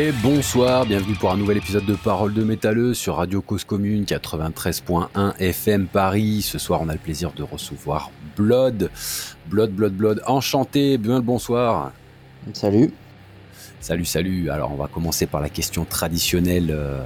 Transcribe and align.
Et 0.00 0.12
bonsoir, 0.22 0.86
bienvenue 0.86 1.16
pour 1.16 1.32
un 1.32 1.36
nouvel 1.36 1.56
épisode 1.56 1.84
de 1.84 1.96
Parole 1.96 2.32
de 2.32 2.44
métalleux 2.44 2.94
sur 2.94 3.16
Radio 3.16 3.42
Cause 3.42 3.64
Commune 3.64 4.04
93.1 4.04 5.36
FM 5.40 5.88
Paris. 5.88 6.42
Ce 6.42 6.56
soir, 6.56 6.80
on 6.80 6.88
a 6.88 6.92
le 6.92 7.00
plaisir 7.00 7.32
de 7.32 7.42
recevoir 7.42 8.12
Blood. 8.36 8.92
Blood, 9.48 9.72
Blood, 9.72 9.92
Blood. 9.94 10.22
Enchanté, 10.24 10.98
bien 10.98 11.16
le 11.16 11.22
bonsoir. 11.22 11.90
Salut. 12.52 12.92
Salut, 13.80 14.04
salut. 14.04 14.50
Alors, 14.50 14.70
on 14.70 14.76
va 14.76 14.86
commencer 14.86 15.26
par 15.26 15.40
la 15.40 15.48
question 15.48 15.84
traditionnelle, 15.84 16.70
euh, 16.70 17.02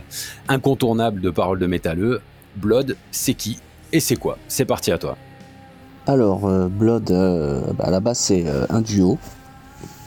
incontournable 0.48 1.22
de 1.22 1.30
Parole 1.30 1.60
de 1.60 1.66
métalleux. 1.66 2.20
Blood, 2.56 2.98
c'est 3.10 3.32
qui 3.32 3.58
et 3.90 4.00
c'est 4.00 4.16
quoi? 4.16 4.36
C'est 4.48 4.66
parti 4.66 4.92
à 4.92 4.98
toi. 4.98 5.16
Alors, 6.06 6.44
euh, 6.44 6.68
Blood, 6.68 7.10
euh, 7.10 7.72
bah, 7.72 7.84
à 7.86 7.90
la 7.90 8.00
base, 8.00 8.18
c'est 8.18 8.44
un 8.68 8.82
duo 8.82 9.18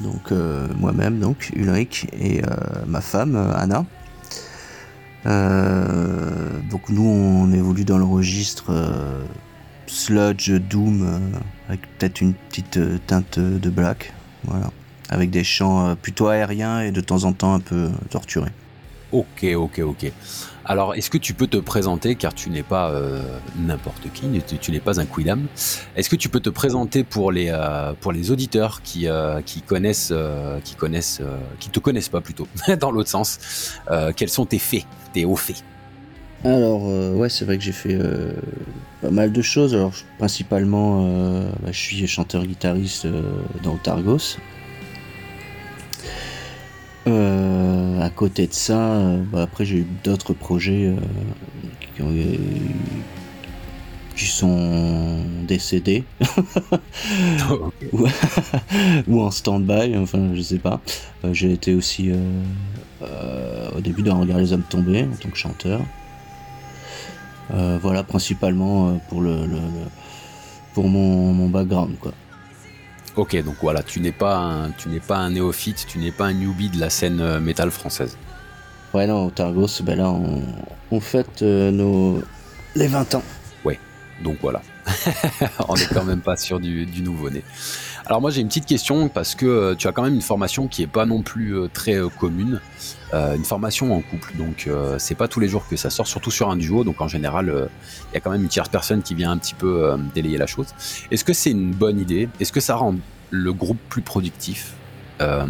donc 0.02 0.32
euh, 0.32 0.68
moi-même, 0.78 1.20
donc 1.20 1.52
Ulrich 1.56 2.08
et 2.14 2.42
euh, 2.44 2.48
ma 2.88 3.02
femme 3.02 3.36
euh, 3.36 3.54
Anna. 3.56 3.86
donc 6.70 6.90
nous 6.90 7.08
on 7.08 7.52
évolue 7.52 7.86
dans 7.86 7.98
le 7.98 8.04
registre 8.04 8.72
sludge, 9.88 10.52
doom, 10.52 11.20
avec 11.70 11.82
peut-être 11.98 12.22
une 12.22 12.34
petite 12.34 12.80
teinte 13.08 13.40
de 13.40 13.70
black, 13.70 14.14
voilà, 14.44 14.72
avec 15.10 15.30
des 15.30 15.44
chants 15.44 15.96
plutôt 16.02 16.28
aériens 16.28 16.82
et 16.82 16.92
de 16.92 17.02
temps 17.02 17.24
en 17.24 17.34
temps 17.34 17.54
un 17.54 17.59
peu 17.59 17.90
torturés. 18.09 18.52
Ok, 19.12 19.46
ok, 19.56 19.80
ok. 19.80 20.12
Alors, 20.68 20.96
est-ce 20.96 21.12
que 21.12 21.20
tu 21.20 21.36
peux 21.36 21.46
te 21.46 21.58
présenter, 21.58 22.16
car 22.16 22.34
tu 22.34 22.50
n'es 22.50 22.64
pas 22.64 22.90
euh, 22.90 23.22
n'importe 23.56 24.12
qui, 24.14 24.26
tu, 24.60 24.72
n'es 24.72 24.80
pas 24.80 25.00
un 25.00 25.06
quidam. 25.06 25.46
Est-ce 25.96 26.10
que 26.10 26.16
tu 26.16 26.28
peux 26.28 26.40
te 26.40 26.50
présenter 26.50 27.04
pour 27.04 27.32
les, 27.32 27.50
euh, 27.50 27.94
auditeurs 28.04 28.82
qui, 28.82 29.08
euh, 29.08 29.42
qui 29.42 29.62
connaissent, 29.62 30.12
connaissent, 30.78 31.22
te 31.72 31.80
connaissent 31.80 32.10
pas 32.10 32.22
plutôt, 32.22 32.48
dans 32.80 32.90
l'autre 32.90 33.10
sens, 33.10 33.78
quels 34.16 34.30
sont 34.30 34.48
tes 34.48 34.58
faits, 34.58 34.86
tes 35.14 35.26
hauts 35.26 35.36
faits? 35.36 35.64
Alors, 36.44 36.84
ouais, 37.16 37.30
c'est 37.30 37.46
vrai 37.46 37.58
que 37.58 37.64
j'ai 37.64 37.72
fait 37.72 37.98
pas 39.02 39.12
mal 39.12 39.32
de 39.32 39.42
choses. 39.42 39.76
Alors, 39.76 39.94
principalement, 40.18 41.08
bah, 41.62 41.72
je 41.72 41.80
suis 41.80 42.08
chanteur-guitariste 42.08 43.08
dans 43.64 43.78
Targos. 43.78 44.38
Euh, 47.08 48.02
à 48.02 48.09
côté 48.09 48.48
de 48.48 48.53
ça, 48.53 48.78
euh, 48.78 49.23
bah, 49.31 49.44
après 49.44 49.64
j'ai 49.64 49.78
eu 49.78 49.88
d'autres 50.03 50.34
projets 50.34 50.92
euh, 52.00 52.38
qui, 54.16 54.25
sont 54.25 55.22
décédés 55.47 56.03
ou, 59.08 59.22
en 59.22 59.30
stand-by, 59.30 59.95
enfin 59.97 60.31
je 60.34 60.42
sais 60.42 60.58
pas. 60.58 60.81
j'ai 61.31 61.52
été 61.52 61.75
aussi 61.75 62.12
au 63.75 63.81
début 63.81 64.01
de 64.01 64.09
Regarder 64.09 64.44
les 64.44 64.53
hommes 64.53 64.63
tombés 64.68 65.03
en 65.03 65.16
tant 65.16 65.30
que 65.30 65.38
chanteur. 65.38 65.81
voilà 67.81 68.03
principalement 68.03 69.00
pour 69.09 69.22
le, 69.22 69.38
pour 70.74 70.90
mon, 70.90 71.34
mon 71.34 71.50
background 71.50 71.97
quoi. 72.00 72.13
Ok, 73.16 73.42
donc 73.44 73.56
voilà, 73.62 73.81
tu 73.81 74.02
n'es 74.02 74.12
pas 74.12 74.36
un, 74.38 74.72
tu 74.72 74.90
n'es 74.90 75.00
pas 75.00 75.18
un 75.18 75.30
néophyte, 75.30 75.86
tu 75.88 76.00
n'es 76.00 76.12
pas 76.12 76.26
un 76.26 76.34
newbie 76.34 76.70
de 76.70 76.80
la 76.80 76.90
scène 76.90 77.22
euh, 77.22 77.40
métal 77.40 77.72
française. 77.72 78.18
Ouais, 78.94 79.08
non, 79.08 79.28
au 79.28 79.30
Targos, 79.31 79.81
ben 79.84 79.98
là, 79.98 80.09
on, 80.09 80.42
on 80.92 81.00
fête 81.00 81.42
euh, 81.42 81.72
nos 81.72 82.22
les 82.75 82.88
20 82.88 83.16
ans. 83.16 83.24
Ouais, 83.64 83.80
donc 84.22 84.38
voilà. 84.42 84.62
on 85.70 85.75
n'est 85.75 85.88
quand 85.88 86.04
même 86.04 86.22
pas 86.22 86.36
sûr 86.36 86.59
du, 86.59 86.86
du 86.86 87.02
nouveau-né. 87.02 87.44
Alors 88.08 88.22
moi 88.22 88.30
j'ai 88.30 88.42
une 88.42 88.48
petite 88.48 88.68
question 88.68 89.10
parce 89.10 89.34
que 89.34 89.46
euh, 89.46 89.76
tu 89.76 89.88
as 89.88 89.92
quand 89.92 90.04
même 90.04 90.14
une 90.14 90.22
formation 90.22 90.68
qui 90.68 90.84
est 90.84 90.88
pas 90.88 91.06
non 91.06 91.22
plus 91.22 91.56
très 91.74 91.98
commune, 92.20 92.62
une 93.14 93.46
formation 93.46 93.96
en 93.96 94.02
couple. 94.02 94.34
Donc 94.38 94.70
c'est 94.98 95.16
pas 95.16 95.28
tous 95.28 95.40
les 95.40 95.48
jours 95.48 95.66
que 95.68 95.78
ça 95.78 95.90
sort, 95.90 96.06
surtout 96.06 96.32
sur 96.32 96.50
un 96.50 96.58
duo. 96.58 96.84
Donc 96.84 97.02
en 97.02 97.08
général 97.08 97.70
il 98.12 98.14
y 98.14 98.18
a 98.18 98.20
quand 98.20 98.32
même 98.32 98.44
une 98.44 98.50
tierce 98.50 98.70
personne 98.70 99.02
qui 99.02 99.16
vient 99.16 99.32
un 99.32 99.38
petit 99.38 99.54
peu 99.54 99.96
délayer 100.14 100.38
la 100.38 100.48
chose. 100.48 100.68
Est-ce 101.12 101.24
que 101.24 101.34
c'est 101.34 101.52
une 101.52 101.72
bonne 101.72 102.00
idée? 102.00 102.28
Est-ce 102.40 102.52
que 102.52 102.60
ça 102.60 102.76
rend 102.76 102.96
le 103.32 103.54
groupe 103.54 103.80
plus 103.90 104.02
productif? 104.02 104.74
Euh, 105.22 105.46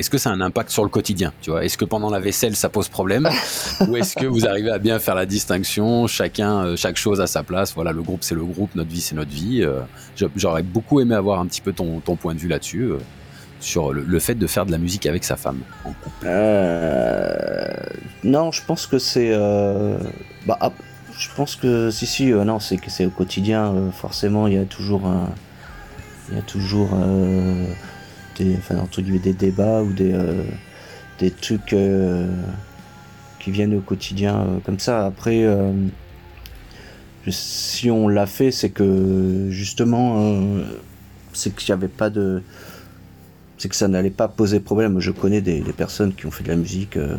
est-ce 0.00 0.08
que 0.08 0.16
ça 0.16 0.30
a 0.30 0.32
un 0.32 0.40
impact 0.40 0.70
sur 0.70 0.82
le 0.82 0.88
quotidien 0.88 1.32
tu 1.42 1.50
vois? 1.50 1.62
Est-ce 1.62 1.76
que 1.76 1.84
pendant 1.84 2.08
la 2.08 2.20
vaisselle 2.20 2.56
ça 2.56 2.70
pose 2.70 2.88
problème? 2.88 3.28
Ou 3.86 3.96
est-ce 3.98 4.16
que 4.16 4.24
vous 4.24 4.46
arrivez 4.46 4.70
à 4.70 4.78
bien 4.78 4.98
faire 4.98 5.14
la 5.14 5.26
distinction? 5.26 6.06
Chacun, 6.06 6.64
euh, 6.64 6.76
chaque 6.76 6.96
chose 6.96 7.20
à 7.20 7.26
sa 7.26 7.42
place. 7.42 7.74
Voilà, 7.74 7.92
le 7.92 8.00
groupe 8.02 8.22
c'est 8.22 8.34
le 8.34 8.42
groupe, 8.42 8.74
notre 8.74 8.88
vie 8.88 9.02
c'est 9.02 9.14
notre 9.14 9.30
vie. 9.30 9.62
Euh, 9.62 9.80
j'aurais 10.36 10.62
beaucoup 10.62 11.00
aimé 11.00 11.14
avoir 11.14 11.38
un 11.38 11.46
petit 11.46 11.60
peu 11.60 11.72
ton, 11.72 12.00
point 12.00 12.34
de 12.34 12.40
vue 12.40 12.48
là-dessus, 12.48 12.92
sur 13.60 13.92
le, 13.92 14.18
fait 14.18 14.34
de 14.34 14.46
faire 14.46 14.64
de 14.64 14.72
la 14.72 14.78
musique 14.78 15.04
avec 15.06 15.22
sa 15.22 15.36
femme 15.36 15.60
non, 18.22 18.52
je 18.52 18.62
pense 18.66 18.86
que 18.86 18.98
c'est. 18.98 19.30
Bah, 20.46 20.58
je 21.18 21.28
pense 21.36 21.56
que 21.56 21.90
si, 21.90 22.06
si, 22.06 22.26
non, 22.32 22.58
c'est 22.58 23.06
au 23.06 23.10
quotidien. 23.10 23.74
forcément, 23.92 24.46
il 24.46 24.54
y 24.54 24.58
a 24.58 24.64
toujours 24.64 25.06
un 25.06 25.28
il 26.30 26.36
y 26.36 26.38
a 26.38 26.42
toujours 26.42 26.90
euh, 26.94 27.66
des, 28.44 28.56
enfin, 28.56 28.78
entre 28.78 29.00
des 29.00 29.32
débats 29.32 29.82
ou 29.82 29.92
des, 29.92 30.12
euh, 30.12 30.42
des 31.18 31.30
trucs 31.30 31.72
euh, 31.72 32.28
qui 33.38 33.50
viennent 33.50 33.74
au 33.74 33.80
quotidien 33.80 34.60
comme 34.64 34.78
ça. 34.78 35.06
Après, 35.06 35.46
si 37.28 37.90
on 37.90 38.08
l'a 38.08 38.26
fait, 38.26 38.50
c'est 38.50 38.70
que 38.70 39.48
justement, 39.50 40.34
c'est 41.32 41.54
qu'il 41.54 41.72
n'y 41.72 41.78
avait 41.78 41.88
pas 41.88 42.10
de 42.10 42.42
c'est 43.60 43.68
que 43.68 43.76
ça 43.76 43.88
n'allait 43.88 44.08
pas 44.08 44.26
poser 44.26 44.58
problème. 44.58 45.00
Je 45.00 45.10
connais 45.10 45.42
des, 45.42 45.60
personnes 45.76 46.14
qui 46.14 46.24
ont 46.24 46.30
fait 46.30 46.42
de 46.42 46.48
la 46.48 46.56
musique 46.56 46.96
euh, 46.96 47.18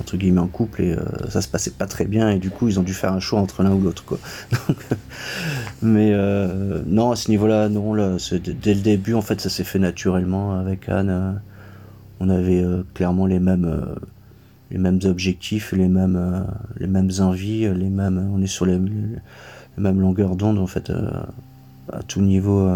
entre 0.00 0.16
guillemets 0.16 0.40
en 0.40 0.46
couple 0.46 0.82
et 0.82 0.92
euh, 0.92 1.04
ça 1.28 1.42
se 1.42 1.48
passait 1.48 1.70
pas 1.70 1.86
très 1.86 2.04
bien 2.04 2.30
et 2.30 2.38
du 2.38 2.50
coup 2.50 2.68
ils 2.68 2.78
ont 2.78 2.82
dû 2.82 2.94
faire 2.94 3.12
un 3.12 3.20
choix 3.20 3.40
entre 3.40 3.62
l'un 3.62 3.72
ou 3.72 3.80
l'autre 3.80 4.04
quoi. 4.04 4.18
mais 5.82 6.12
euh, 6.12 6.82
non 6.86 7.10
à 7.10 7.16
ce 7.16 7.30
niveau-là 7.30 7.68
non 7.68 7.94
là 7.94 8.16
dès 8.60 8.74
le 8.74 8.80
début 8.80 9.14
en 9.14 9.22
fait 9.22 9.40
ça 9.40 9.50
s'est 9.50 9.64
fait 9.64 9.78
naturellement 9.78 10.58
avec 10.58 10.88
Anne. 10.88 11.40
on 12.20 12.28
avait 12.28 12.64
clairement 12.94 13.26
les 13.26 13.38
mêmes 13.40 13.96
les 14.70 14.78
mêmes 14.78 15.00
objectifs, 15.04 15.72
les 15.72 15.88
mêmes 15.88 16.46
les 16.78 16.86
mêmes 16.86 17.10
envies, 17.20 17.68
les 17.74 17.90
mêmes 17.90 18.30
on 18.34 18.42
est 18.42 18.46
sur 18.46 18.64
les, 18.64 18.78
les 18.78 19.82
mêmes 19.82 20.00
longueurs 20.00 20.36
d'onde 20.36 20.58
en 20.58 20.66
fait 20.66 20.90
à 21.92 22.02
tout 22.04 22.22
niveau 22.22 22.68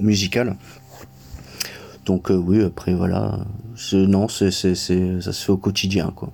musical. 0.00 0.56
Donc 2.06 2.30
euh, 2.30 2.36
oui, 2.36 2.62
après 2.62 2.94
voilà, 2.94 3.38
non, 3.92 4.28
c'est, 4.28 4.50
ça 4.50 4.74
se 4.74 5.32
fait 5.32 5.52
au 5.52 5.56
quotidien 5.56 6.12
quoi. 6.14 6.30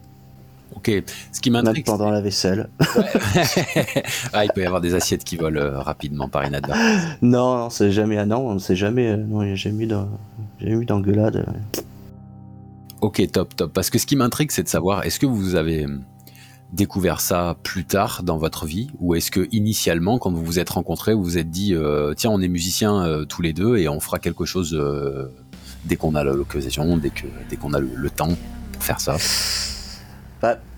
Ok, 0.76 0.90
ce 1.32 1.40
qui 1.40 1.50
m'intrigue. 1.50 1.86
pendant 1.86 2.10
la 2.10 2.20
vaisselle. 2.20 2.68
ah, 4.32 4.44
il 4.44 4.50
peut 4.54 4.60
y 4.60 4.66
avoir 4.66 4.80
des 4.80 4.94
assiettes 4.94 5.24
qui 5.24 5.36
volent 5.36 5.60
euh, 5.60 5.80
rapidement 5.80 6.28
par 6.28 6.44
inadvertance. 6.44 7.16
Non, 7.22 7.56
non, 7.56 7.70
c'est 7.70 7.90
jamais, 7.90 8.18
ah 8.18 8.26
non, 8.26 8.58
c'est 8.58 8.76
jamais, 8.76 9.08
euh, 9.08 9.16
non, 9.16 9.42
j'ai 9.42 9.56
jamais 9.56 9.88
eu 10.60 10.84
d'engueulade. 10.84 11.46
Ok, 13.00 13.22
top, 13.32 13.56
top. 13.56 13.72
Parce 13.72 13.88
que 13.90 13.98
ce 13.98 14.06
qui 14.06 14.16
m'intrigue, 14.16 14.50
c'est 14.50 14.62
de 14.62 14.68
savoir, 14.68 15.04
est-ce 15.04 15.18
que 15.18 15.26
vous 15.26 15.54
avez 15.54 15.86
découvert 16.72 17.20
ça 17.20 17.56
plus 17.62 17.84
tard 17.84 18.22
dans 18.22 18.36
votre 18.36 18.66
vie? 18.66 18.90
Ou 19.00 19.14
est-ce 19.14 19.30
que 19.30 19.48
initialement 19.52 20.18
quand 20.18 20.30
vous 20.30 20.44
vous 20.44 20.58
êtes 20.58 20.70
rencontrés 20.70 21.14
vous 21.14 21.22
vous 21.22 21.38
êtes 21.38 21.48
dit 21.48 21.76
tiens 22.16 22.30
on 22.30 22.40
est 22.40 22.48
musiciens 22.48 23.24
tous 23.28 23.40
les 23.40 23.52
deux 23.52 23.76
et 23.76 23.88
on 23.88 24.00
fera 24.00 24.18
quelque 24.18 24.44
chose 24.44 24.76
dès 25.86 25.96
qu'on 25.96 26.14
a 26.14 26.24
l'occasion, 26.24 26.96
dès 26.96 27.10
qu'on 27.10 27.28
dès 27.48 27.56
qu'on 27.56 27.72
a 27.72 27.80
le, 27.80 28.10
temps 28.10 28.34
pour 28.72 28.82
faire 28.82 29.00
ça 29.00 29.16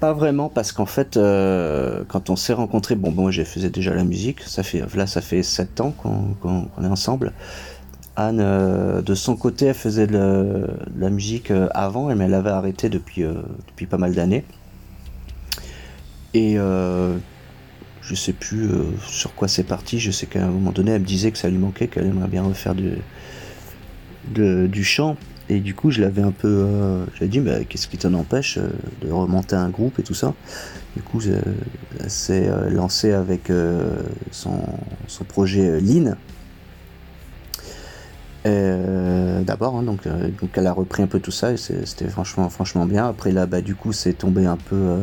pas, 0.00 0.12
vraiment 0.12 0.49
parce 0.49 0.72
qu'en 0.72 0.87
fait 0.87 1.16
euh, 1.16 2.05
quand 2.08 2.31
on 2.31 2.37
s'est 2.37 2.52
rencontrés, 2.52 2.94
bon 2.94 3.10
moi 3.10 3.31
je 3.31 3.43
faisais 3.43 3.70
déjà 3.70 3.93
la 3.94 4.05
musique, 4.05 4.40
ça 4.43 4.62
fait 4.62 4.82
là 4.94 5.06
ça 5.06 5.20
fait 5.20 5.43
7 5.43 5.81
ans 5.81 5.90
qu'on 5.90 6.69
est 6.82 6.87
ensemble. 6.87 7.32
Anne 8.16 8.40
euh, 8.40 9.02
de 9.02 9.14
son 9.14 9.37
côté 9.37 9.66
elle 9.66 9.75
faisait 9.75 10.06
de, 10.06 10.69
la 10.96 11.10
musique 11.10 11.50
euh, 11.50 11.69
avant 11.75 12.14
mais 12.14 12.25
elle 12.25 12.34
avait 12.34 12.50
arrêté 12.50 12.88
depuis, 12.88 13.22
depuis 13.66 13.87
pas 13.87 13.99
mal 13.99 14.14
d'années. 14.14 14.44
Et 16.34 16.55
je 16.55 18.14
sais 18.14 18.32
plus 18.32 18.70
sur 19.06 19.34
quoi 19.34 19.49
c'est 19.49 19.64
parti, 19.64 19.99
je 19.99 20.10
sais 20.10 20.26
qu'à 20.26 20.44
un 20.44 20.50
moment 20.50 20.72
donné 20.72 20.93
elle 20.93 21.02
me 21.02 21.06
disait 21.06 21.32
que 21.32 21.38
ça 21.38 21.49
lui 21.49 21.58
manquait, 21.58 21.88
qu'elle 21.88 22.06
aimerait 22.06 22.28
bien 22.28 22.43
refaire 22.43 22.75
du, 24.28 24.84
chant. 24.84 25.16
Et 25.48 25.60
du 25.60 25.75
coup, 25.75 25.90
je 25.90 26.00
l'avais 26.00 26.22
un 26.22 26.32
peu. 26.32 26.48
Euh, 26.48 27.04
j'avais 27.14 27.28
dit, 27.28 27.40
bah, 27.40 27.64
qu'est-ce 27.64 27.88
qui 27.88 27.96
t'en 27.96 28.12
empêche 28.14 28.58
euh, 28.58 28.69
de 29.02 29.10
remonter 29.10 29.56
un 29.56 29.70
groupe 29.70 29.98
et 29.98 30.02
tout 30.02 30.14
ça? 30.14 30.34
Du 30.94 31.02
coup, 31.02 31.20
elle 31.22 32.10
s'est 32.10 32.48
euh, 32.48 32.69
lancée 32.70 33.12
avec 33.12 33.50
son, 34.30 34.60
projet 35.28 35.80
Lean. 35.80 36.16
D'abord, 38.44 39.76
hein, 39.76 39.82
donc, 39.82 40.06
donc 40.06 40.50
elle 40.54 40.66
a 40.66 40.72
repris 40.72 41.02
un 41.02 41.06
peu 41.06 41.20
tout 41.20 41.31
ça 41.31 41.52
et 41.52 41.56
c'était 41.56 42.08
franchement, 42.08 42.48
franchement 42.48 42.86
bien. 42.86 43.06
Après, 43.06 43.31
là, 43.31 43.46
bah, 43.46 43.60
du 43.60 43.74
coup, 43.74 43.92
c'est 43.92 44.14
tombé 44.14 44.46
un 44.46 44.56
peu 44.56 44.98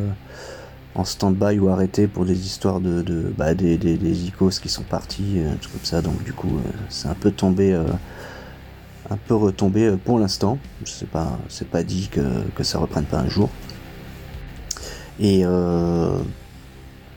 en 0.95 1.03
stand-by 1.03 1.59
ou 1.59 1.69
arrêté 1.69 2.07
pour 2.07 2.25
des 2.25 2.45
histoires 2.45 2.79
de, 2.79 3.33
bah, 3.37 3.53
des, 3.53 3.77
des, 3.77 3.97
des, 3.97 4.25
icos 4.25 4.59
qui 4.59 4.69
sont 4.69 4.83
partis, 4.83 5.37
tout 5.61 5.69
comme 5.69 5.83
ça. 5.83 6.01
Donc, 6.01 6.23
du 6.23 6.33
coup, 6.33 6.59
c'est 6.89 7.07
un 7.07 7.13
peu 7.13 7.31
tombé 7.31 7.79
un 9.09 9.17
peu 9.17 9.35
retombé 9.35 9.95
pour 10.03 10.19
l'instant. 10.19 10.57
Je 10.83 10.91
sais 10.91 11.05
pas, 11.05 11.39
c'est 11.49 11.67
pas 11.67 11.83
dit 11.83 12.09
que, 12.11 12.21
que, 12.55 12.63
ça 12.63 12.79
reprenne 12.79 13.05
pas 13.05 13.19
un 13.19 13.29
jour. 13.29 13.49
Et 15.19 15.43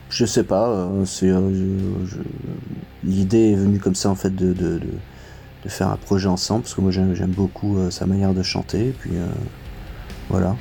je 0.09 0.25
sais 0.25 0.43
pas, 0.43 0.89
c'est 1.05 1.31
l'idée 3.03 3.51
est 3.51 3.55
venue 3.55 3.79
comme 3.79 3.95
ça 3.95 4.09
en 4.09 4.15
fait 4.15 4.35
de, 4.35 4.53
de, 4.53 4.79
de, 5.63 5.69
faire 5.69 5.89
un 5.89 5.97
projet 5.97 6.27
ensemble 6.27 6.63
parce 6.63 6.73
que 6.73 6.81
moi 6.81 6.91
j'aime 6.91 7.31
beaucoup 7.31 7.77
sa 7.91 8.05
manière 8.05 8.33
de 8.33 8.43
chanter. 8.43 8.87
Et 8.87 8.91
puis 8.91 9.11
voilà. 10.29 10.55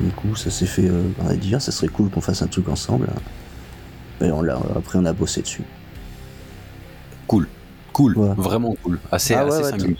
Du 0.00 0.10
coup, 0.10 0.34
ça 0.34 0.50
s'est 0.50 0.66
fait, 0.66 0.90
on 1.20 1.24
va 1.24 1.36
dire, 1.36 1.60
ça 1.60 1.70
serait 1.70 1.88
cool 1.88 2.10
qu'on 2.10 2.20
fasse 2.20 2.42
un 2.42 2.46
truc 2.46 2.68
ensemble. 2.68 3.08
Et 4.20 4.30
on 4.30 4.42
après, 4.76 4.98
on 4.98 5.04
a 5.04 5.12
bossé 5.12 5.42
dessus. 5.42 5.64
Cool, 7.26 7.48
cool, 7.92 8.14
vraiment 8.36 8.74
cool, 8.82 8.98
assez, 9.10 9.34
ah 9.34 9.46
assez. 9.46 9.96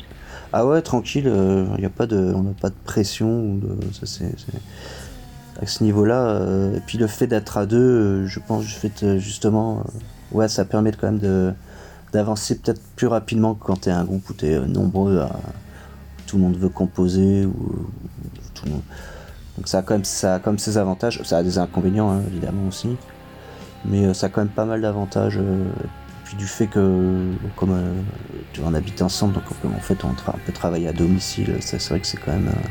Ah 0.53 0.67
ouais, 0.67 0.83
tranquille, 0.83 1.29
euh, 1.29 1.67
y 1.79 1.87
a 1.87 1.91
pas 1.91 2.07
de, 2.07 2.19
on 2.19 2.43
n'a 2.43 2.53
pas 2.53 2.69
de 2.69 2.75
pression. 2.85 3.55
De, 3.55 3.79
ça, 3.93 4.25
à 5.61 5.67
ce 5.67 5.85
niveau-là. 5.85 6.27
Euh, 6.27 6.77
et 6.77 6.81
puis 6.81 6.99
le 6.99 7.07
fait 7.07 7.27
d'être 7.27 7.57
à 7.57 7.67
deux, 7.67 7.79
euh, 7.79 8.27
je 8.27 8.39
pense, 8.39 8.65
fais 8.67 8.91
justement, 9.19 9.85
ouais, 10.33 10.49
ça 10.49 10.65
permet 10.65 10.93
quand 10.93 11.11
même 11.11 11.55
d'avancer 12.13 12.59
peut-être 12.59 12.83
plus 12.97 13.07
rapidement 13.07 13.55
que 13.55 13.65
quand 13.65 13.83
t'es 13.83 13.91
un 13.91 14.05
groupe 14.05 14.29
où 14.29 14.35
t'es 14.35 14.59
nombreux 14.61 15.23
tout 16.27 16.37
le 16.37 16.43
monde 16.45 16.57
veut 16.57 16.69
composer 16.69 17.45
ou 17.47 17.89
tout. 18.55 18.67
Donc 19.57 19.69
ça 19.69 19.79
a 19.79 19.83
quand 19.83 19.95
même 19.95 20.05
ça 20.05 20.37
a 20.37 20.59
ses 20.59 20.79
avantages. 20.79 21.23
Ça 21.25 21.39
a 21.39 21.43
des 21.43 21.59
inconvénients 21.59 22.11
hein, 22.11 22.23
évidemment 22.27 22.69
aussi, 22.69 22.97
mais 23.85 24.13
ça 24.15 24.27
a 24.27 24.29
quand 24.29 24.43
même 24.43 24.49
pas 24.49 24.65
mal 24.65 24.81
d'avantages 24.81 25.39
du 26.37 26.47
fait 26.47 26.67
que, 26.67 27.31
comme 27.57 27.73
euh, 27.73 27.95
tu 28.53 28.61
on 28.65 28.75
habite 28.75 29.03
ensemble, 29.03 29.35
donc 29.35 29.45
en 29.65 29.81
fait 29.81 29.99
on, 30.05 30.13
peut 30.13 30.53
travailler 30.53 30.89
à 30.89 30.93
domicile, 30.93 31.57
c'est 31.61 31.83
vrai 31.89 32.01
que 32.01 32.07
c'est 32.07 32.19
quand 32.19 32.33
même, 32.33 32.49
euh, 32.49 32.69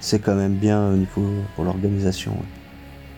c'est 0.00 0.18
quand 0.18 0.34
même 0.34 0.54
bien 0.54 0.90
au 0.90 0.96
niveau 0.96 1.28
pour 1.54 1.64
l'organisation. 1.64 2.36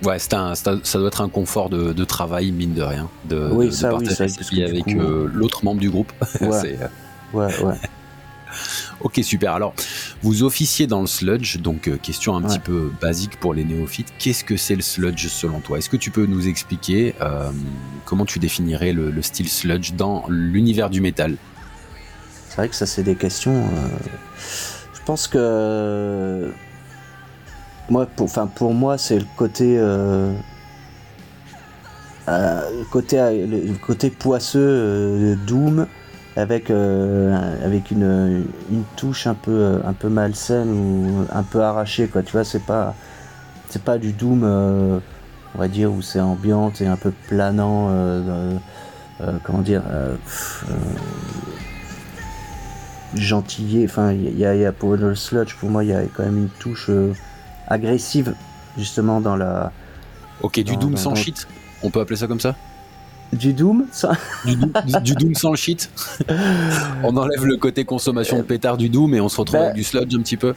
Ouais, 0.04 0.18
un, 0.32 0.54
ça 0.54 0.98
doit 0.98 1.08
être 1.08 1.20
un 1.22 1.28
confort 1.28 1.70
de, 1.70 2.04
travail, 2.04 2.52
mine 2.52 2.74
de 2.74 2.82
rien. 2.82 3.08
De, 3.28 3.48
oui, 3.50 3.72
ça, 3.72 3.94
oui, 3.94 4.06
ça, 4.06 4.24
avec 4.24 4.88
euh, 4.88 5.28
l'autre 5.32 5.64
membre 5.64 5.80
du 5.80 5.90
groupe. 5.90 6.12
ouais, 6.40 6.78
ouais. 7.32 7.48
Ok, 9.00 9.20
super. 9.22 9.52
Alors, 9.52 9.74
vous 10.22 10.42
officiez 10.42 10.86
dans 10.86 11.00
le 11.00 11.06
sludge, 11.06 11.58
donc 11.58 11.88
euh, 11.88 11.96
question 11.96 12.36
un 12.36 12.42
petit 12.42 12.58
peu 12.58 12.90
basique 13.00 13.38
pour 13.38 13.54
les 13.54 13.64
néophytes. 13.64 14.12
Qu'est-ce 14.18 14.44
que 14.44 14.56
c'est 14.56 14.74
le 14.76 14.82
sludge 14.82 15.28
selon 15.28 15.60
toi? 15.60 15.78
Est-ce 15.78 15.90
que 15.90 15.96
tu 15.96 16.10
peux 16.10 16.26
nous 16.26 16.48
expliquer 16.48 17.14
euh, 17.20 17.50
comment 18.04 18.24
tu 18.24 18.38
définirais 18.38 18.92
le, 18.92 19.22
style 19.22 19.48
sludge 19.48 19.92
dans 19.92 20.24
l'univers 20.28 20.90
du 20.90 21.00
métal? 21.00 21.36
C'est 22.48 22.56
vrai 22.56 22.68
que 22.68 22.74
ça, 22.74 22.86
c'est 22.86 23.02
des 23.02 23.16
questions. 23.16 23.56
Euh, 23.56 23.88
je 24.94 25.00
pense 25.04 25.28
que. 25.28 26.52
Moi, 27.88 28.06
pour, 28.06 28.24
enfin, 28.24 28.46
pour 28.46 28.74
moi, 28.74 28.98
c'est 28.98 29.18
le 29.18 29.26
côté. 29.36 29.78
côté, 32.90 33.16
le 33.46 33.78
côté 33.78 34.10
poisseux 34.10 35.38
Doom 35.46 35.86
avec, 36.36 36.70
euh, 36.70 37.64
avec 37.64 37.90
une, 37.90 38.44
une, 38.70 38.84
touche 38.96 39.26
un 39.26 39.34
peu, 39.34 39.80
un 39.84 39.92
peu 39.94 40.08
malsaine 40.08 40.70
ou 40.70 41.26
un 41.32 41.42
peu 41.42 41.62
arrachée, 41.62 42.08
quoi. 42.08 42.22
Tu 42.22 42.32
vois, 42.32 42.44
c'est 42.44 42.64
pas, 42.64 42.94
c'est 43.68 43.82
pas 43.82 43.96
du 43.96 44.12
Doom, 44.12 44.42
euh, 44.44 44.98
on 45.54 45.58
va 45.58 45.68
dire, 45.68 45.90
où 45.90 46.02
c'est 46.02 46.20
ambiante 46.20 46.82
et 46.82 46.86
un 46.86 46.96
peu 46.96 47.12
planant, 47.26 47.88
euh, 47.90 48.58
comment 49.44 49.62
dire, 49.62 49.82
gentillé. 53.14 53.86
Enfin, 53.86 54.12
il 54.12 54.38
y, 54.38 54.44
a, 54.44 54.72
pour 54.72 54.94
le 54.94 55.14
sludge, 55.14 55.54
pour 55.54 55.70
moi, 55.70 55.84
il 55.84 55.90
y 55.90 55.94
a 55.94 56.02
quand 56.02 56.24
même 56.24 56.36
une 56.36 56.48
touche 56.48 56.90
agressive, 57.66 58.34
justement, 58.76 59.22
dans 59.22 59.36
la. 59.36 59.72
Ok, 60.42 60.60
du 60.60 60.76
Doom 60.76 60.98
sans 60.98 61.14
shit, 61.14 61.48
on 61.82 61.90
peut 61.90 62.00
appeler 62.00 62.16
ça 62.16 62.26
comme 62.26 62.40
ça? 62.40 62.54
Du 63.32 63.52
Doom 63.52 63.86
du, 64.44 65.14
Doom 65.14 65.34
sans 65.34 65.50
le 65.50 65.56
shit. 65.56 65.90
On 67.02 67.16
enlève 67.16 67.44
le 67.44 67.56
côté 67.56 67.84
consommation 67.84 68.38
de 68.38 68.42
pétard 68.42 68.76
du 68.76 68.88
Doom 68.88 69.14
et 69.14 69.20
on 69.20 69.28
se 69.28 69.40
retrouve 69.40 69.60
avec 69.60 69.70
ben- 69.70 69.76
du 69.76 69.84
sludge 69.84 70.14
un 70.14 70.22
petit 70.22 70.36
peu. 70.36 70.54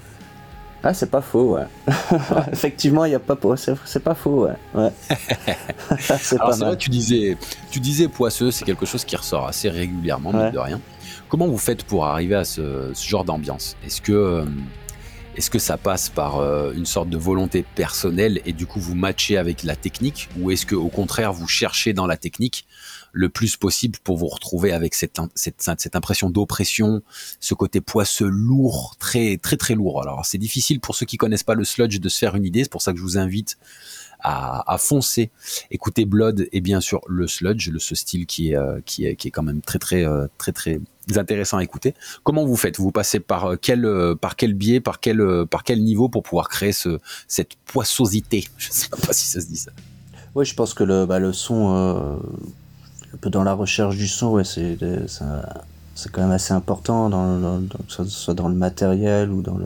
Ah, 0.81 0.93
c'est 0.93 1.11
pas 1.11 1.21
faux, 1.21 1.55
ouais. 1.55 1.65
Effectivement, 2.53 3.03
il 3.03 3.11
y 3.11 3.15
a 3.15 3.19
pas 3.19 3.37
c'est 3.55 4.03
pas 4.03 4.15
faux, 4.15 4.47
ouais. 4.47 4.91
c'est 5.99 6.37
pas 6.37 6.51
vrai, 6.51 6.77
tu 6.77 6.89
disais, 6.89 7.37
tu 7.69 7.79
disais 7.81 8.07
poisseux, 8.07 8.49
c'est 8.51 8.63
quelque 8.63 8.85
chose 8.85 9.03
qui 9.03 9.15
ressort 9.15 9.47
assez 9.47 9.69
régulièrement, 9.69 10.31
de 10.31 10.57
rien. 10.57 10.79
Comment 11.27 11.47
vous 11.47 11.57
faites 11.57 11.83
pour 11.83 12.05
arriver 12.05 12.35
à 12.35 12.43
ce, 12.43 12.91
genre 12.95 13.25
d'ambiance? 13.25 13.75
Est-ce 13.85 14.01
que 14.01 14.13
euh, 14.13 14.45
est-ce 15.39 15.49
que 15.49 15.57
ça 15.57 15.77
passe 15.77 16.09
par 16.09 16.39
euh, 16.39 16.73
une 16.73 16.85
sorte 16.85 17.09
de 17.09 17.17
volonté 17.17 17.63
personnelle 17.63 18.41
et 18.45 18.51
du 18.51 18.65
coup 18.65 18.81
vous 18.81 18.93
matchez 18.93 19.37
avec 19.37 19.63
la 19.63 19.77
technique 19.77 20.27
ou 20.37 20.51
est-ce 20.51 20.65
que 20.65 20.75
au 20.75 20.89
contraire 20.89 21.31
vous 21.31 21.47
cherchez 21.47 21.93
dans 21.93 22.07
la 22.07 22.17
technique 22.17 22.65
le 23.13 23.29
plus 23.29 23.55
possible 23.55 23.97
pour 24.03 24.17
vous 24.17 24.27
retrouver 24.27 24.73
avec 24.73 24.93
cette, 24.93 25.17
cette, 25.35 25.95
impression 25.95 26.29
d'oppression, 26.29 27.01
ce 27.39 27.53
côté 27.53 27.79
poisseux 27.79 28.27
lourd, 28.27 28.97
très 28.99 29.37
très 29.37 29.55
très 29.55 29.75
lourd? 29.75 30.01
Alors 30.01 30.25
c'est 30.25 30.37
difficile 30.37 30.81
pour 30.81 30.93
ceux 30.93 31.05
qui 31.05 31.15
connaissent 31.15 31.43
pas 31.43 31.55
le 31.55 31.63
sludge 31.63 32.01
de 32.01 32.09
se 32.09 32.17
faire 32.17 32.35
une 32.35 32.43
idée, 32.43 32.63
c'est 32.63 32.71
pour 32.71 32.81
ça 32.81 32.91
que 32.91 32.97
je 32.97 33.03
vous 33.03 33.17
invite 33.17 33.57
à, 34.21 34.77
foncer, 34.77 35.31
écouter 35.71 36.05
Blood 36.05 36.47
et 36.51 36.61
bien 36.61 36.81
sûr 36.81 37.01
le 37.07 37.27
sludge, 37.27 37.69
le, 37.69 37.79
ce 37.79 37.95
style 37.95 38.25
qui 38.25 38.51
est, 38.51 38.55
euh, 38.55 38.79
qui 38.85 39.05
est, 39.05 39.15
qui 39.15 39.29
est 39.29 39.31
quand 39.31 39.43
même 39.43 39.61
très 39.61 39.79
très 39.79 40.05
euh, 40.05 40.27
très 40.37 40.51
très 40.51 40.79
intéressant 41.15 41.57
à 41.57 41.63
écouter. 41.63 41.95
Comment 42.23 42.45
vous 42.45 42.55
faites? 42.55 42.77
Vous 42.79 42.91
passez 42.91 43.19
par 43.19 43.45
euh, 43.45 43.55
quel 43.59 43.87
par 44.19 44.35
quel 44.35 44.53
biais, 44.53 44.79
par 44.79 44.99
quel 44.99 45.21
par 45.49 45.63
quel 45.63 45.81
niveau 45.83 46.09
pour 46.09 46.23
pouvoir 46.23 46.49
créer 46.49 46.73
ce, 46.73 46.99
cette 47.27 47.55
poissosité? 47.65 48.45
Je 48.57 48.67
sais 48.71 48.89
pas 48.89 49.13
si 49.13 49.27
ça 49.27 49.41
se 49.41 49.47
dit 49.47 49.57
ça. 49.57 49.71
Oui, 50.35 50.45
je 50.45 50.53
pense 50.53 50.73
que 50.73 50.83
le, 50.83 51.05
bah, 51.05 51.19
le 51.19 51.33
son, 51.33 52.19
un 53.13 53.17
peu 53.17 53.31
dans 53.31 53.43
la 53.43 53.53
recherche 53.53 53.95
du 53.97 54.07
son, 54.07 54.33
ouais, 54.33 54.43
c'est 54.43 54.77
quand 56.11 56.21
même 56.21 56.31
assez 56.31 56.53
important, 56.53 57.09
dans, 57.09 57.61
ce 57.87 58.05
soit 58.05 58.35
dans 58.35 58.47
le 58.47 58.53
matériel 58.55 59.31
ou 59.31 59.41
dans 59.41 59.57
le, 59.57 59.65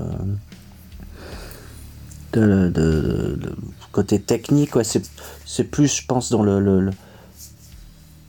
côté 3.93 4.19
technique, 4.19 4.75
ouais, 4.75 4.83
c'est 4.83 5.63
plus, 5.63 6.01
je 6.01 6.05
pense, 6.05 6.29
dans 6.29 6.43
le, 6.43 6.89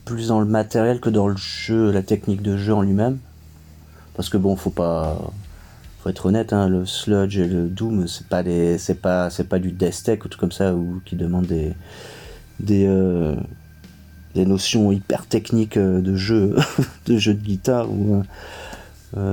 plus 0.05 0.29
dans 0.29 0.39
le 0.39 0.45
matériel 0.45 1.01
que 1.01 1.09
dans 1.09 1.27
le 1.27 1.35
jeu, 1.35 1.91
la 1.91 2.03
technique 2.03 2.41
de 2.41 2.55
jeu 2.55 2.73
en 2.73 2.83
lui-même. 2.83 3.17
Parce 4.15 4.29
que 4.29 4.37
bon, 4.37 4.55
faut 4.55 4.69
pas, 4.69 5.19
faut 6.01 6.09
être 6.09 6.27
honnête, 6.27 6.53
hein, 6.53 6.69
le 6.69 6.85
sludge 6.85 7.37
et 7.37 7.47
le 7.47 7.67
doom, 7.67 8.07
c'est 8.07 8.27
pas 8.27 8.43
des, 8.43 8.77
c'est 8.77 9.01
pas, 9.01 9.29
c'est 9.29 9.49
pas 9.49 9.59
du 9.59 9.71
death 9.71 10.03
tech 10.03 10.23
ou 10.23 10.29
tout 10.29 10.39
comme 10.39 10.53
ça 10.53 10.73
ou 10.73 11.01
qui 11.03 11.17
demande 11.17 11.47
des, 11.47 11.73
des, 12.61 12.85
euh, 12.87 13.35
des 14.35 14.45
notions 14.45 14.91
hyper 14.91 15.25
techniques 15.25 15.77
euh, 15.77 15.99
de 15.99 16.15
jeu, 16.15 16.55
de 17.07 17.17
jeu 17.17 17.33
de 17.33 17.43
guitare 17.43 17.87
euh, 17.87 18.21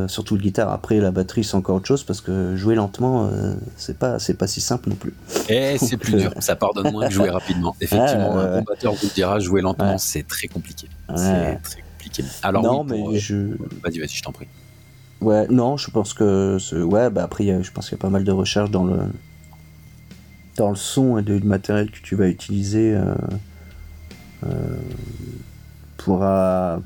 surtout 0.06 0.36
le 0.36 0.40
guitare. 0.40 0.70
Après, 0.70 1.00
la 1.00 1.10
batterie, 1.10 1.42
c'est 1.44 1.56
encore 1.56 1.76
autre 1.76 1.86
chose 1.86 2.04
parce 2.04 2.20
que 2.20 2.56
jouer 2.56 2.74
lentement, 2.74 3.26
euh, 3.26 3.54
c'est 3.76 3.98
pas, 3.98 4.18
c'est 4.18 4.34
pas 4.34 4.46
si 4.46 4.60
simple 4.60 4.90
non 4.90 4.94
plus. 4.94 5.14
Et 5.48 5.74
eh, 5.74 5.78
c'est 5.78 5.96
plus 5.96 6.14
dur. 6.14 6.32
Ça 6.38 6.54
pardonne 6.54 6.92
moins 6.92 7.08
que 7.08 7.14
jouer 7.14 7.30
rapidement. 7.40 7.74
Effectivement, 7.80 8.38
un 8.38 8.58
bon 8.58 8.64
batteur 8.64 8.94
vous 8.94 9.08
dira, 9.14 9.38
jouer 9.40 9.60
lentement, 9.60 9.98
c'est 9.98 10.26
très 10.26 10.48
compliqué. 10.48 10.88
C'est 11.16 11.58
très 11.62 11.82
compliqué. 11.82 12.24
Alors, 12.42 12.62
non, 12.62 12.84
mais 12.84 13.18
je. 13.18 13.56
Vas-y, 13.82 13.98
vas-y, 13.98 14.08
je 14.08 14.22
t'en 14.22 14.32
prie. 14.32 14.46
Ouais, 15.20 15.46
non, 15.48 15.76
je 15.76 15.90
pense 15.90 16.14
que. 16.14 16.58
Ouais, 16.82 17.10
bah 17.10 17.24
après, 17.24 17.44
je 17.62 17.72
pense 17.72 17.88
qu'il 17.88 17.96
y 17.96 18.00
a 18.00 18.02
pas 18.02 18.10
mal 18.10 18.24
de 18.24 18.32
recherches 18.32 18.70
dans 18.70 18.84
le. 18.84 18.98
Dans 20.56 20.70
le 20.70 20.76
son 20.76 21.18
et 21.18 21.22
le 21.22 21.40
matériel 21.40 21.90
que 21.90 22.00
tu 22.02 22.14
vas 22.14 22.28
utiliser. 22.28 22.94
Euh, 22.94 23.14
pour, 25.96 26.26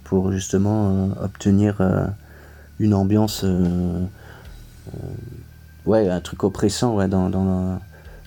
pour 0.05 0.31
justement 0.31 1.09
obtenir 1.23 1.81
une 2.79 2.95
ambiance 2.95 3.45
ouais 5.87 6.09
un 6.09 6.21
truc 6.21 6.45
oppressant 6.45 6.97
ouais 6.97 7.09
dans, 7.09 7.31
dans 7.31 7.81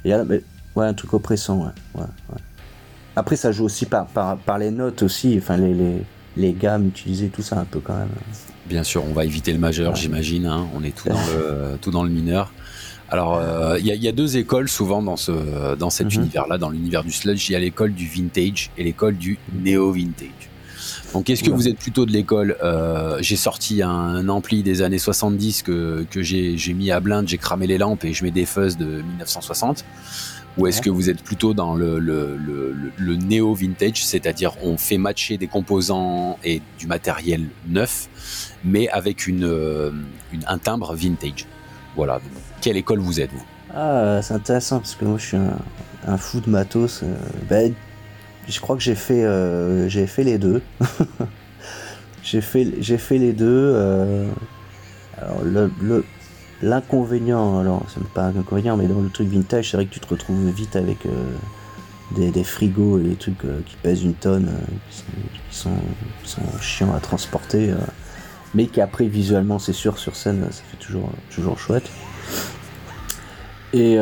mais, 0.06 0.42
ouais 0.76 0.86
un 0.86 0.94
truc 0.94 1.14
oppressant 1.14 1.72
ouais, 1.96 2.02
ouais, 2.02 2.38
après 3.16 3.36
ça 3.36 3.52
joue 3.52 3.66
aussi 3.66 3.86
par, 3.86 4.08
par, 4.08 4.58
les 4.58 4.72
notes 4.72 5.04
aussi 5.04 5.36
enfin 5.38 5.58
les, 5.58 5.74
les, 5.74 6.04
les, 6.38 6.54
gammes 6.54 6.88
utilisées 6.88 7.30
tout 7.30 7.42
ça 7.42 7.60
un 7.60 7.66
peu 7.66 7.80
quand 7.80 7.98
même 7.98 8.10
bien 8.68 8.84
sûr 8.84 9.04
on 9.06 9.14
va 9.14 9.26
éviter 9.26 9.52
le 9.54 9.60
majeur 9.60 9.96
j'imagine 9.96 10.46
hein. 10.46 10.68
on 10.76 10.84
est 10.84 10.96
tout 10.96 11.10
dans 11.10 11.26
le 11.28 11.78
tout 11.82 11.92
dans 11.92 12.04
le 12.04 12.10
mineur 12.10 12.52
alors, 13.12 13.42
il 13.80 13.86
y, 13.88 14.08
a 14.08 14.12
deux 14.12 14.38
écoles 14.38 14.70
souvent 14.70 15.02
dans, 15.02 15.18
ce, 15.18 15.76
dans 15.76 15.90
cet 15.90 16.14
mhm. 16.14 16.22
univers-là, 16.22 16.60
dans 16.60 16.70
l'univers 16.70 17.04
du 17.04 17.12
sludge. 17.12 17.50
Il 17.50 17.54
y 17.54 17.56
a 17.56 17.60
l'école 17.60 17.94
du 17.94 18.08
vintage 18.08 18.70
et 18.78 18.84
l'école 18.84 19.18
du 19.18 19.40
néo-vintage. 19.52 20.49
Donc, 21.14 21.30
est-ce 21.30 21.44
que 21.44 21.50
vous 21.50 21.68
êtes 21.68 21.78
plutôt 21.78 22.06
de 22.06 22.12
l'école 22.12 22.56
euh, 22.64 23.18
J'ai 23.22 23.36
sorti 23.36 23.82
un, 23.82 24.28
ampli 24.30 24.62
des 24.64 24.82
années 24.82 25.00
70 25.00 25.64
que, 25.64 26.06
que 26.10 26.22
j'ai 26.22 26.74
mis 26.74 26.92
à 26.92 27.00
blinde, 27.00 27.28
j'ai 27.28 27.38
cramé 27.38 27.68
les 27.68 27.78
lampes 27.78 28.06
et 28.06 28.14
je 28.14 28.24
mets 28.24 28.32
des 28.32 28.46
fuzz 28.46 28.78
de 28.78 28.86
1960 28.86 29.86
ou 30.60 30.68
est-ce 30.68 30.82
que 30.82 30.90
vous 30.90 31.10
êtes 31.10 31.24
plutôt 31.24 31.54
dans 31.54 31.76
le, 31.76 32.00
le, 32.00 32.38
le, 32.98 33.16
néo 33.16 33.54
vintage, 33.54 34.04
c'est-à-dire 34.04 34.54
on 34.62 34.78
fait 34.78 34.98
matcher 34.98 35.38
des 35.38 35.48
composants 35.48 36.38
et 36.44 36.62
du 36.78 36.88
matériel 36.88 37.46
neuf, 37.68 38.10
mais 38.64 38.90
avec 38.90 39.28
une, 39.28 39.46
euh, 39.46 39.92
une 40.34 40.44
un 40.48 40.58
timbre 40.58 40.96
vintage? 40.96 41.46
Voilà. 41.96 42.20
Quelle 42.62 42.78
école 42.78 43.00
vous 43.00 43.22
êtes 43.22 43.32
vous? 43.32 43.46
Ah, 43.74 44.20
c'est 44.22 44.34
intéressant 44.34 44.80
parce 44.80 44.96
que 44.96 45.06
moi 45.06 45.18
je 45.18 45.26
suis 45.28 45.38
un, 45.38 46.18
fou 46.18 46.42
de 46.42 46.50
matos. 46.50 47.02
Euh, 47.04 47.16
ben, 47.50 47.74
je 48.50 48.60
crois 48.60 48.76
que 48.76 48.82
j'ai 48.82 48.96
fait, 48.96 49.24
euh, 49.24 49.88
j'ai 49.90 50.08
fait 50.08 50.24
les 50.24 50.38
deux. 50.38 50.62
j'ai 52.24 52.42
fait, 52.42 52.68
j'ai 52.80 52.98
fait 52.98 53.18
les 53.18 53.34
deux. 53.34 53.76
alors 55.18 55.42
le 55.44 56.04
L'inconvénient, 56.62 57.60
alors 57.60 57.86
c'est 57.88 58.04
pas 58.10 58.24
un 58.24 58.36
inconvénient, 58.36 58.76
mais 58.76 58.88
dans 58.88 59.00
le 59.00 59.10
truc 59.10 59.30
vintage, 59.30 59.72
c'est 59.72 59.78
vrai 59.78 59.86
que 59.86 59.94
tu 59.94 60.02
te 60.02 60.08
retrouves 60.10 60.50
vite 60.50 60.76
avec 60.76 61.06
euh, 61.06 61.12
des, 62.18 62.44
frigos 62.44 63.00
et 63.00 63.04
des 63.04 63.16
trucs 63.16 63.46
euh, 63.46 63.62
qui 63.66 63.78
pèsent 63.78 64.04
une 64.04 64.14
tonne, 64.14 64.50
euh, 64.50 65.02
qui, 65.50 65.56
sont, 65.56 65.72
chiants 66.60 66.94
à 66.94 67.00
transporter, 67.00 67.74
mais 68.54 68.68
qui 68.68 68.82
après 68.82 69.06
visuellement, 69.06 69.58
c'est 69.58 69.72
sûr, 69.72 69.98
sur 69.98 70.18
scène, 70.18 70.46
ça 70.52 70.62
fait 70.70 70.86
toujours, 70.86 71.10
toujours 71.34 71.58
chouette. 71.58 71.90
Et 73.72 73.98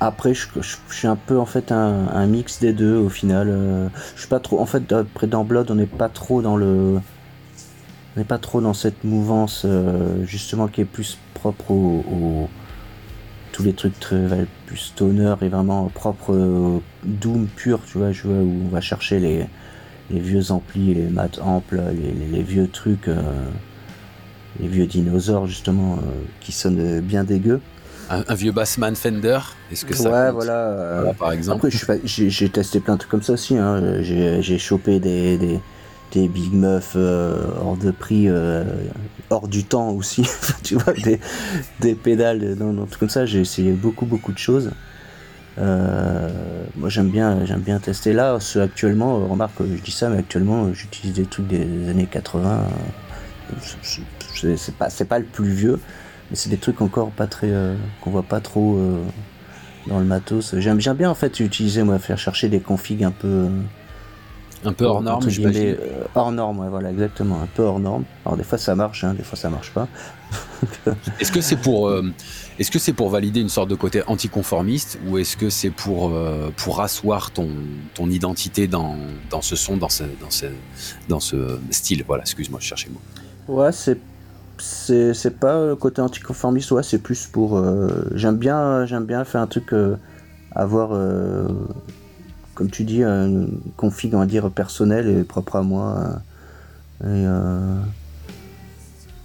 après, 0.00 0.34
je, 0.34 0.46
suis 0.88 1.06
un 1.06 1.16
peu 1.16 1.38
en 1.38 1.46
fait 1.46 1.72
un, 1.72 2.26
mix 2.26 2.58
des 2.60 2.72
deux 2.72 2.96
au 2.96 3.08
final. 3.08 3.90
je 4.14 4.20
suis 4.20 4.28
pas 4.28 4.40
trop, 4.40 4.58
en 4.60 4.66
fait, 4.66 4.90
après 4.92 5.26
dans 5.26 5.44
Blood, 5.44 5.70
on 5.70 5.74
n'est 5.74 5.86
pas 5.86 6.08
trop 6.08 6.42
dans 6.42 6.56
le 6.56 7.00
on 8.14 8.20
n'est 8.20 8.26
pas 8.26 8.38
trop 8.38 8.60
dans 8.60 8.74
cette 8.74 9.04
mouvance 9.04 9.62
euh, 9.64 10.24
justement 10.24 10.68
qui 10.68 10.80
est 10.80 10.86
plus 10.86 11.18
propre 11.34 11.70
au, 11.70 12.48
tous 13.52 13.62
les 13.62 13.72
trucs 13.72 13.98
très 14.00 14.46
plus 14.66 14.76
stoner 14.76 15.34
et 15.42 15.48
vraiment 15.48 15.88
propre 15.88 16.80
doom 17.04 17.46
pur 17.46 17.80
tu 17.86 17.98
vois 17.98 18.12
je 18.12 18.22
vois 18.26 18.42
où 18.42 18.62
on 18.66 18.68
va 18.68 18.80
chercher 18.80 19.20
les, 19.20 19.46
vieux 20.10 20.50
amplis 20.50 20.94
les 20.94 21.08
mat 21.08 21.38
amples 21.40 21.80
les, 22.32 22.42
vieux 22.42 22.68
trucs 22.68 23.08
euh, 23.08 23.22
les 24.58 24.66
vieux 24.66 24.86
dinosaures 24.86 25.46
justement 25.46 25.94
euh, 25.94 26.00
qui 26.40 26.52
sonnent 26.52 27.00
bien 27.00 27.22
dégueux 27.22 27.60
un, 28.10 28.34
vieux 28.34 28.52
Bassman 28.52 28.94
Fender 28.96 29.38
est-ce 29.70 29.84
que 29.84 29.94
ça 29.94 30.10
ouais 30.10 30.32
voilà, 30.32 31.14
par 31.18 31.32
exemple 31.32 31.68
j'ai 32.04 32.48
testé 32.48 32.80
plein 32.80 32.94
de 32.94 32.98
trucs 32.98 33.10
comme 33.10 33.22
ça 33.22 33.32
aussi 33.34 33.56
hein. 33.56 34.02
j'ai 34.02 34.58
chopé 34.58 34.98
des 34.98 35.60
des 36.12 36.28
big 36.28 36.52
meufs 36.52 36.94
euh, 36.96 37.36
hors 37.60 37.76
de 37.76 37.90
prix, 37.90 38.28
euh, 38.28 38.64
hors 39.30 39.48
du 39.48 39.64
temps 39.64 39.90
aussi, 39.90 40.28
tu 40.62 40.76
vois, 40.76 40.92
des, 41.80 41.94
pédales, 41.94 42.54
non, 42.58 42.86
tout 42.86 42.98
comme 42.98 43.08
ça, 43.08 43.26
j'ai 43.26 43.40
essayé 43.40 43.72
beaucoup, 43.72 44.06
beaucoup 44.06 44.32
de 44.32 44.38
choses. 44.38 44.70
Euh, 45.58 46.30
moi 46.76 46.88
j'aime 46.88 47.10
bien, 47.10 47.44
j'aime 47.44 47.60
bien 47.60 47.78
tester 47.78 48.12
là. 48.12 48.38
Ce, 48.40 48.58
actuellement, 48.58 49.26
remarque, 49.26 49.54
je 49.60 49.82
dis 49.82 49.90
ça, 49.90 50.08
mais 50.08 50.18
actuellement 50.18 50.72
j'utilise 50.72 51.14
des 51.14 51.26
trucs 51.26 51.48
des 51.48 51.88
années 51.88 52.08
80. 52.10 52.60
C'est 54.34 54.74
pas, 54.76 54.90
c'est 54.90 55.04
pas 55.04 55.18
le 55.18 55.24
plus 55.24 55.50
vieux, 55.50 55.80
mais 56.30 56.36
c'est 56.36 56.50
des 56.50 56.58
trucs 56.58 56.80
encore 56.80 57.10
pas 57.10 57.26
très, 57.26 57.50
qu'on 58.00 58.10
voit 58.10 58.22
pas 58.22 58.40
trop 58.40 58.78
dans 59.86 59.98
le 59.98 60.04
matos. 60.04 60.54
J'aime 60.58 60.78
bien 60.78 61.10
en 61.10 61.14
fait 61.14 61.40
utiliser, 61.40 61.82
moi, 61.82 61.98
faire 61.98 62.18
chercher 62.18 62.48
des 62.48 62.60
configs 62.60 63.04
un 63.04 63.10
peu 63.10 63.48
un 64.64 64.72
peu 64.72 64.84
hors 64.84 65.00
norme, 65.00 65.26
euh, 65.26 65.74
hors 66.14 66.32
norme, 66.32 66.68
voilà, 66.68 66.90
exactement, 66.90 67.40
un 67.40 67.46
peu 67.46 67.62
hors 67.62 67.80
norme. 67.80 68.04
Alors 68.26 68.36
des 68.36 68.44
fois 68.44 68.58
ça 68.58 68.74
marche, 68.74 69.04
hein, 69.04 69.14
des 69.14 69.22
fois 69.22 69.38
ça 69.38 69.48
marche 69.48 69.72
pas. 69.72 69.88
est-ce 71.18 71.32
que 71.32 71.40
c'est 71.40 71.56
pour, 71.56 71.88
euh, 71.88 72.12
est-ce 72.58 72.70
que 72.70 72.78
c'est 72.78 72.92
pour 72.92 73.08
valider 73.08 73.40
une 73.40 73.48
sorte 73.48 73.70
de 73.70 73.74
côté 73.74 74.02
anticonformiste 74.06 74.98
ou 75.06 75.16
est-ce 75.16 75.36
que 75.36 75.48
c'est 75.48 75.70
pour 75.70 76.10
euh, 76.10 76.50
pour 76.56 76.82
asseoir 76.82 77.30
ton 77.30 77.48
ton 77.94 78.10
identité 78.10 78.66
dans, 78.66 78.96
dans 79.30 79.40
ce 79.40 79.56
son, 79.56 79.78
dans 79.78 79.88
ce 79.88 80.04
dans 80.20 80.30
ce 80.30 80.46
dans 81.08 81.20
ce 81.20 81.58
style? 81.70 82.04
Voilà, 82.06 82.24
excuse-moi, 82.24 82.60
je 82.60 82.66
cherchais 82.66 82.88
le 82.88 82.94
mot. 82.94 83.62
Ouais, 83.62 83.72
c'est 83.72 83.98
c'est 84.60 85.38
pas 85.38 85.66
le 85.66 85.76
côté 85.76 86.00
anticonformiste, 86.00 86.70
ouais, 86.72 86.82
c'est 86.82 86.98
plus 86.98 87.26
pour. 87.26 87.62
j'aime 88.14 88.36
bien 88.36 88.86
j'aime 88.86 89.04
bien 89.04 89.24
faire 89.24 89.40
un 89.40 89.46
truc 89.46 89.74
avoir 90.52 90.92
comme 92.60 92.68
tu 92.68 92.84
dis, 92.84 93.02
un 93.02 93.46
config, 93.78 94.14
on 94.14 94.18
va 94.18 94.26
dire, 94.26 94.50
personnel 94.50 95.08
et 95.08 95.24
propre 95.24 95.56
à 95.56 95.62
moi. 95.62 96.20
Et, 97.02 97.06
euh, 97.06 97.80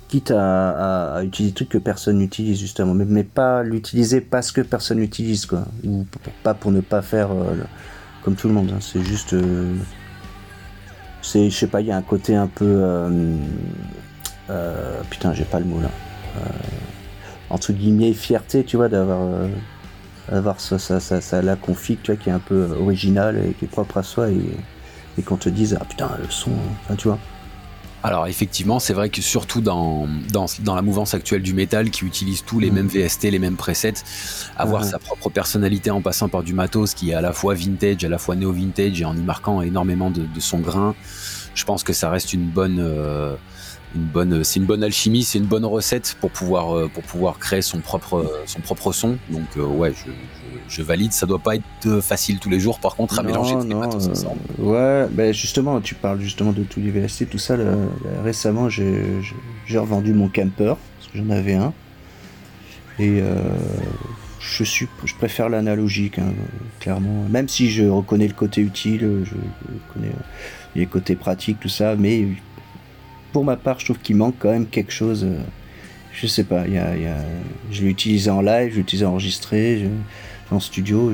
quitte 0.07 0.31
à, 0.31 1.19
utiliser 1.21 1.51
des 1.51 1.55
trucs 1.55 1.67
que 1.67 1.77
personne 1.77 2.19
n'utilise, 2.19 2.57
justement. 2.57 2.93
Mais, 2.93 3.25
pas 3.25 3.61
l'utiliser 3.61 4.21
parce 4.21 4.53
que 4.53 4.61
personne 4.61 4.99
n'utilise, 4.99 5.47
quoi. 5.47 5.65
Ou 5.83 6.05
pas 6.43 6.53
pour 6.53 6.71
ne 6.71 6.79
pas 6.79 7.01
faire 7.01 7.29
euh, 7.31 7.55
comme 8.23 8.35
tout 8.35 8.47
le 8.47 8.53
monde. 8.53 8.71
Hein. 8.73 8.79
C'est 8.79 9.03
juste. 9.03 9.33
Euh, 9.33 9.75
c'est, 11.21 11.49
je 11.49 11.57
sais 11.57 11.67
pas, 11.67 11.81
il 11.81 11.87
y 11.87 11.91
a 11.91 11.97
un 11.97 12.03
côté 12.03 12.37
un 12.37 12.47
peu. 12.47 13.09
Putain, 15.09 15.33
j'ai 15.33 15.45
pas 15.45 15.59
le 15.59 15.65
mot 15.65 15.81
là. 15.81 15.89
entre 17.49 17.73
guillemets, 17.73 18.13
fierté, 18.13 18.63
tu 18.63 18.77
vois, 18.77 18.89
d'avoir 18.89 19.47
avoir 20.31 20.59
ça, 20.59 20.79
ça, 20.79 20.99
ça, 20.99 21.41
la 21.41 21.55
config 21.55 21.99
tu 22.01 22.11
vois, 22.11 22.21
qui 22.21 22.29
est 22.29 22.33
un 22.33 22.39
peu 22.39 22.75
originale 22.79 23.43
et 23.45 23.53
qui 23.53 23.65
est 23.65 23.67
propre 23.67 23.97
à 23.97 24.03
soi 24.03 24.29
et, 24.29 24.41
et 25.17 25.21
qu'on 25.21 25.37
te 25.37 25.49
dise 25.49 25.77
ah 25.79 25.85
putain 25.85 26.09
le 26.19 26.29
son 26.29 26.51
enfin, 26.83 26.95
tu 26.95 27.07
vois 27.07 27.19
alors 28.03 28.27
effectivement, 28.27 28.77
c'est 28.77 28.93
vrai 28.93 29.09
que 29.09 29.19
surtout 29.19 29.61
dans, 29.61 30.07
dans, 30.31 30.45
dans, 30.59 30.75
la 30.75 30.83
mouvance 30.83 31.15
actuelle 31.15 31.41
du 31.41 31.55
métal 31.55 31.89
qui 31.89 32.05
utilise 32.05 32.45
tous 32.45 32.59
les 32.59 32.69
mm. 32.69 32.73
mêmes 32.75 32.87
VST, 32.87 33.23
les 33.31 33.39
mêmes 33.39 33.55
presets, 33.55 33.95
avoir 34.57 34.83
sa 34.83 34.99
propre 34.99 35.31
personnalité 35.31 35.89
en 35.89 36.01
passant 36.01 36.29
par 36.29 36.43
du 36.43 36.53
matos 36.53 36.93
qui 36.93 37.09
est 37.09 37.13
à 37.15 37.21
la 37.21 37.33
fois 37.33 37.55
vintage, 37.55 38.03
à 38.03 38.07
la 38.07 38.19
fois 38.19 38.35
néo-vintage 38.35 39.01
et 39.01 39.05
en 39.05 39.17
y 39.17 39.23
marquant 39.23 39.63
énormément 39.63 40.11
de, 40.11 40.21
de, 40.21 40.39
son 40.39 40.59
grain, 40.59 40.93
je 41.55 41.63
pense 41.63 41.83
que 41.83 41.93
ça 41.93 42.11
reste 42.11 42.31
une 42.31 42.45
bonne... 42.45 42.77
Euh, 42.79 43.35
bonne, 43.93 44.43
c'est 44.43 44.59
une 44.59 44.65
bonne 44.65 44.83
alchimie, 44.83 45.23
c'est 45.23 45.37
une 45.37 45.45
bonne 45.45 45.65
recette 45.65 46.17
pour 46.19 46.31
pouvoir, 46.31 46.75
euh, 46.75 46.89
pour 46.93 47.03
pouvoir 47.03 47.39
créer 47.39 47.61
son 47.61 47.79
propre, 47.79 48.43
son 48.45 48.59
propre 48.59 48.91
son. 48.91 49.17
Donc 49.29 49.45
euh, 49.57 49.65
ouais, 49.65 49.93
je, 50.67 50.81
valide. 50.81 51.13
Ça 51.13 51.25
doit 51.25 51.39
pas 51.39 51.55
être 51.55 52.01
facile 52.01 52.39
tous 52.39 52.49
les 52.49 52.59
jours, 52.59 52.79
par 52.79 52.95
contre, 52.95 53.19
à 53.19 53.23
mélanger 53.23 53.55
tous 53.55 53.67
les 53.67 53.75
matos 53.75 54.07
ensemble. 54.07 54.39
Euh, 54.59 55.03
ouais, 55.03 55.09
ben 55.11 55.33
justement, 55.33 55.79
tu 55.81 55.95
parles 55.95 56.19
justement 56.19 56.51
de 56.51 56.63
tous 56.63 56.79
les 56.79 56.91
VST, 56.91 57.29
tout 57.29 57.37
ça. 57.37 57.55
récemment, 58.23 58.69
j'ai 58.69 59.23
revendu 59.73 60.13
mon 60.13 60.27
camper 60.27 60.75
parce 60.97 61.11
que 61.11 61.17
j'en 61.17 61.29
avais 61.29 61.55
un 61.55 61.73
et 62.99 63.21
je 64.39 64.63
suis, 64.63 64.87
je 65.03 65.15
préfère 65.15 65.49
l'analogique, 65.49 66.19
hein, 66.19 66.33
clairement. 66.79 67.25
Même 67.29 67.49
si 67.49 67.71
je 67.71 67.83
reconnais 67.83 68.27
le 68.27 68.33
côté 68.33 68.61
utile, 68.61 69.23
je, 69.23 69.31
je 69.31 69.93
connais 69.93 70.11
les 70.75 70.85
côtés 70.85 71.15
pratiques, 71.15 71.59
tout 71.59 71.69
ça, 71.69 71.95
mais 71.95 72.27
pour 73.35 73.43
ma 73.43 73.57
part, 73.57 73.79
je 73.81 73.83
trouve 73.83 73.99
qu'il 73.99 74.15
manque 74.15 74.35
quand 74.39 74.49
même 74.49 74.65
quelque 74.65 74.93
chose. 74.93 75.25
Euh, 75.25 75.35
je 76.13 76.25
sais 76.25 76.45
pas, 76.45 76.65
y 76.69 76.75
y 76.75 76.77
a, 76.77 77.17
je 77.69 77.83
l'ai 77.83 78.29
en 78.29 78.39
live, 78.39 78.81
je 78.89 78.97
l'ai 78.97 79.03
enregistré, 79.03 79.89
en 80.51 80.61
studio. 80.61 81.13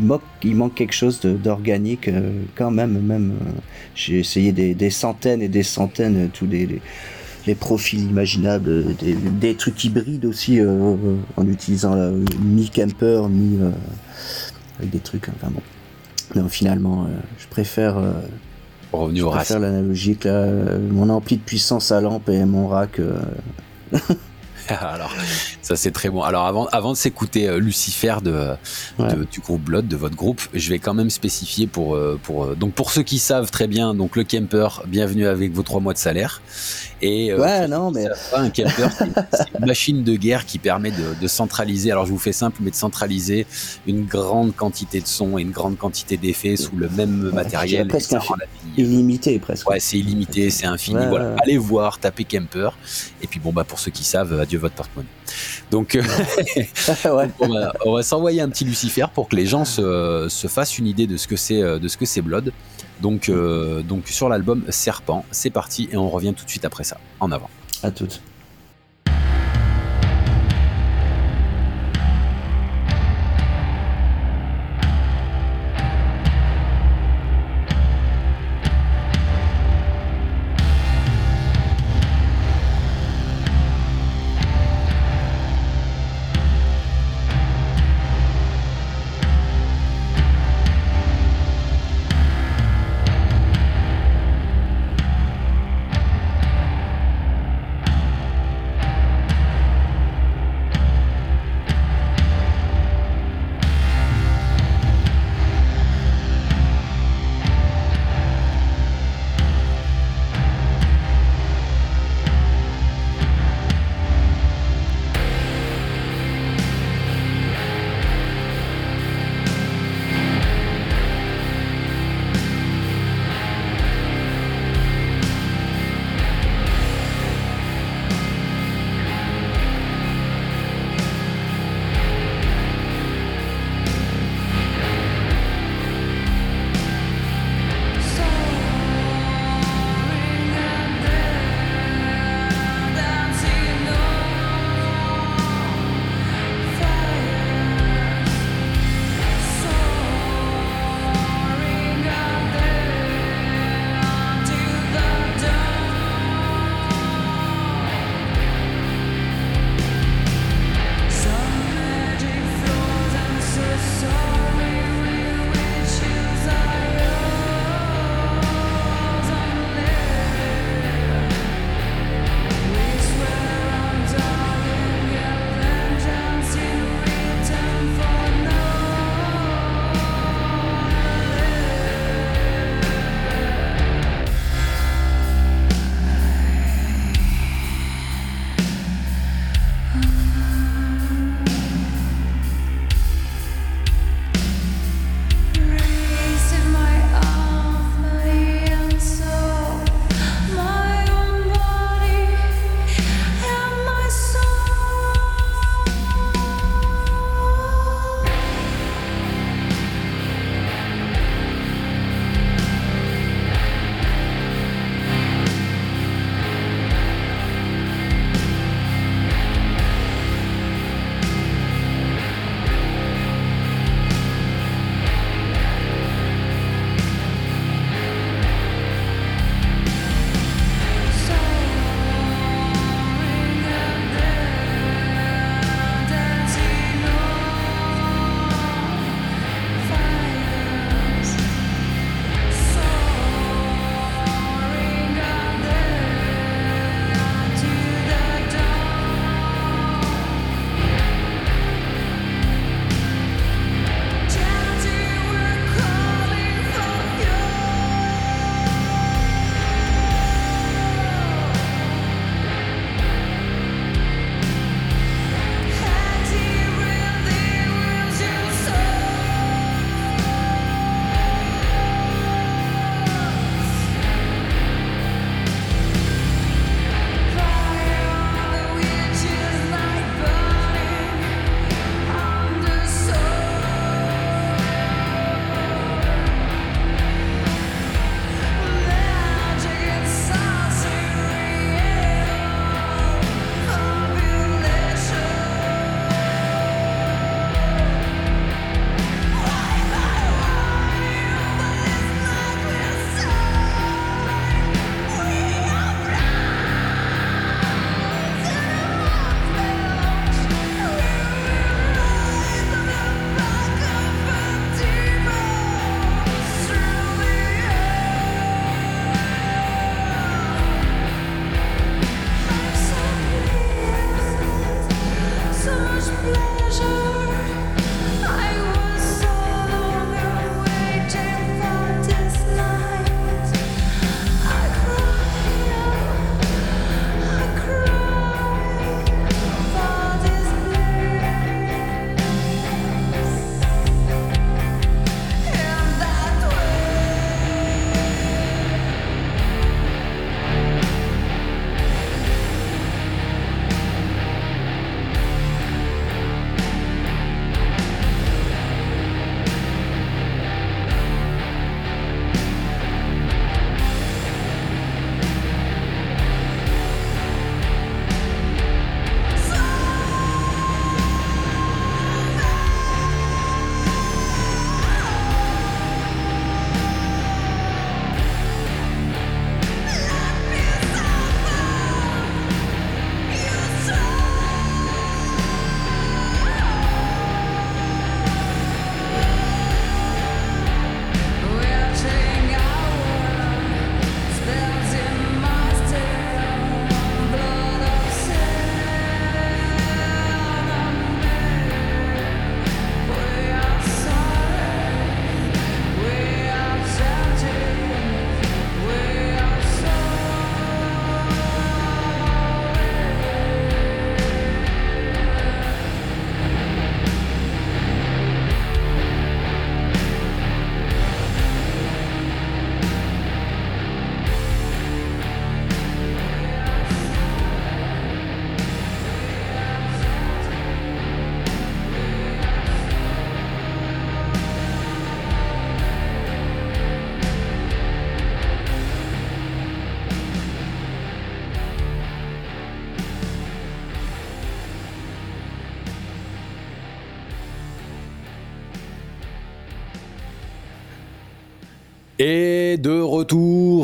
Il 0.00 0.04
manque, 0.04 0.22
il 0.42 0.56
manque 0.56 0.74
quelque 0.74 0.92
chose 0.92 1.20
d'organique 1.20 2.08
euh, 2.08 2.42
quand 2.56 2.72
même. 2.72 3.00
Même, 3.00 3.34
euh, 3.40 3.50
j'ai 3.94 4.18
essayé 4.18 4.50
des, 4.50 4.90
centaines 4.90 5.42
et 5.42 5.48
des 5.48 5.62
centaines, 5.62 6.28
tous 6.32 6.48
les, 6.48 7.54
profils 7.54 8.00
imaginables, 8.00 8.96
des, 8.96 9.54
trucs 9.54 9.84
hybrides 9.84 10.24
aussi, 10.24 10.58
en 10.60 11.46
utilisant 11.46 11.94
mi 12.42 12.68
camper, 12.68 13.28
mi 13.30 13.60
avec 14.80 14.90
des 14.90 14.98
trucs. 14.98 15.28
Enfin 15.28 15.52
bon. 15.52 16.48
Finalement, 16.48 17.06
je 17.38 17.46
préfère 17.46 17.94
revenir 18.98 19.26
au 19.26 19.30
racine. 19.30 19.54
faire 19.54 19.60
l'analogique, 19.60 20.26
mon 20.26 21.08
ampli 21.08 21.36
de 21.36 21.42
puissance 21.42 21.92
à 21.92 22.00
lampe 22.00 22.28
et 22.28 22.44
mon 22.44 22.68
rack. 22.68 22.98
Euh. 22.98 23.20
Alors, 24.68 25.14
ça 25.64 25.76
c'est 25.76 25.90
très 25.90 26.10
bon. 26.10 26.22
Alors 26.22 26.44
avant, 26.44 26.66
avant 26.66 26.92
de 26.92 26.96
s'écouter 26.96 27.48
euh, 27.48 27.58
Lucifer 27.58 28.16
de, 28.22 28.54
du 29.32 29.40
groupe 29.40 29.62
Blood, 29.62 29.88
de 29.88 29.96
votre 29.96 30.14
groupe, 30.14 30.42
je 30.52 30.68
vais 30.68 30.78
quand 30.78 30.92
même 30.92 31.08
spécifier 31.08 31.66
pour, 31.66 31.94
euh, 31.96 32.20
pour 32.22 32.54
donc 32.54 32.74
pour 32.74 32.90
ceux 32.90 33.02
qui 33.02 33.18
savent 33.18 33.50
très 33.50 33.66
bien, 33.66 33.94
donc 33.94 34.14
le 34.14 34.24
camper, 34.24 34.68
bienvenue 34.86 35.26
avec 35.26 35.52
vos 35.52 35.62
trois 35.62 35.80
mois 35.80 35.94
de 35.94 35.98
salaire. 35.98 36.42
Et 37.00 37.32
euh, 37.32 37.40
ouais, 37.40 37.66
non, 37.66 37.90
mais 37.90 38.06
un 38.34 38.50
camper, 38.50 38.88
c'est 39.32 39.58
une 39.58 39.66
machine 39.66 40.04
de 40.04 40.16
guerre 40.16 40.44
qui 40.44 40.58
permet 40.58 40.90
de, 40.90 41.26
centraliser. 41.26 41.90
Alors 41.90 42.04
je 42.04 42.12
vous 42.12 42.18
fais 42.18 42.32
simple, 42.32 42.58
mais 42.60 42.70
de 42.70 42.76
centraliser 42.76 43.46
une 43.86 44.04
grande 44.04 44.54
quantité 44.54 45.00
de 45.00 45.06
sons 45.06 45.38
et 45.38 45.42
une 45.42 45.50
grande 45.50 45.78
quantité 45.78 46.18
d'effets 46.18 46.56
sous 46.56 46.76
le 46.76 46.90
même 46.90 47.30
matériel. 47.32 47.88
Presque 47.88 48.14
illimité, 48.76 49.38
presque. 49.38 49.68
Ouais, 49.68 49.80
c'est 49.80 49.98
illimité, 49.98 50.50
c'est 50.50 50.66
infini. 50.66 51.06
voilà, 51.08 51.36
allez 51.42 51.56
voir, 51.56 51.98
tapez 51.98 52.24
camper. 52.24 52.68
Et 53.22 53.26
puis 53.26 53.40
bon 53.40 53.52
bah 53.52 53.64
pour 53.64 53.78
ceux 53.78 53.90
qui 53.90 54.04
savent, 54.04 54.38
adieu 54.38 54.58
votre 54.58 54.74
porte-monnaie. 54.74 55.08
Donc, 55.70 55.96
euh, 55.96 56.02
on 57.80 57.92
va, 57.92 58.02
s'envoyer 58.02 58.40
un 58.40 58.48
petit 58.48 58.64
Lucifer 58.64 59.06
pour 59.12 59.28
que 59.28 59.36
les 59.36 59.46
gens 59.46 59.64
se, 59.64 60.26
se 60.28 60.46
fassent 60.46 60.78
une 60.78 60.86
idée 60.86 61.06
de 61.06 61.16
ce 61.16 61.26
que 61.26 61.36
c'est 61.36 61.62
euh, 61.62 61.78
de 61.78 61.88
ce 61.88 61.96
que 61.96 62.06
c'est 62.06 62.22
Blood. 62.22 62.52
Donc, 63.00 63.28
euh, 63.28 63.82
donc 63.82 64.08
sur 64.08 64.28
l'album 64.28 64.64
Serpent, 64.68 65.24
c'est 65.30 65.50
parti 65.50 65.88
et 65.92 65.96
on 65.96 66.08
revient 66.08 66.34
tout 66.34 66.44
de 66.44 66.50
suite 66.50 66.64
après 66.64 66.84
ça. 66.84 66.98
En 67.20 67.32
avant. 67.32 67.50
À 67.82 67.90
toutes. 67.90 68.20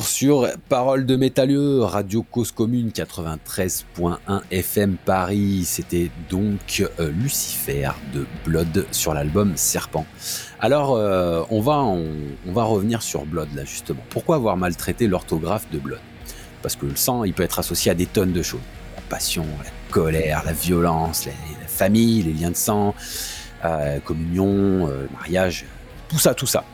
Sur 0.05 0.49
Parole 0.69 1.07
de 1.07 1.17
Métallieux, 1.17 1.83
Radio 1.83 2.23
Cause 2.23 2.53
Commune 2.53 2.91
93.1 2.91 4.41
FM 4.51 4.97
Paris. 5.05 5.65
C'était 5.65 6.11
donc 6.29 6.83
euh, 6.99 7.11
Lucifer 7.11 7.91
de 8.15 8.27
Blood 8.45 8.87
sur 8.91 9.15
l'album 9.15 9.53
Serpent. 9.57 10.07
Alors, 10.61 10.97
euh, 10.97 11.43
on, 11.51 11.61
va, 11.61 11.79
on, 11.79 12.53
va 12.53 12.65
revenir 12.65 13.03
sur 13.03 13.25
Blood 13.25 13.49
là 13.55 13.65
justement. 13.65 14.03
Pourquoi 14.11 14.37
avoir 14.37 14.57
maltraité 14.57 15.07
l'orthographe 15.07 15.69
de 15.71 15.79
Blood? 15.79 16.01
Parce 16.63 16.77
que 16.77 16.87
le 16.87 16.97
sang, 16.97 17.25
il 17.25 17.33
peut 17.33 17.43
être 17.43 17.59
associé 17.59 17.91
à 17.91 17.95
des 17.95 18.07
tonnes 18.07 18.33
de 18.33 18.43
choses. 18.43 18.61
La 18.97 19.03
passion, 19.03 19.47
la 19.63 19.71
colère, 19.91 20.43
la 20.45 20.53
violence, 20.53 21.27
la, 21.27 21.33
famille, 21.67 22.23
les 22.23 22.33
liens 22.33 22.51
de 22.51 22.57
sang, 22.57 22.95
euh, 23.65 23.99
communion, 24.01 24.91
mariage, 25.15 25.65
tout 26.09 26.19
ça, 26.19 26.35
tout 26.35 26.47
ça. 26.47 26.65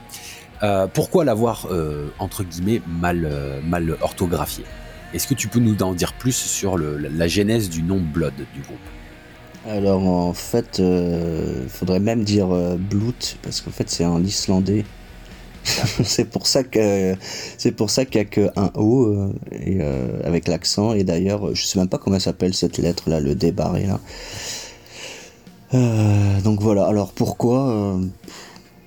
Euh, 0.62 0.86
pourquoi 0.92 1.24
l'avoir, 1.24 1.68
euh, 1.70 2.08
entre 2.18 2.42
guillemets, 2.42 2.80
mal, 2.86 3.28
euh, 3.30 3.60
mal 3.62 3.96
orthographié? 4.00 4.64
Est-ce 5.12 5.26
que 5.26 5.34
tu 5.34 5.48
peux 5.48 5.60
nous 5.60 5.76
en 5.82 5.94
dire 5.94 6.12
plus 6.14 6.34
sur 6.34 6.78
la, 6.78 7.28
genèse 7.28 7.70
du 7.70 7.82
nom 7.82 8.00
Blood 8.00 8.34
du 8.54 8.60
groupe? 8.60 8.78
Alors 9.68 10.06
en 10.06 10.32
fait, 10.32 10.78
il 10.78 11.68
faudrait 11.68 12.00
même 12.00 12.22
dire 12.22 12.48
Blut, 12.78 13.38
parce 13.42 13.60
qu'en 13.60 13.70
fait 13.70 13.88
c'est 13.88 14.04
en 14.04 14.22
islandais. 14.22 14.84
c'est 15.64 16.26
pour 16.26 16.46
ça 16.46 16.62
que 16.62 17.16
c'est 17.58 17.72
pour 17.72 17.90
ça 17.90 18.04
qu'il 18.04 18.20
n'y 18.20 18.26
a 18.26 18.30
qu'un 18.30 18.70
O 18.74 19.32
et, 19.50 19.80
avec 20.24 20.48
l'accent. 20.48 20.92
Et 20.92 21.02
d'ailleurs 21.02 21.54
je 21.54 21.64
sais 21.64 21.78
même 21.78 21.88
pas 21.88 21.98
comment 21.98 22.20
s'appelle 22.20 22.54
cette 22.54 22.78
lettre 22.78 23.10
là 23.10 23.20
le 23.20 23.34
débarré 23.34 23.86
là. 23.86 24.00
Donc 26.44 26.60
voilà. 26.60 26.84
Alors 26.86 27.12
pourquoi 27.12 27.98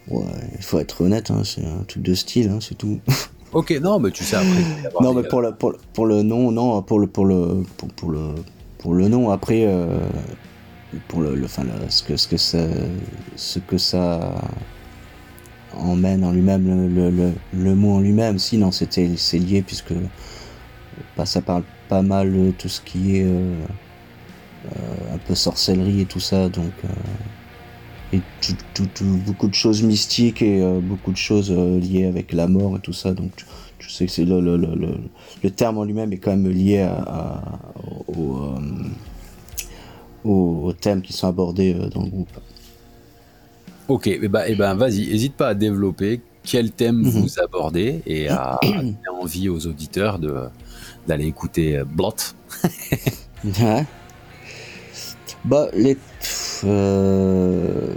Ouais, 0.10 0.24
il 0.58 0.64
faut 0.64 0.80
être 0.80 1.02
honnête, 1.02 1.30
hein, 1.30 1.42
c'est 1.44 1.64
un 1.66 1.84
truc 1.88 2.04
de 2.04 2.14
style, 2.16 2.50
hein, 2.50 2.60
c'est 2.62 2.78
tout. 2.78 3.00
Ok, 3.52 3.72
non, 3.82 4.00
mais 4.00 4.12
tu 4.12 4.24
sais 4.24 4.36
après. 4.36 5.02
non, 5.02 5.12
mais 5.16 5.24
pour 5.24 5.42
le, 5.42 5.52
pour, 5.56 5.74
pour, 5.94 6.06
le 6.06 6.22
nom, 6.22 6.52
non, 6.52 6.84
pour 6.84 7.00
le 7.00 7.08
pour 7.08 7.26
le 7.26 7.64
pour, 7.78 7.90
pour 7.90 8.12
le 8.12 8.36
pour 8.78 8.94
le 8.94 9.08
nom 9.08 9.32
après, 9.32 9.66
euh, 9.66 10.08
pour 11.08 11.22
le, 11.22 11.44
enfin, 11.44 11.64
ce 11.90 12.04
que 12.04 12.16
ce 12.16 12.28
que 12.28 12.38
ça 12.38 12.60
ce 13.36 13.58
que 13.58 13.80
ça 13.80 14.36
emmène 15.76 16.24
en 16.24 16.32
lui-même, 16.32 16.94
le, 16.94 17.10
le, 17.10 17.34
le, 17.54 17.76
mot 17.76 17.96
en 17.96 18.00
lui-même, 18.02 18.38
si 18.38 18.58
non, 18.58 18.72
c'était 18.72 19.10
c'est 19.18 19.40
lié 19.40 19.64
puisque 19.64 19.94
bah, 21.18 21.26
ça 21.26 21.42
parle 21.42 21.64
pas 21.88 22.04
mal 22.04 22.32
de 22.32 22.52
tout 22.52 22.70
ce 22.70 22.82
qui 22.82 23.18
est 23.18 23.24
euh, 23.24 23.56
euh, 24.66 25.16
un 25.16 25.18
peu 25.18 25.34
sorcellerie 25.34 26.02
et 26.02 26.06
tout 26.06 26.20
ça, 26.20 26.50
donc 26.50 26.74
et 28.12 28.22
beaucoup 29.26 29.48
de 29.48 29.54
choses 29.54 29.84
mystiques 29.84 30.42
et 30.42 30.62
euh, 30.62 30.80
beaucoup 30.80 31.12
de 31.12 31.18
choses 31.18 31.52
euh, 31.52 31.80
liées 31.80 32.06
avec 32.06 32.34
la 32.34 32.48
mort 32.48 32.78
et 32.78 32.80
tout 32.80 32.94
ça. 32.94 33.14
Donc 33.14 33.32
tu, 33.78 33.90
sais 33.90 34.06
que 34.06 34.12
c'est 34.12 34.26
le, 34.26 34.42
le, 34.42 34.58
le, 34.58 34.76
le, 35.44 35.52
terme 35.52 35.78
en 35.78 35.84
lui-même 35.84 36.12
est 36.14 36.18
quand 36.18 36.32
même 36.32 36.50
lié 36.50 36.80
à, 36.82 37.42
au, 38.08 38.54
aux, 40.24 40.74
thèmes 40.74 41.02
qui 41.02 41.14
sont 41.14 41.28
abordés 41.28 41.74
euh, 41.74 41.90
dans 41.90 42.04
le 42.04 42.10
groupe. 42.10 42.40
Ok, 43.88 44.08
et 44.08 44.20
eh 44.22 44.28
ben, 44.28 44.42
et 44.42 44.52
eh 44.52 44.56
ben 44.56 44.76
vas-y, 44.76 45.08
n'hésite 45.08 45.34
pas 45.34 45.50
à 45.50 45.54
développer 45.56 46.22
quel 46.44 46.72
thème 46.72 46.98
mhm. 46.98 47.10
vous 47.10 47.40
abordez 47.40 48.02
et 48.06 48.30
à, 48.30 48.60
donner 48.64 48.96
envie 49.20 49.50
aux 49.50 49.66
auditeurs 49.68 50.20
de 50.20 50.36
d'aller 51.08 51.26
écouter 51.26 51.82
Blot. 51.88 52.14
ouais. 53.44 53.86
Bah, 55.46 55.68
les. 55.74 55.98
Euh, 56.64 57.94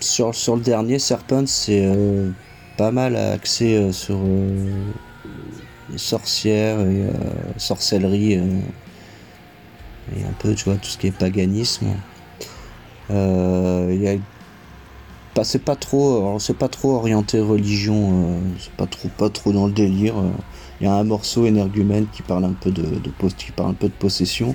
sur, 0.00 0.56
le 0.56 0.60
dernier, 0.60 0.98
Serpent, 0.98 1.46
c'est 1.46 1.84
euh, 1.84 2.30
pas 2.76 2.90
mal 2.90 3.16
axé 3.16 3.76
euh, 3.76 3.92
sur 3.92 4.18
les 5.90 5.98
sorcières 5.98 6.80
et 6.80 7.06
sorcellerie 7.56 8.34
et 8.34 10.24
un 10.24 10.32
peu, 10.38 10.54
tu 10.54 10.64
vois, 10.64 10.76
tout 10.76 10.88
ce 10.88 10.98
qui 10.98 11.08
est 11.08 11.16
paganisme. 11.16 11.86
A 13.10 15.44
c'est 15.44 15.62
pas 15.62 15.76
trop 15.76 16.38
c'est 16.38 16.56
pas 16.56 16.68
trop 16.68 16.94
orienté 16.94 17.40
religion 17.40 18.40
c'est 18.58 18.72
pas 18.72 18.86
trop 18.86 19.08
pas 19.18 19.28
trop 19.28 19.52
dans 19.52 19.66
le 19.66 19.72
délire 19.74 20.14
il 20.80 20.84
y 20.84 20.86
a 20.86 20.94
un 20.94 21.04
morceau 21.04 21.46
énergumène 21.46 22.06
qui 22.12 22.22
parle 22.22 22.44
un 22.44 22.52
peu 22.52 22.70
de, 22.70 22.84
qui 23.36 23.52
parle 23.52 23.70
un 23.70 23.74
peu 23.74 23.88
de 23.88 23.94
possession 23.94 24.54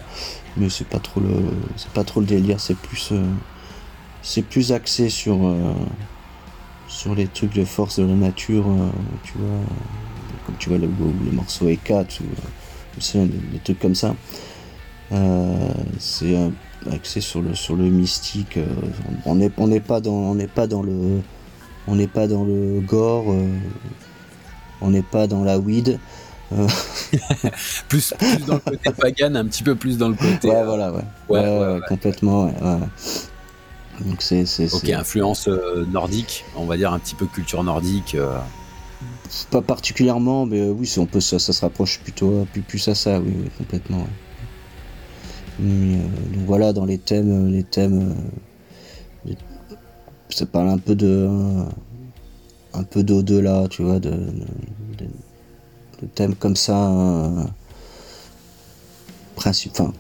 mais 0.58 0.70
c'est 0.70 0.88
pas 0.88 1.00
trop 1.00 1.22
le 1.22 1.30
c'est 1.78 1.92
pas 1.92 2.04
trop 2.04 2.20
le 2.20 2.26
délire 2.26 2.60
c'est 2.60 2.78
plus 2.78 3.10
euh, 3.12 3.24
c'est 4.22 4.44
plus 4.44 4.72
axé 4.72 5.10
sur 5.10 5.46
euh, 5.46 5.74
sur 6.88 7.16
les 7.16 7.28
trucs 7.28 7.54
de 7.54 7.64
force 7.64 8.00
de 8.00 8.06
la 8.06 8.14
nature 8.14 8.66
euh, 8.68 8.90
tu 9.24 9.34
vois 9.38 9.60
comme 10.46 10.56
tu 10.60 10.70
vois 10.70 10.78
le, 10.78 10.88
le 10.88 11.32
morceau 11.32 11.68
E4 11.70 12.20
ou 12.22 13.26
des, 13.26 13.60
trucs 13.64 13.80
comme 13.80 13.96
ça. 13.96 14.16
C'est 16.00 16.36
axé 16.92 17.22
sur 17.22 17.42
le 17.42 17.54
sur 17.54 17.76
le 17.76 17.86
mystique 17.86 18.58
on 19.26 19.36
n'est 19.36 19.52
on 19.58 19.80
pas 19.80 20.02
dans 20.02 20.12
on 20.14 20.36
n'est 20.36 20.48
pas 20.48 20.68
dans 20.68 20.82
le 20.82 21.22
on 21.88 21.96
n'est 21.96 22.08
pas 22.08 22.28
dans 22.28 22.44
le 22.44 22.82
gore 22.82 23.34
on 24.82 24.90
n'est 24.90 25.02
pas 25.02 25.28
dans 25.28 25.44
la 25.44 25.60
weed 25.60 26.00
plus, 27.88 28.14
plus, 28.18 28.46
dans 28.46 28.56
le 28.56 28.60
côté 28.60 28.90
pagan, 28.98 29.36
un 29.36 29.46
petit 29.46 29.64
peu 29.64 29.76
plus 29.76 29.98
dans 29.98 30.10
le 30.10 30.16
côté. 30.16 30.50
Ouais, 30.50 30.64
voilà, 30.66 30.92
ouais. 30.92 31.04
Ouais, 31.30 31.40
ouais, 31.40 31.80
complètement, 31.88 32.46
ouais. 32.46 32.54
Donc 34.06 34.22
c'est. 34.22 34.46
Ok, 34.74 34.90
influence 34.90 35.48
euh, 35.48 35.86
nordique, 35.86 36.46
on 36.56 36.66
va 36.66 36.78
dire 36.78 36.92
un 36.92 37.00
petit 37.00 37.16
peu 37.16 37.26
culture 37.26 37.64
nordique. 37.64 38.16
Euh. 38.16 38.38
Pas 39.50 39.62
particulièrement, 39.62 40.46
mais 40.46 40.60
euh, 40.60 40.72
oui, 40.72 40.94
on 40.98 41.06
peut, 41.06 41.22
ça, 41.22 41.40
ça, 41.40 41.54
se 41.54 41.62
rapproche 41.62 42.00
plutôt 42.00 42.46
plus, 42.52 42.62
plus 42.62 42.86
à 42.90 42.96
ça, 42.96 43.20
oui, 43.22 43.34
complètement. 43.58 44.06
donc 45.60 46.46
voilà, 46.46 46.74
dans 46.74 46.86
les 46.86 46.98
thèmes, 46.98 47.50
les 47.50 47.64
thèmes, 47.64 48.14
ça 50.30 50.46
parle 50.46 50.70
un 50.70 50.78
peu 50.78 50.96
de, 50.96 51.30
un 52.74 52.84
peu 52.84 53.04
d'au-delà, 53.04 53.68
tu 53.70 53.84
vois, 53.84 54.00
de 54.00 54.10
de 54.10 54.46
thèmes 56.08 56.36
comme 56.36 56.56
ça, 56.56 56.92
euh, 56.92 57.44
principe, 59.36 59.72
enfin, 59.74 59.94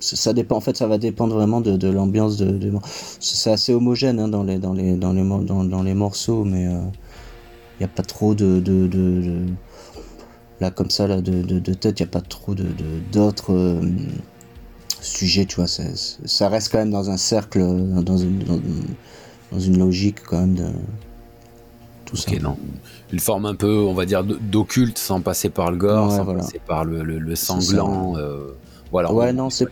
ça 0.00 0.32
dépend 0.32 0.56
en 0.56 0.60
fait 0.60 0.76
ça 0.76 0.86
va 0.86 0.98
dépendre 0.98 1.34
vraiment 1.34 1.60
de, 1.60 1.88
l'ambiance 1.88 2.38
de, 2.38 2.72
c'est 3.20 3.50
assez 3.50 3.74
homogène 3.74 4.18
hein, 4.18 4.28
dans 4.28 4.42
les 4.42 4.58
dans 4.58 4.72
les 4.72 4.96
dans 4.96 5.12
les 5.12 5.22
dans, 5.22 5.82
les 5.82 5.94
morceaux 5.94 6.44
mais 6.44 6.64
il 6.64 6.68
euh, 6.68 6.80
n'y 7.80 7.84
a 7.84 7.88
pas 7.88 8.02
trop 8.02 8.34
de, 8.34 8.60
de, 8.60 9.46
là 10.60 10.70
comme 10.70 10.90
ça 10.90 11.06
là 11.06 11.20
de, 11.20 11.58
tête 11.74 12.00
il 12.00 12.02
n'y 12.02 12.08
a 12.08 12.12
pas 12.12 12.22
trop 12.22 12.54
de 12.54 12.66
d'autres 13.12 13.52
euh, 13.52 13.82
sujets 15.02 15.44
tu 15.44 15.56
vois 15.56 15.66
ça 15.66 16.48
reste 16.48 16.72
quand 16.72 16.78
même 16.78 16.90
dans 16.90 17.10
un 17.10 17.18
cercle 17.18 17.60
dans 18.02 18.16
une 18.16 18.42
dans 19.52 19.60
une 19.60 19.78
logique 19.78 20.22
quand 20.22 20.40
même 20.40 20.54
de 20.54 20.66
non. 22.42 22.56
Une 23.12 23.20
forme 23.20 23.46
un 23.46 23.54
peu, 23.54 23.78
on 23.78 23.94
va 23.94 24.06
dire, 24.06 24.24
d'occulte 24.24 24.98
sans 24.98 25.20
passer 25.20 25.50
par 25.50 25.70
le 25.70 25.76
gore, 25.76 26.12
sans 26.12 26.24
passer 26.24 26.60
par 26.64 26.84
le, 26.84 27.34
sanglant. 27.34 28.14
Euh, 28.16 28.52
voilà. 28.90 29.12
Ouais, 29.12 29.32
non, 29.32 29.50
c'est. 29.50 29.66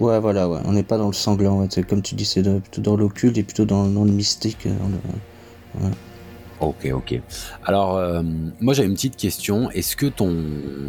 Ouais, 0.00 0.18
voilà, 0.18 0.48
ouais. 0.48 0.60
On 0.64 0.72
n'est 0.72 0.82
pas 0.82 0.98
dans 0.98 1.06
le 1.06 1.12
sanglant, 1.12 1.66
Comme 1.88 2.02
tu 2.02 2.14
dis, 2.14 2.24
c'est 2.24 2.42
plutôt 2.42 2.80
dans 2.80 2.96
l'occulte 2.96 3.38
et 3.38 3.42
plutôt 3.42 3.64
dans, 3.64 3.84
le 3.84 4.10
mystique. 4.10 4.66
Euh, 4.66 5.88
ok, 6.60 6.88
ok. 6.92 7.20
Alors, 7.64 7.96
euh, 7.96 8.22
moi 8.60 8.74
j'avais 8.74 8.88
une 8.88 8.94
petite 8.94 9.16
question. 9.16 9.70
Est-ce 9.70 9.96
que 9.96 10.06
ton, 10.06 10.34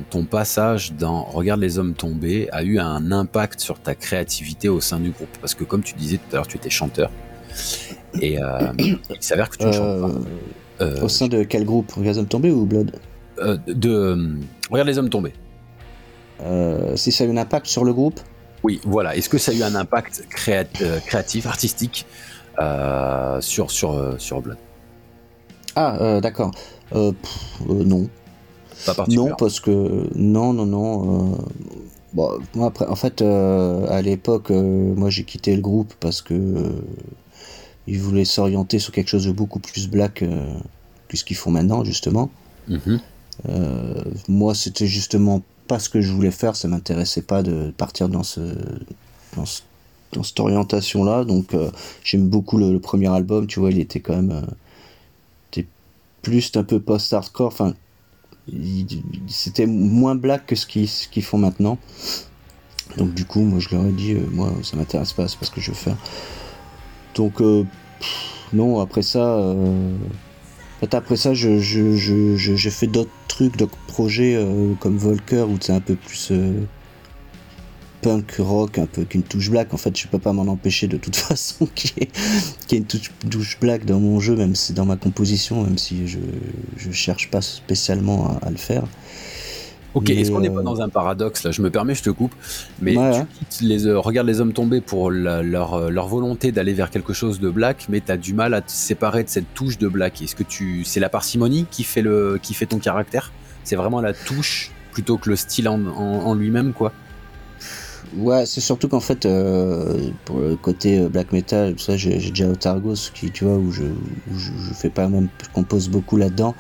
ton 0.10 0.26
passage 0.26 0.94
dans 0.94 1.24
Regarde 1.24 1.60
les 1.60 1.78
hommes 1.78 1.94
tombés 1.94 2.50
a 2.52 2.64
eu 2.64 2.80
un 2.80 3.12
impact 3.12 3.60
sur 3.60 3.80
ta 3.80 3.94
créativité 3.94 4.68
au 4.70 4.82
sein 4.82 5.00
du 5.00 5.12
groupe? 5.12 5.38
Parce 5.42 5.54
que 5.54 5.64
comme 5.64 5.84
tu 5.84 5.94
disais 5.94 6.18
tout 6.18 6.32
à 6.32 6.36
l'heure, 6.38 6.48
tu 6.48 6.58
étais 6.58 6.72
chanteur. 6.72 7.12
Et 8.20 8.40
il 8.80 8.98
s'avère 9.20 9.50
que 9.50 9.58
tu 9.58 9.66
ne 9.66 9.72
chantes 9.72 10.02
pas. 10.02 10.20
Euh, 10.82 11.02
Au 11.02 11.10
sein 11.10 11.28
de 11.28 11.44
quel 11.44 11.66
groupe? 11.66 11.92
Regarde 11.92 12.16
les 12.16 12.20
hommes 12.20 12.28
tombés 12.28 12.52
ou 12.52 12.66
Blood? 12.66 12.92
Euh, 13.40 13.58
De 13.68 13.90
euh, 13.90 14.36
Regarde 14.70 14.88
les 14.88 14.98
hommes 14.98 15.10
tombés. 15.10 15.34
si 16.96 17.12
ça 17.12 17.24
a 17.24 17.28
eu 17.28 17.32
un 17.32 17.38
impact 17.38 17.68
sur 17.68 17.84
le 17.84 17.94
groupe? 17.94 18.20
Oui, 18.64 18.82
voilà. 18.86 19.16
Est-ce 19.16 19.30
que 19.30 19.38
ça 19.38 19.52
a 19.52 19.56
eu 19.56 19.64
un 19.64 19.76
impact 19.76 20.26
créatif, 20.30 21.46
artistique 21.46 22.06
sur, 23.42 23.72
sur, 23.72 24.16
sur 24.18 24.42
Blood? 24.42 24.58
Ah, 25.76 26.20
d'accord. 26.22 26.52
non. 26.94 28.10
Pas 28.86 28.96
non, 29.10 29.32
parce 29.38 29.60
que. 29.60 30.08
Non, 30.16 30.54
non, 30.54 30.66
non. 30.66 31.38
Bon, 32.14 32.40
moi, 32.56 32.68
après, 32.68 32.86
en 32.88 32.96
fait, 32.96 33.22
à 33.22 34.02
l'époque, 34.02 34.50
moi 34.52 35.10
j'ai 35.10 35.24
quitté 35.24 35.56
le 35.56 35.62
groupe 35.62 35.94
parce 36.00 36.22
que 36.22 36.34
ils 37.90 38.00
voulaient 38.00 38.26
s'orienter 38.26 38.80
sur 38.80 38.94
quelque 38.94 39.08
chose 39.08 39.26
de 39.26 39.32
beaucoup 39.32 39.60
plus 39.60 39.90
black 39.90 40.22
euh, 40.22 40.54
que 41.08 41.18
ce 41.18 41.24
qu'ils 41.24 41.38
font 41.38 41.52
maintenant, 41.52 41.84
justement. 41.84 42.30
Mhm. 42.68 43.00
Euh, 43.48 44.04
moi, 44.28 44.54
c'était 44.54 44.88
justement 44.88 45.42
pas 45.68 45.80
ce 45.80 45.90
que 45.90 46.02
je 46.02 46.12
voulais 46.12 46.32
faire, 46.32 46.56
ça 46.56 46.68
m'intéressait 46.68 47.22
pas 47.22 47.44
de 47.44 47.72
partir 47.78 48.10
dans, 48.10 48.24
ce, 48.24 48.42
dans, 49.36 50.24
cette 50.24 50.40
orientation-là. 50.40 51.24
Donc, 51.24 51.54
euh, 51.54 51.72
j'aime 52.04 52.28
beaucoup 52.28 52.58
le, 52.58 52.80
premier 52.80 53.08
album, 53.08 53.48
tu 53.48 53.60
vois, 53.60 53.72
il 53.72 53.80
était 53.80 54.00
quand 54.00 54.16
même 54.16 54.46
plus 56.22 56.52
un 56.56 56.64
peu 56.64 56.80
post-hardcore. 56.82 57.48
Enfin, 57.48 57.74
c'était 59.28 59.66
moins 59.66 60.16
black 60.16 60.48
que 60.48 60.56
ce 60.56 60.66
qu'ils 60.66 61.24
font 61.24 61.38
maintenant. 61.38 61.78
Donc 62.98 63.14
du 63.14 63.26
coup, 63.26 63.42
moi 63.42 63.60
je 63.60 63.70
leur 63.70 63.86
ai 63.86 63.92
dit, 63.92 64.14
euh, 64.14 64.26
moi 64.32 64.52
ça 64.64 64.76
m'intéresse 64.76 65.14
pas, 65.14 65.28
c'est 65.28 65.38
pas 65.38 65.46
ce 65.46 65.52
que 65.52 65.62
je 65.62 65.72
veux 65.72 65.78
faire. 65.78 65.98
Donc 67.16 67.42
euh, 67.42 67.64
non, 68.54 68.80
après 68.80 69.02
ça, 69.02 69.38
euh, 69.38 69.96
après 70.92 71.18
ça, 71.18 71.34
je, 71.34 71.60
j'ai 71.60 72.70
fait 72.70 72.88
d'autres 72.88 73.12
trucs, 73.28 73.58
d'autres 73.58 73.78
projets 73.88 74.44
comme 74.80 74.98
Volker 74.98 75.44
où 75.44 75.58
c'est 75.60 75.74
un 75.74 75.82
peu 75.82 75.96
plus 75.96 76.32
punk 78.02 78.36
rock 78.40 78.78
un 78.78 78.86
peu 78.86 79.04
qu'une 79.04 79.24
touche 79.24 79.50
black. 79.50 79.74
En 79.74 79.78
fait, 79.78 79.98
je 79.98 80.08
peux 80.08 80.20
pas 80.20 80.34
m'en 80.34 80.44
empêcher 80.44 80.88
de 80.88 80.98
toute 80.98 81.16
façon 81.16 81.68
qu'il 81.76 81.92
y, 81.98 82.04
ait 82.04 82.78
une 82.78 82.86
touche, 82.86 83.60
black 83.60 83.86
dans 83.86 84.00
mon 84.00 84.20
jeu, 84.20 84.36
même 84.36 84.56
si 84.56 84.74
dans 84.74 84.86
ma 84.86 84.96
composition, 84.96 85.64
même 85.64 85.78
si 85.78 86.08
je, 86.08 86.20
je 86.78 86.92
cherche 86.92 87.30
pas 87.30 87.42
spécialement 87.42 88.40
à, 88.42 88.50
le 88.50 88.58
faire. 88.58 88.84
Ok, 89.94 90.10
est-ce 90.10 90.32
qu'on 90.32 90.40
n'est 90.40 90.50
pas 90.50 90.60
euh, 90.60 90.64
dans 90.64 90.82
un 90.82 90.90
paradoxe 90.90 91.44
là? 91.44 91.52
Je 91.52 91.62
me 91.62 91.70
permets, 91.70 91.96
je 91.96 92.04
te 92.04 92.10
coupe, 92.10 92.36
mais 92.82 92.96
tu 93.50 93.64
les, 93.64 93.88
euh, 93.88 94.00
regarde 94.00 94.28
les 94.28 94.40
hommes 94.40 94.54
tombés 94.54 94.82
pour 94.82 95.10
leur, 95.10 95.74
euh, 95.74 95.90
leur, 95.90 96.08
volonté 96.08 96.52
d'aller 96.52 96.74
vers 96.74 96.92
quelque 96.92 97.14
chose 97.14 97.40
de 97.40 97.50
black, 97.50 97.88
mais 97.90 98.00
tu 98.00 98.12
as 98.12 98.18
du 98.18 98.34
mal 98.34 98.54
à 98.54 98.62
te 98.62 98.72
séparer 98.72 99.24
de 99.24 99.30
cette 99.30 99.54
touche 99.54 99.78
de 99.78 99.88
black. 99.88 100.22
Est-ce 100.22 100.36
que 100.36 100.44
tu, 100.44 100.84
c'est 100.84 101.00
la 101.00 101.10
parcimonie 101.10 101.66
qui 101.72 101.84
fait 101.84 102.02
le, 102.02 102.40
qui 102.42 102.54
fait 102.54 102.68
ton 102.68 102.78
caractère? 102.78 103.32
C'est 103.64 103.76
vraiment 103.76 104.02
la 104.02 104.14
touche 104.14 104.72
plutôt 104.92 105.18
que 105.18 105.30
le 105.30 105.36
style 105.36 105.68
en, 105.68 105.84
en 105.86 106.34
lui-même, 106.34 106.74
quoi? 106.74 106.92
Ouais, 108.18 108.46
c'est 108.46 108.62
surtout 108.62 108.88
qu'en 108.88 109.00
fait, 109.00 109.26
euh, 109.26 110.10
pour 110.26 110.40
le 110.40 110.56
côté 110.56 111.00
euh, 111.00 111.10
black 111.10 111.32
metal, 111.32 111.76
ça, 111.78 111.96
j'ai 111.96 112.18
déjà 112.18 112.48
Otargos 112.48 113.12
qui, 113.14 113.30
tu 113.30 113.44
vois, 113.44 113.56
où 113.56 113.72
je, 113.72 113.84
je, 114.36 114.74
fais 114.74 114.90
pas 114.90 115.08
même, 115.08 115.30
je 115.44 115.50
compose 115.54 115.90
beaucoup 115.90 116.18
là-dedans. 116.18 116.56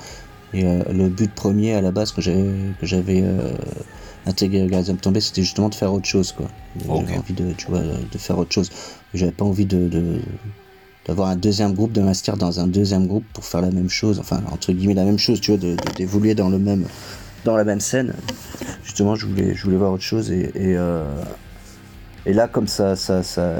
Et 0.53 0.65
euh, 0.65 0.83
le 0.91 1.09
but 1.09 1.33
premier 1.33 1.75
à 1.75 1.81
la 1.81 1.91
base 1.91 2.11
que 2.11 2.21
j'avais, 2.21 2.45
que 2.79 2.85
j'avais 2.85 3.23
intégré 4.25 4.65
Gardium 4.67 4.97
Tombé, 4.97 5.21
c'était 5.21 5.41
justement 5.43 5.69
de 5.69 5.75
faire 5.75 5.93
autre 5.93 6.07
chose, 6.07 6.31
quoi. 6.31 6.47
J'avais 6.79 7.17
envie 7.17 7.33
de, 7.33 7.51
tu 7.53 7.67
vois, 7.67 7.81
de 7.81 8.17
faire 8.17 8.37
autre 8.37 8.51
chose. 8.51 8.69
J'avais 9.13 9.31
pas 9.31 9.45
envie 9.45 9.65
de, 9.65 9.87
de 9.87 10.21
d'avoir 11.09 11.29
un 11.29 11.35
deuxième 11.35 11.73
groupe, 11.73 11.91
de 11.91 12.01
m'inscrire 12.01 12.37
dans 12.37 12.59
un 12.59 12.67
deuxième 12.67 13.07
groupe 13.07 13.25
pour 13.33 13.43
faire 13.43 13.61
la 13.61 13.71
même 13.71 13.89
chose, 13.89 14.19
enfin 14.19 14.43
entre 14.51 14.71
guillemets 14.73 14.93
la 14.93 15.05
même 15.05 15.17
chose, 15.17 15.41
tu 15.41 15.55
vois, 15.55 15.75
d'évoluer 15.97 16.35
dans 16.35 16.49
le 16.49 16.59
même, 16.59 16.85
dans 17.45 17.55
la 17.55 17.63
même 17.63 17.79
scène. 17.79 18.13
Justement, 18.83 19.15
je 19.15 19.25
voulais, 19.25 19.55
je 19.55 19.63
voulais 19.63 19.77
voir 19.77 19.93
autre 19.93 20.03
chose 20.03 20.31
et, 20.31 20.51
et, 20.53 20.77
euh, 20.77 21.03
là, 22.27 22.47
comme 22.47 22.67
ça, 22.67 22.95
ça, 22.95 23.23
ça 23.23 23.55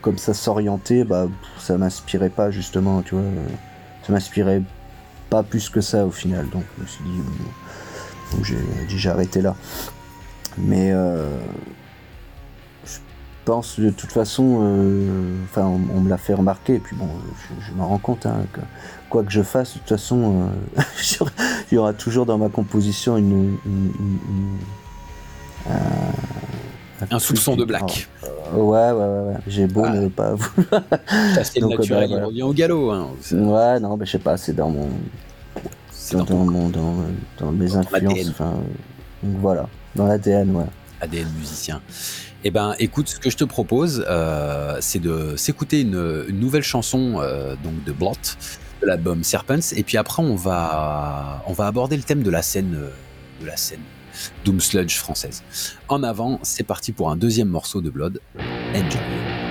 comme 0.00 0.16
ça 0.16 0.32
s'orientait, 0.32 1.04
bah, 1.04 1.28
ça 1.58 1.76
m'inspirait 1.76 2.30
pas 2.30 2.50
justement, 2.50 3.02
tu 3.02 3.14
vois, 3.14 3.24
ça 4.06 4.12
m'inspirait 4.12 4.62
pas 5.30 5.42
plus 5.42 5.68
que 5.68 5.80
ça 5.80 6.06
au 6.06 6.10
final. 6.10 6.48
Donc, 6.50 6.64
je 6.76 6.82
me 6.82 6.86
suis 6.86 7.04
dit, 7.04 7.20
j'ai 8.42 8.86
dit 8.88 8.98
j'ai 8.98 9.10
arrêté 9.10 9.40
là. 9.40 9.54
Mais 10.56 10.92
euh, 10.92 11.36
je 12.84 12.98
pense 13.44 13.78
de 13.80 13.90
toute 13.90 14.12
façon, 14.12 14.60
euh, 14.62 15.36
enfin, 15.44 15.64
on, 15.64 16.00
me 16.00 16.08
l'a 16.08 16.18
fait 16.18 16.34
remarquer, 16.34 16.76
et 16.76 16.78
puis 16.78 16.96
bon, 16.96 17.08
je, 17.60 17.66
je 17.66 17.72
m'en 17.72 17.88
rends 17.88 17.98
compte 17.98 18.26
hein, 18.26 18.46
que 18.52 18.60
quoi 19.10 19.22
que 19.22 19.32
je 19.32 19.42
fasse, 19.42 19.74
de 19.74 19.78
toute 19.80 19.88
façon, 19.88 20.48
euh, 20.78 20.82
il 21.70 21.74
y 21.74 21.78
aura 21.78 21.92
toujours 21.92 22.26
dans 22.26 22.38
ma 22.38 22.48
composition 22.48 23.16
une, 23.16 23.58
un, 27.10 27.18
soupçon 27.18 27.56
de 27.56 27.64
black. 27.64 28.08
Euh, 28.24 28.56
ouais, 28.56 28.90
ouais, 28.90 29.32
ouais, 29.32 29.40
J'ai 29.46 29.66
beau 29.66 29.86
ne 29.86 30.08
pas 30.08 30.34
C'est 31.42 31.60
le 31.60 31.68
naturel, 31.68 32.10
bah, 32.10 32.16
il 32.18 32.24
revient 32.24 32.42
au 32.42 32.52
galop. 32.52 32.90
Hein. 32.90 33.10
Ouais, 33.32 33.80
non, 33.80 33.96
mais 33.96 34.06
je 34.06 34.12
sais 34.12 34.18
pas, 34.18 34.36
c'est 34.36 34.54
dans 34.54 34.70
mon. 34.70 34.88
Dans, 36.12 36.24
dans, 36.24 36.44
mon, 36.44 36.68
dans, 36.68 36.96
dans, 37.38 37.52
mes 37.52 37.74
influences. 37.74 38.28
Enfin, 38.28 38.54
donc 39.22 39.36
voilà, 39.40 39.68
dans 39.96 40.06
l'ADN, 40.06 40.54
ouais. 40.54 40.64
ADN 41.00 41.26
musicien. 41.38 41.80
Eh 42.44 42.50
ben, 42.50 42.74
écoute, 42.78 43.08
ce 43.08 43.18
que 43.18 43.30
je 43.30 43.38
te 43.38 43.44
propose, 43.44 44.04
euh, 44.06 44.76
c'est 44.80 44.98
de 44.98 45.34
s'écouter 45.36 45.80
une, 45.80 46.26
nouvelle 46.28 46.62
chanson 46.62 47.14
donc 47.64 47.84
de 47.84 47.92
Blot, 47.92 48.12
l'album 48.84 49.24
Serpents. 49.24 49.72
Et 49.74 49.82
puis 49.82 49.96
après, 49.96 50.22
on 50.22 50.36
va, 50.36 51.42
on 51.46 51.52
va 51.52 51.66
aborder 51.66 51.96
le 51.96 52.02
thème 52.02 52.22
de 52.22 52.30
la 52.30 52.42
scène, 52.42 52.74
euh, 52.76 52.90
de 53.42 53.46
la 53.46 53.56
scène 53.56 53.80
Doom 54.44 54.60
Sludge 54.60 54.96
française. 54.96 55.42
En 55.88 56.02
avant, 56.02 56.38
c'est 56.42 56.64
parti 56.64 56.92
pour 56.92 57.10
un 57.10 57.16
deuxième 57.16 57.48
morceau 57.48 57.80
de 57.80 57.90
Blood. 57.90 58.20
Enjoy. 58.74 59.43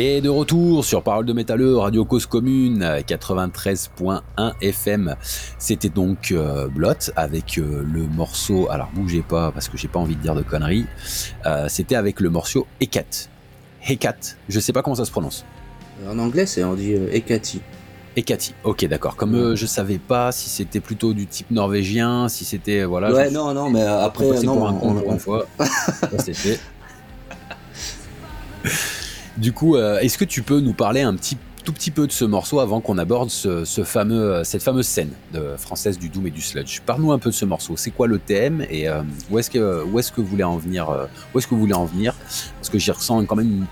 Et 0.00 0.20
de 0.20 0.28
retour 0.28 0.84
sur 0.84 1.02
Parole 1.02 1.26
de 1.26 1.32
Métalleux, 1.32 1.76
Radio 1.76 2.04
Cause 2.04 2.24
Commune, 2.24 2.84
93.1 3.04 4.20
FM. 4.60 5.16
C'était 5.58 5.88
donc 5.88 6.30
euh, 6.30 6.68
Blot 6.68 7.10
avec 7.16 7.58
euh, 7.58 7.82
le 7.84 8.02
morceau, 8.06 8.70
alors 8.70 8.90
bougez 8.94 9.22
pas 9.22 9.50
parce 9.50 9.68
que 9.68 9.76
j'ai 9.76 9.88
pas 9.88 9.98
envie 9.98 10.14
de 10.14 10.20
dire 10.20 10.36
de 10.36 10.42
conneries, 10.42 10.86
euh, 11.46 11.66
c'était 11.68 11.96
avec 11.96 12.20
le 12.20 12.30
morceau 12.30 12.68
Hecat. 12.80 13.28
Hecat, 13.88 14.36
je 14.48 14.60
sais 14.60 14.72
pas 14.72 14.82
comment 14.82 14.94
ça 14.94 15.04
se 15.04 15.10
prononce. 15.10 15.44
En 16.08 16.16
anglais, 16.20 16.46
c'est 16.46 16.62
on 16.62 16.74
dit 16.74 16.92
Hekati. 16.92 17.60
Hekati, 18.14 18.54
ok 18.62 18.84
d'accord. 18.84 19.16
Comme 19.16 19.56
je 19.56 19.66
savais 19.66 19.98
pas 19.98 20.30
si 20.30 20.48
c'était 20.48 20.78
plutôt 20.78 21.12
du 21.12 21.26
type 21.26 21.50
norvégien, 21.50 22.28
si 22.28 22.44
c'était 22.44 22.84
voilà. 22.84 23.12
Ouais 23.12 23.32
non 23.32 23.52
non 23.52 23.68
mais 23.68 23.82
après 23.82 24.42
non 24.42 24.58
pour 24.58 24.68
un 24.68 24.78
on, 24.80 25.02
on, 25.08 25.18
fois. 25.18 25.46
Du 29.38 29.52
coup, 29.52 29.76
euh, 29.76 30.00
est-ce 30.00 30.18
que 30.18 30.24
tu 30.24 30.42
peux 30.42 30.58
nous 30.58 30.72
parler 30.72 31.00
un 31.00 31.14
petit 31.14 31.36
tout 31.64 31.72
petit 31.72 31.92
peu 31.92 32.08
de 32.08 32.12
ce 32.12 32.24
morceau 32.24 32.58
avant 32.58 32.80
qu'on 32.80 32.98
aborde 32.98 33.30
ce, 33.30 33.64
fameux, 33.84 34.20
euh, 34.20 34.44
cette 34.44 34.62
fameuse 34.64 34.86
scène 34.86 35.10
de, 35.32 35.54
française 35.56 35.96
du 35.96 36.08
Doom 36.08 36.26
et 36.26 36.30
du 36.30 36.40
Sludge? 36.40 36.80
Parle-nous 36.80 37.12
un 37.12 37.20
peu 37.20 37.30
de 37.30 37.34
ce 37.34 37.44
morceau. 37.44 37.76
C'est 37.76 37.92
quoi 37.92 38.08
le 38.08 38.18
thème 38.18 38.66
et 38.68 38.88
euh, 38.88 39.02
où 39.30 39.38
est-ce 39.38 39.48
que 39.48 39.84
est-ce 39.96 40.10
que 40.10 40.20
vous 40.20 40.26
voulez 40.26 40.42
en 40.42 40.56
venir 40.56 40.88
Où 41.32 41.38
est-ce 41.38 41.46
que 41.46 41.54
vous 41.54 41.60
voulez 41.60 41.74
en 41.74 41.84
venir? 41.84 42.14
Parce 42.56 42.68
que 42.68 42.80
j'y 42.80 42.90
ressens 42.90 43.24
quand 43.26 43.36
même 43.36 43.46
une, 43.48 43.66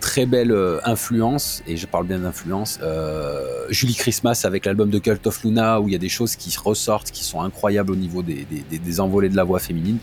très 0.00 0.26
belle 0.26 0.52
euh, 0.52 0.80
influence, 0.84 1.62
et 1.66 1.76
je 1.76 1.86
parle 1.86 2.06
bien 2.06 2.18
d'influence, 2.18 2.78
euh, 2.82 3.66
Julie 3.70 3.94
Christmas 3.94 4.42
avec 4.44 4.66
l'album 4.66 4.90
de 4.90 4.98
Cult 4.98 5.26
of 5.26 5.42
Luna, 5.44 5.80
où 5.80 5.88
il 5.88 5.92
y 5.92 5.94
a 5.94 5.98
des 5.98 6.08
choses 6.08 6.36
qui 6.36 6.54
ressortent, 6.56 7.10
qui 7.10 7.24
sont 7.24 7.40
incroyables 7.40 7.92
au 7.92 7.96
niveau 7.96 8.22
des, 8.22 8.46
des, 8.46 9.00
envolées 9.00 9.28
de 9.28 9.36
la 9.36 9.44
voix 9.44 9.58
féminine, 9.58 9.98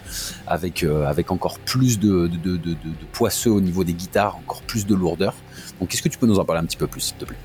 avec, 0.48 0.84
euh, 0.84 1.06
avec 1.06 1.32
encore 1.32 1.60
plus 1.60 2.00
de, 2.00 2.28
de, 2.28 2.58
de, 2.58 2.76
poisseux 3.12 3.52
au 3.52 3.62
niveau 3.62 3.84
des 3.84 3.94
guitares, 3.94 4.38
encore 4.38 4.62
plus 4.62 4.86
de 4.86 4.96
lourdeur. 4.96 5.36
Donc 5.80 5.94
est-ce 5.94 6.02
que 6.02 6.10
tu 6.10 6.18
peux 6.18 6.28
nous 6.28 6.40
en 6.40 6.46
parler 6.46 6.62
un 6.62 6.66
petit 6.66 6.78
peu 6.78 6.88
plus, 6.88 7.02
s'il 7.02 7.18
te 7.18 7.26
plaît? 7.26 7.38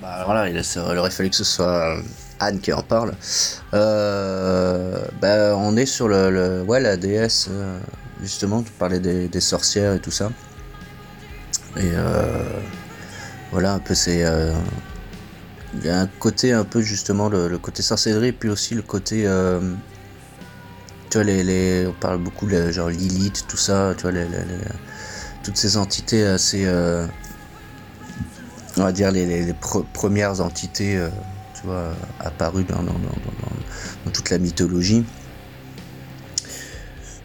Bah, 0.00 0.22
voilà, 0.24 0.48
il, 0.48 0.56
aurait 0.98 1.10
fallu 1.10 1.30
que 1.30 1.36
ce 1.36 1.44
soit 1.44 1.96
Anne 2.40 2.60
qui 2.60 2.72
en 2.72 2.82
parle. 2.82 3.12
bah, 3.72 5.56
on 5.56 5.76
est 5.76 5.86
sur 5.86 6.08
le, 6.08 6.62
ouais, 6.62 6.80
la 6.80 6.96
déesse, 6.96 7.50
justement, 8.22 8.62
tu 8.62 8.72
parlais 8.72 9.00
des 9.00 9.40
sorcières 9.40 9.94
et 9.94 10.00
tout 10.00 10.10
ça. 10.12 10.30
Et 11.76 11.90
euh, 11.94 12.60
voilà, 13.52 13.74
un 13.74 13.78
peu 13.78 13.94
c'est. 13.94 14.24
Euh, 14.24 14.54
il 15.74 15.84
y 15.84 15.90
un 15.90 16.06
côté 16.06 16.52
un 16.52 16.64
peu 16.64 16.80
justement 16.80 17.28
le, 17.28 17.58
côté 17.58 17.82
sorcellerie, 17.82 18.32
puis 18.32 18.48
aussi 18.48 18.74
le 18.74 18.82
côté. 18.82 19.26
Euh, 19.26 19.60
tu 21.10 21.18
vois, 21.18 21.24
les, 21.24 21.86
on 21.86 21.92
parle 21.92 22.18
beaucoup 22.18 22.46
de 22.46 22.70
genre 22.70 22.88
Lilith, 22.88 23.44
tout 23.48 23.56
ça, 23.56 23.94
tu 23.96 24.02
vois, 24.02 24.12
les, 24.12 24.26
toutes 25.44 25.56
ces 25.56 25.76
entités 25.76 26.24
assez. 26.26 26.66
on 28.76 28.82
va 28.82 28.92
dire 28.92 29.10
les, 29.10 29.54
premières 29.92 30.40
entités, 30.40 30.98
tu 31.54 31.66
vois, 31.66 31.92
apparues 32.20 32.64
dans, 32.64 32.82
dans, 32.82 34.10
toute 34.12 34.30
la 34.30 34.38
mythologie. 34.38 35.04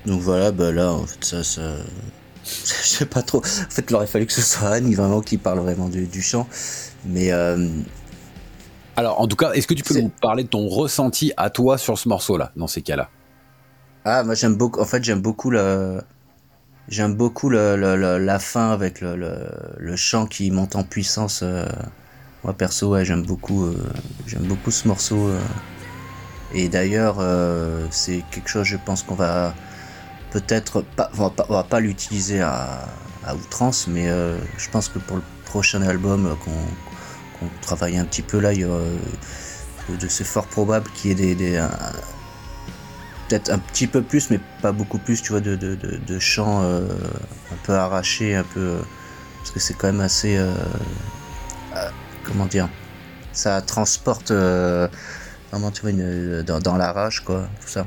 Donc 0.06 0.22
voilà, 0.22 0.52
bah 0.52 0.72
là, 0.72 0.91
en 0.91 1.06
fait, 1.06 1.24
ça, 1.24 1.44
ça, 1.44 1.78
je 2.44 2.88
sais 2.88 3.06
pas 3.06 3.22
trop. 3.22 3.39
En 3.39 3.70
fait, 3.70 3.86
il 3.89 3.96
aurait 3.96 4.08
fallu 4.08 4.26
que 4.26 4.34
ce 4.34 4.41
soit 4.41 4.70
Anne 4.70 4.94
vraiment 4.94 5.22
qui 5.22 5.38
parle 5.38 5.60
vraiment 5.60 5.89
du, 5.89 6.22
chant. 6.22 6.48
Mais. 7.06 7.32
Euh, 7.32 7.70
Alors, 8.96 9.20
en 9.22 9.28
tout 9.28 9.36
cas, 9.36 9.54
est-ce 9.54 9.68
que 9.68 9.74
tu 9.74 9.84
peux 9.84 10.00
nous 10.00 10.12
parler 10.22 10.44
de 10.44 10.50
ton 10.50 10.68
ressenti 10.68 11.32
à 11.38 11.50
toi 11.50 11.78
sur 11.78 11.98
ce 11.98 12.10
morceau-là, 12.10 12.52
dans 12.56 12.68
ces 12.68 12.82
cas-là? 12.82 13.10
Ah, 14.06 14.24
moi 14.24 14.36
j'aime 14.36 14.56
beaucoup. 14.56 14.82
En 14.82 14.86
fait, 14.86 15.04
j'aime 15.04 15.22
beaucoup 15.22 15.50
le. 15.50 16.02
J'aime 16.89 17.16
beaucoup 17.16 17.48
le, 17.48 17.78
la 18.18 18.39
fin 18.39 18.72
avec 18.72 19.00
le, 19.00 19.96
chant 19.96 20.26
qui 20.26 20.52
monte 20.52 20.76
en 20.76 20.84
puissance. 20.84 21.41
Euh. 21.41 21.66
Moi 22.44 22.54
perso, 22.54 22.89
ouais, 22.89 23.06
j'aime 23.06 23.24
beaucoup, 23.24 23.64
euh, 23.64 23.78
j'aime 24.28 24.44
beaucoup 24.44 24.70
ce 24.70 24.86
morceau. 24.89 25.30
Et 26.54 26.68
d'ailleurs, 26.68 27.24
c'est 27.89 28.22
quelque 28.32 28.50
chose, 28.50 28.66
je 28.66 28.76
pense 28.76 29.02
qu'on 29.02 29.16
va, 29.16 29.56
peut-être 30.34 30.81
pas, 30.81 31.11
on 31.17 31.53
va 31.53 31.63
pas, 31.63 31.79
l'utiliser 31.79 32.41
à, 32.41 32.88
outrance, 33.36 33.88
mais 33.88 34.09
euh, 34.09 34.38
je 34.57 34.69
pense 34.69 34.89
que 34.89 34.99
pour 34.99 35.17
le 35.17 35.23
prochain 35.45 35.81
album 35.84 36.36
qu'on 36.43 37.47
travaille 37.61 37.97
un 37.97 38.05
petit 38.05 38.23
peu 38.23 38.39
là, 38.39 38.51
il 38.51 38.61
y 38.61 38.63
euh, 38.63 38.97
de 39.88 40.07
c'est 40.07 40.23
fort 40.23 40.47
probable 40.47 40.89
qu'il 40.95 41.19
y 41.19 41.31
ait 41.31 41.36
des, 41.36 41.63
peut-être 43.29 43.51
un 43.51 43.59
petit 43.59 43.86
peu 43.86 44.01
plus, 44.01 44.29
mais 44.31 44.39
pas 44.61 44.71
beaucoup 44.71 44.97
plus, 44.97 45.21
tu 45.21 45.31
vois, 45.31 45.39
de, 45.39 45.55
de, 45.55 46.19
chants 46.19 46.63
euh, 46.63 46.88
un 47.51 47.57
peu 47.63 47.73
arrachés, 47.73 48.36
un 48.36 48.43
peu 48.43 48.77
parce 49.38 49.51
que 49.51 49.59
c'est 49.59 49.75
quand 49.75 49.88
même 49.88 50.01
assez, 50.01 50.39
comment 52.23 52.47
dire, 52.47 52.69
ça 53.34 53.61
transporte 53.61 54.31
vraiment, 54.31 55.71
tu 55.71 55.81
vois, 55.84 55.91
dans, 56.43 56.59
dans 56.59 56.77
la 56.77 56.91
rage, 56.91 57.23
quoi, 57.23 57.47
tout 57.61 57.69
ça. 57.69 57.86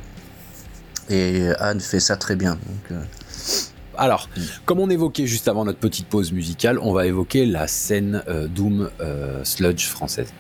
Et 1.09 1.49
Anne 1.61 1.81
fait 1.81 2.01
ça 2.01 2.17
très 2.17 2.37
bien. 2.37 2.59
Euh. 2.91 3.01
Alors, 3.99 4.29
comme 4.67 4.79
on 4.79 4.91
évoquait 4.91 5.27
juste 5.27 5.49
avant 5.49 5.65
notre 5.65 5.79
petite 5.79 6.07
pause 6.07 6.31
musicale, 6.31 6.79
on 6.81 6.93
va 6.93 7.07
évoquer 7.07 7.47
la 7.47 7.67
scène 7.67 8.23
euh, 8.29 8.47
Doom 8.47 8.91
euh, 9.01 9.43
Sludge 9.43 9.87
française. 9.87 10.35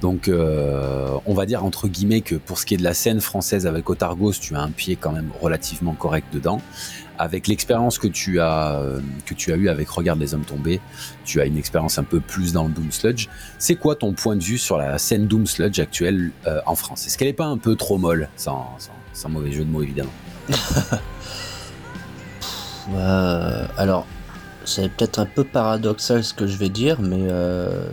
Donc, 0.00 0.30
on 0.30 1.34
va 1.34 1.46
dire 1.46 1.64
entre 1.64 1.88
guillemets 1.88 2.20
que 2.20 2.36
pour 2.36 2.58
ce 2.58 2.66
qui 2.66 2.74
est 2.74 2.78
de 2.78 2.84
la 2.84 2.94
scène 2.94 3.20
française 3.20 3.66
avec 3.66 3.90
Otargos, 3.90 4.34
tu 4.40 4.54
as 4.54 4.60
un 4.60 4.70
pied 4.70 4.96
quand 4.96 5.12
même 5.12 5.30
relativement 5.40 5.94
correct 5.94 6.28
dedans. 6.32 6.60
Avec 7.18 7.48
l'expérience 7.48 7.98
que 7.98 8.06
tu 8.06 8.40
as 8.40 8.80
que 9.26 9.34
tu 9.34 9.52
as 9.52 9.56
eu 9.56 9.68
avec 9.68 9.90
Regarde 9.90 10.18
les 10.18 10.32
hommes 10.32 10.46
tombés, 10.46 10.80
tu 11.24 11.42
as 11.42 11.44
une 11.44 11.58
expérience 11.58 11.98
un 11.98 12.04
peu 12.04 12.20
plus 12.20 12.54
dans 12.54 12.64
le 12.64 12.70
Doom 12.70 12.90
Sludge. 12.92 13.28
C'est 13.58 13.76
quoi 13.76 13.94
ton 13.94 14.14
point 14.14 14.36
de 14.36 14.42
vue 14.42 14.56
sur 14.56 14.78
la 14.78 14.96
scène 14.96 15.26
Doom 15.26 15.46
Sludge 15.46 15.80
actuelle 15.80 16.30
en 16.64 16.76
France? 16.76 17.06
Est-ce 17.06 17.18
qu'elle 17.18 17.28
est 17.28 17.34
pas 17.34 17.44
un 17.44 17.58
peu 17.58 17.76
trop 17.76 17.98
molle, 17.98 18.30
sans 18.36 18.78
mauvais 19.28 19.52
jeu 19.52 19.64
de 19.64 19.70
mots 19.70 19.82
évidemment. 19.82 20.12
Euh, 22.94 23.66
alors, 23.76 24.04
c'est 24.64 24.90
peut-être 24.90 25.20
un 25.20 25.26
peu 25.26 25.44
paradoxal 25.44 26.24
ce 26.24 26.34
que 26.34 26.48
je 26.48 26.56
vais 26.56 26.70
dire, 26.70 27.00
mais 27.00 27.28
euh, 27.28 27.84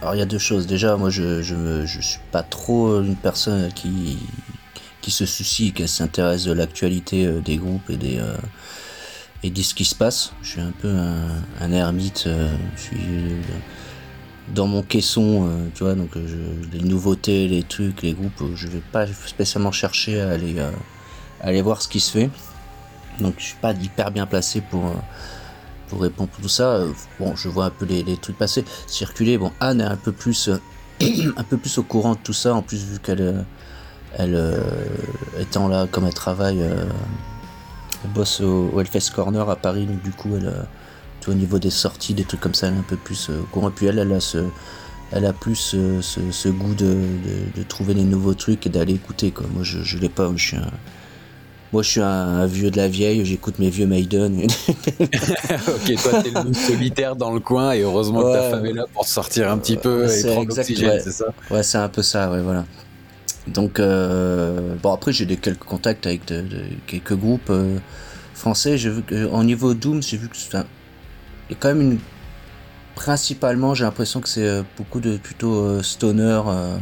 alors 0.00 0.14
il 0.14 0.18
y 0.18 0.22
a 0.22 0.26
deux 0.26 0.38
choses. 0.38 0.68
Déjà, 0.68 0.96
moi 0.96 1.10
je, 1.10 1.42
je, 1.42 1.84
je 1.86 2.00
suis 2.00 2.20
pas 2.30 2.44
trop 2.44 3.00
une 3.02 3.16
personne 3.16 3.72
qui, 3.72 4.18
qui 5.00 5.10
se 5.10 5.26
soucie, 5.26 5.72
qui 5.72 5.88
s'intéresse 5.88 6.44
de 6.44 6.52
l'actualité 6.52 7.26
euh, 7.26 7.40
des 7.40 7.56
groupes 7.56 7.90
et 7.90 7.96
des 7.96 8.20
et 9.42 9.50
de 9.50 9.62
ce 9.62 9.74
qui 9.74 9.84
se 9.84 9.96
passe. 9.96 10.32
Je 10.42 10.50
suis 10.50 10.60
un 10.60 10.72
peu 10.80 10.94
un, 11.60 11.72
ermite. 11.72 12.28
je 12.76 12.80
suis 12.80 12.96
dans 14.48 14.66
mon 14.66 14.82
caisson, 14.82 15.46
euh, 15.46 15.68
tu 15.74 15.84
vois, 15.84 15.94
donc 15.94 16.16
euh, 16.16 16.54
les 16.72 16.80
nouveautés, 16.80 17.48
les 17.48 17.62
trucs, 17.62 18.02
les 18.02 18.12
groupes, 18.12 18.42
je 18.54 18.68
vais 18.68 18.82
pas 18.92 19.06
spécialement 19.06 19.72
chercher 19.72 20.20
à 20.20 20.30
aller, 20.30 20.58
euh, 20.58 20.70
aller 21.40 21.62
voir 21.62 21.80
ce 21.80 21.88
qui 21.88 22.00
se 22.00 22.10
fait. 22.10 22.30
Donc 23.20 23.34
je 23.38 23.44
suis 23.44 23.56
pas 23.56 23.72
hyper 23.72 24.10
bien 24.10 24.26
placé 24.26 24.60
pour, 24.60 24.92
pour 25.88 26.02
répondre 26.02 26.30
à 26.38 26.42
tout 26.42 26.48
ça. 26.48 26.80
Bon, 27.20 27.36
je 27.36 27.48
vois 27.48 27.66
un 27.66 27.70
peu 27.70 27.84
les, 27.84 28.16
trucs 28.16 28.36
passer, 28.36 28.64
circuler. 28.86 29.38
Bon, 29.38 29.52
Anne 29.60 29.80
est 29.80 29.84
un 29.84 29.96
peu 29.96 30.12
plus, 30.12 30.50
un 31.36 31.44
peu 31.44 31.56
plus 31.56 31.78
au 31.78 31.82
courant 31.82 32.14
de 32.14 32.20
tout 32.22 32.32
ça, 32.32 32.54
en 32.54 32.62
plus 32.62 32.84
vu 32.84 32.98
qu'elle 32.98 33.44
elle, 34.18 34.62
étant 35.38 35.68
là 35.68 35.86
comme 35.90 36.06
elle 36.06 36.14
travaille, 36.14 36.60
elle 36.60 38.10
bosse 38.10 38.40
au, 38.40 38.70
au 38.74 38.82
Corner 39.14 39.48
à 39.48 39.56
Paris, 39.56 39.86
donc 39.86 40.02
du 40.02 40.10
coup 40.10 40.30
elle 40.36 40.66
au 41.28 41.34
niveau 41.34 41.58
des 41.58 41.70
sorties, 41.70 42.14
des 42.14 42.24
trucs 42.24 42.40
comme 42.40 42.54
ça, 42.54 42.68
elle 42.68 42.74
est 42.74 42.78
un 42.78 42.82
peu 42.82 42.96
plus 42.96 43.28
euh, 43.30 43.40
courant. 43.50 43.70
puis 43.70 43.86
elle, 43.86 43.98
elle 43.98 44.12
a, 44.12 44.20
ce, 44.20 44.38
elle 45.12 45.26
a 45.26 45.32
plus 45.32 45.74
euh, 45.74 46.00
ce, 46.00 46.48
goût 46.48 46.74
de, 46.74 46.96
trouver 47.68 47.94
des 47.94 48.04
nouveaux 48.04 48.34
trucs 48.34 48.66
et 48.66 48.70
d'aller 48.70 48.94
écouter. 48.94 49.30
Quoi. 49.30 49.46
Moi, 49.52 49.62
je, 49.62 49.82
je 49.82 49.98
l'ai 49.98 50.08
pas. 50.08 50.30
Je 50.36 50.44
suis 50.44 50.56
un, 50.56 50.70
moi, 51.72 51.82
je 51.82 51.88
suis 51.88 52.00
un, 52.00 52.44
vieux 52.46 52.70
de 52.70 52.76
la 52.76 52.88
vieille, 52.88 53.24
j'écoute 53.24 53.58
mes 53.58 53.70
vieux 53.70 53.86
Maiden. 53.86 54.42
ok, 55.00 56.02
toi, 56.02 56.22
t'es 56.22 56.30
le 56.30 56.52
solitaire 56.52 57.16
dans 57.16 57.32
le 57.32 57.40
coin 57.40 57.72
et 57.72 57.80
heureusement 57.80 58.22
que 58.22 58.32
ta 58.32 58.50
femme 58.50 58.66
est 58.66 58.72
là 58.72 58.84
pour 58.92 59.06
sortir 59.06 59.50
un 59.50 59.58
petit 59.58 59.76
peu 59.76 60.06
et 60.06 60.22
prendre 60.22 60.54
l'oxygène, 60.54 61.00
c'est 61.02 61.12
ça 61.12 61.26
Ouais, 61.50 61.62
c'est 61.62 61.78
un 61.78 61.88
peu 61.88 62.02
ça, 62.02 62.30
ouais, 62.30 62.42
voilà. 62.42 62.66
Donc, 63.46 63.80
euh, 63.80 64.76
bon, 64.82 64.92
après, 64.92 65.12
j'ai 65.12 65.24
des 65.24 65.36
quelques 65.36 65.64
contacts 65.64 66.06
avec 66.06 66.26
de, 66.26 66.44
quelques 66.86 67.16
groupes 67.16 67.50
français. 68.34 68.76
J'ai 68.76 68.90
vu 68.90 69.02
que, 69.02 69.30
en 69.30 69.42
niveau 69.42 69.72
Doom, 69.72 70.02
j'ai 70.02 70.18
vu 70.18 70.28
que 70.28 70.36
c'est 70.36 70.58
et 71.52 71.54
quand 71.54 71.68
même 71.68 71.82
une 71.82 71.98
principalement 72.94 73.74
j'ai 73.74 73.84
l'impression 73.84 74.20
que 74.20 74.28
c'est 74.28 74.46
euh, 74.46 74.62
beaucoup 74.76 75.00
de 75.00 75.18
plutôt 75.18 75.54
euh, 75.54 75.82
stoner 75.82 76.40
euh, 76.46 76.76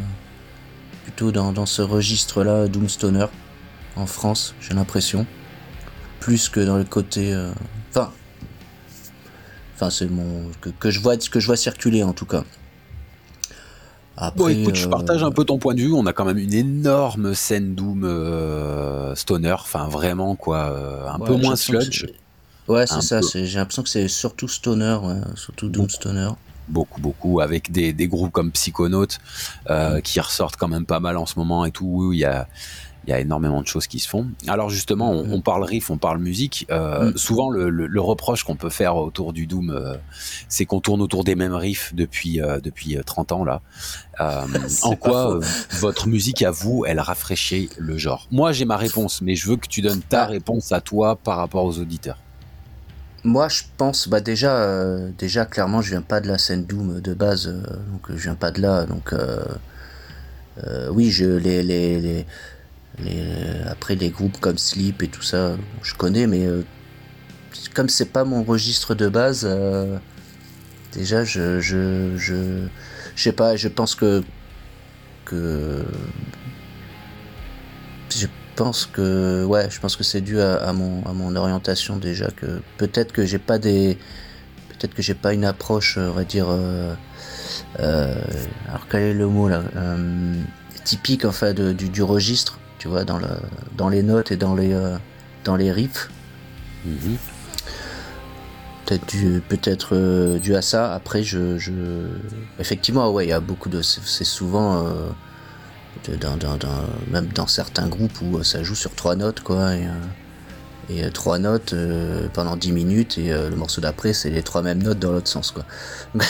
plutôt 1.04 1.32
dans, 1.32 1.66
ce 1.66 1.82
registre 1.82 2.44
là 2.44 2.68
doom 2.68 2.88
stoner 2.88 3.26
en 3.96 4.06
France 4.06 4.54
j'ai 4.60 4.74
l'impression 4.74 5.26
plus 6.20 6.48
que 6.48 6.60
dans 6.60 6.76
le 6.76 6.84
côté 6.84 7.34
enfin 7.90 8.12
enfin 9.74 9.90
c'est 9.90 10.08
mon 10.08 10.50
que, 10.60 10.90
je 10.90 11.00
vois 11.00 11.18
ce 11.18 11.28
que 11.28 11.40
je 11.40 11.46
vois 11.46 11.56
circuler 11.56 12.02
en 12.04 12.12
tout 12.12 12.26
cas 12.26 12.44
Après, 14.16 14.38
bon, 14.38 14.48
écoute, 14.48 14.76
je 14.76 14.86
partage 14.86 15.24
un 15.24 15.30
peu 15.30 15.44
ton 15.44 15.58
point 15.58 15.74
de 15.74 15.80
vue. 15.80 15.94
On 15.94 16.04
a 16.04 16.12
quand 16.12 16.26
même 16.26 16.36
une 16.36 16.52
énorme 16.52 17.32
scène 17.32 17.74
Doom 17.74 18.04
stoner, 19.14 19.52
enfin 19.52 19.88
vraiment 19.88 20.36
quoi, 20.36 20.76
un 21.10 21.18
peu 21.18 21.36
moins 21.36 21.56
sludge. 21.56 22.06
Ouais, 22.70 22.86
c'est 22.86 23.02
ça. 23.02 23.20
J'ai 23.20 23.58
l'impression 23.58 23.82
que 23.82 23.88
c'est 23.88 24.08
surtout 24.08 24.48
stoner, 24.48 24.98
surtout 25.34 25.68
doom 25.68 25.88
stoner 25.88 26.30
beaucoup, 26.68 27.00
beaucoup, 27.00 27.40
avec 27.40 27.72
des, 27.72 27.92
des 27.92 28.06
groupes 28.06 28.30
comme 28.30 28.52
Psychonautes 28.52 29.18
euh, 29.70 30.00
qui 30.00 30.20
ressortent 30.20 30.56
quand 30.56 30.68
même 30.68 30.86
pas 30.86 31.00
mal 31.00 31.16
en 31.16 31.26
ce 31.26 31.36
moment 31.36 31.64
et 31.64 31.72
tout. 31.72 32.12
Il 32.12 32.20
y 32.20 32.24
a, 32.24 32.46
il 33.06 33.10
y 33.10 33.12
a 33.12 33.20
énormément 33.20 33.60
de 33.60 33.66
choses 33.66 33.86
qui 33.86 33.98
se 33.98 34.08
font. 34.08 34.28
Alors 34.46 34.70
justement, 34.70 35.10
on, 35.10 35.32
on 35.32 35.40
parle 35.40 35.64
riff, 35.64 35.90
on 35.90 35.98
parle 35.98 36.18
musique. 36.18 36.66
Euh, 36.70 37.10
mm. 37.10 37.16
Souvent, 37.16 37.50
le, 37.50 37.70
le, 37.70 38.00
reproche 38.00 38.44
qu'on 38.44 38.56
peut 38.56 38.70
faire 38.70 38.96
autour 38.96 39.32
du 39.32 39.46
Doom, 39.46 39.70
euh, 39.70 39.96
c'est 40.48 40.66
qu'on 40.66 40.80
tourne 40.80 41.00
autour 41.00 41.24
des 41.24 41.34
mêmes 41.34 41.54
riffs 41.54 41.94
depuis, 41.94 42.40
euh, 42.40 42.60
depuis 42.60 42.96
30 43.04 43.32
ans 43.32 43.44
là. 43.44 43.62
en 44.82 44.96
quoi 44.96 45.40
votre 45.80 46.06
musique 46.06 46.42
à 46.42 46.50
vous, 46.50 46.84
elle 46.86 47.00
rafraîchit 47.00 47.70
le 47.78 47.96
genre? 47.96 48.28
Moi, 48.30 48.52
j'ai 48.52 48.66
ma 48.66 48.76
réponse, 48.76 49.22
mais 49.22 49.34
je 49.34 49.48
veux 49.48 49.56
que 49.56 49.66
tu 49.66 49.80
donnes 49.80 50.02
ta 50.02 50.24
bah. 50.24 50.26
réponse 50.26 50.72
à 50.72 50.82
toi 50.82 51.16
par 51.16 51.38
rapport 51.38 51.64
aux 51.64 51.78
auditeurs. 51.78 52.18
Moi, 53.24 53.48
je 53.48 53.62
pense, 53.76 54.08
bah 54.08 54.20
déjà, 54.20 54.56
euh, 54.56 55.10
déjà 55.18 55.44
clairement, 55.44 55.82
je 55.82 55.90
viens 55.90 56.00
pas 56.00 56.20
de 56.20 56.28
la 56.28 56.38
scène 56.38 56.64
Doom 56.64 57.00
de 57.00 57.12
base, 57.12 57.48
euh, 57.48 57.60
donc 57.92 58.02
je 58.08 58.22
viens 58.22 58.34
pas 58.34 58.50
de 58.50 58.62
là, 58.62 58.86
donc 58.86 59.12
euh, 59.12 59.44
oui, 60.90 61.10
je 61.10 61.26
les, 61.26 61.62
les, 61.62 62.00
les, 62.00 62.26
après 63.68 63.94
les 63.94 64.08
groupes 64.10 64.38
comme 64.40 64.56
Sleep 64.56 65.02
et 65.02 65.08
tout 65.08 65.22
ça, 65.22 65.56
je 65.82 65.94
connais, 65.94 66.26
mais 66.26 66.46
comme 67.74 67.88
c'est 67.90 68.06
pas 68.12 68.24
mon 68.24 68.42
registre 68.42 68.94
de 68.94 69.08
base, 69.08 69.46
déjà, 70.92 71.22
je, 71.24 71.60
je, 71.60 72.16
je, 72.16 72.66
je 73.14 73.22
sais 73.22 73.32
pas, 73.32 73.56
je 73.56 73.68
pense 73.68 73.94
que 73.94 74.22
que 75.26 75.84
pense 78.56 78.86
que 78.86 79.44
ouais, 79.44 79.68
je 79.70 79.80
pense 79.80 79.96
que 79.96 80.04
c'est 80.04 80.20
dû 80.20 80.40
à, 80.40 80.72
mon, 80.72 81.04
à 81.06 81.12
mon 81.12 81.34
orientation 81.36 81.96
déjà 81.96 82.30
que 82.30 82.60
peut-être 82.78 83.12
que 83.12 83.24
j'ai 83.24 83.38
pas 83.38 83.58
des 83.58 83.98
peut-être 84.68 84.94
que 84.94 85.02
j'ai 85.02 85.14
pas 85.14 85.34
une 85.34 85.44
approche 85.44 85.98
on 85.98 86.12
va 86.12 86.24
dire 86.24 86.46
euh, 86.48 86.94
euh, 87.80 88.14
alors 88.68 88.86
quel 88.88 89.02
est 89.02 89.14
le 89.14 89.26
mot 89.26 89.48
là 89.48 89.62
euh, 89.76 90.42
typique 90.84 91.24
en 91.24 91.32
fait 91.32 91.60
du, 91.60 91.88
du, 91.88 92.02
registre 92.02 92.58
tu 92.78 92.88
vois 92.88 93.04
dans 93.04 93.18
le 93.18 93.28
dans 93.76 93.88
les 93.88 94.02
notes 94.02 94.32
et 94.32 94.36
dans 94.36 94.54
les 94.54 94.74
dans 95.44 95.56
les 95.56 95.70
riffs 95.70 96.10
mm-hmm. 96.86 97.16
peut-être 98.86 99.06
dû 99.06 99.42
peut-être 99.48 100.38
dû 100.38 100.54
à 100.54 100.62
ça 100.62 100.94
après 100.94 101.22
je, 101.22 101.58
je... 101.58 101.72
effectivement 102.58 103.10
ouais 103.10 103.26
il 103.26 103.28
y 103.28 103.34
a 103.34 103.40
beaucoup 103.40 103.68
de 103.68 103.82
c'est 103.82 104.24
souvent 104.24 104.86
dans, 106.20 106.36
dans, 106.36 106.58
même 107.10 107.26
dans 107.28 107.46
certains 107.46 107.88
groupes 107.88 108.20
où 108.22 108.42
ça 108.42 108.62
joue 108.62 108.74
sur 108.74 108.94
trois 108.94 109.16
notes, 109.16 109.40
quoi. 109.40 109.74
Et, 109.74 109.86
euh, 109.86 109.90
euh, 110.90 111.10
trois 111.10 111.38
notes 111.38 111.72
euh, 111.72 112.28
pendant 112.32 112.56
dix 112.56 112.72
minutes, 112.72 113.18
et 113.18 113.30
le 113.30 113.54
morceau 113.56 113.80
d'après, 113.80 114.12
c'est 114.12 114.30
les 114.30 114.42
trois 114.42 114.62
mêmes 114.62 114.82
notes 114.82 114.98
dans 114.98 115.12
l'autre 115.12 115.28
sens, 115.28 115.52
quoi. 115.52 115.64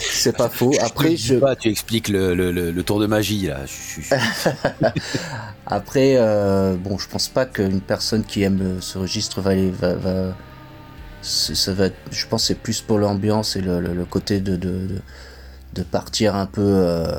c'est 0.00 0.36
pas 0.36 0.48
faux. 0.48 0.72
Après, 0.80 1.16
je. 1.16 1.36
Pas, 1.36 1.54
tu 1.54 1.68
expliques 1.68 2.08
le, 2.08 2.34
le, 2.34 2.50
le, 2.50 2.82
tour 2.82 2.98
de 2.98 3.06
magie, 3.06 3.46
là. 3.46 3.60
Après, 5.66 6.16
bon, 6.76 6.98
je 6.98 7.08
pense 7.08 7.28
pas 7.28 7.46
qu'une 7.46 7.80
personne 7.80 8.24
qui 8.24 8.42
aime 8.42 8.80
ce 8.80 8.98
registre 8.98 9.40
va 9.40 9.50
aller. 9.50 9.70
Va, 9.70 9.94
va... 9.94 10.34
Ça 11.24 11.72
va 11.72 11.86
je 12.10 12.26
pense 12.26 12.44
c'est 12.44 12.54
plus 12.54 12.82
pour 12.82 12.98
l'ambiance 12.98 13.56
et 13.56 13.62
le, 13.62 14.04
côté 14.04 14.40
de, 14.40 14.56
de, 14.56 15.00
de, 15.72 15.82
partir 15.82 16.34
un 16.36 16.44
peu 16.44 16.60
euh, 16.62 17.14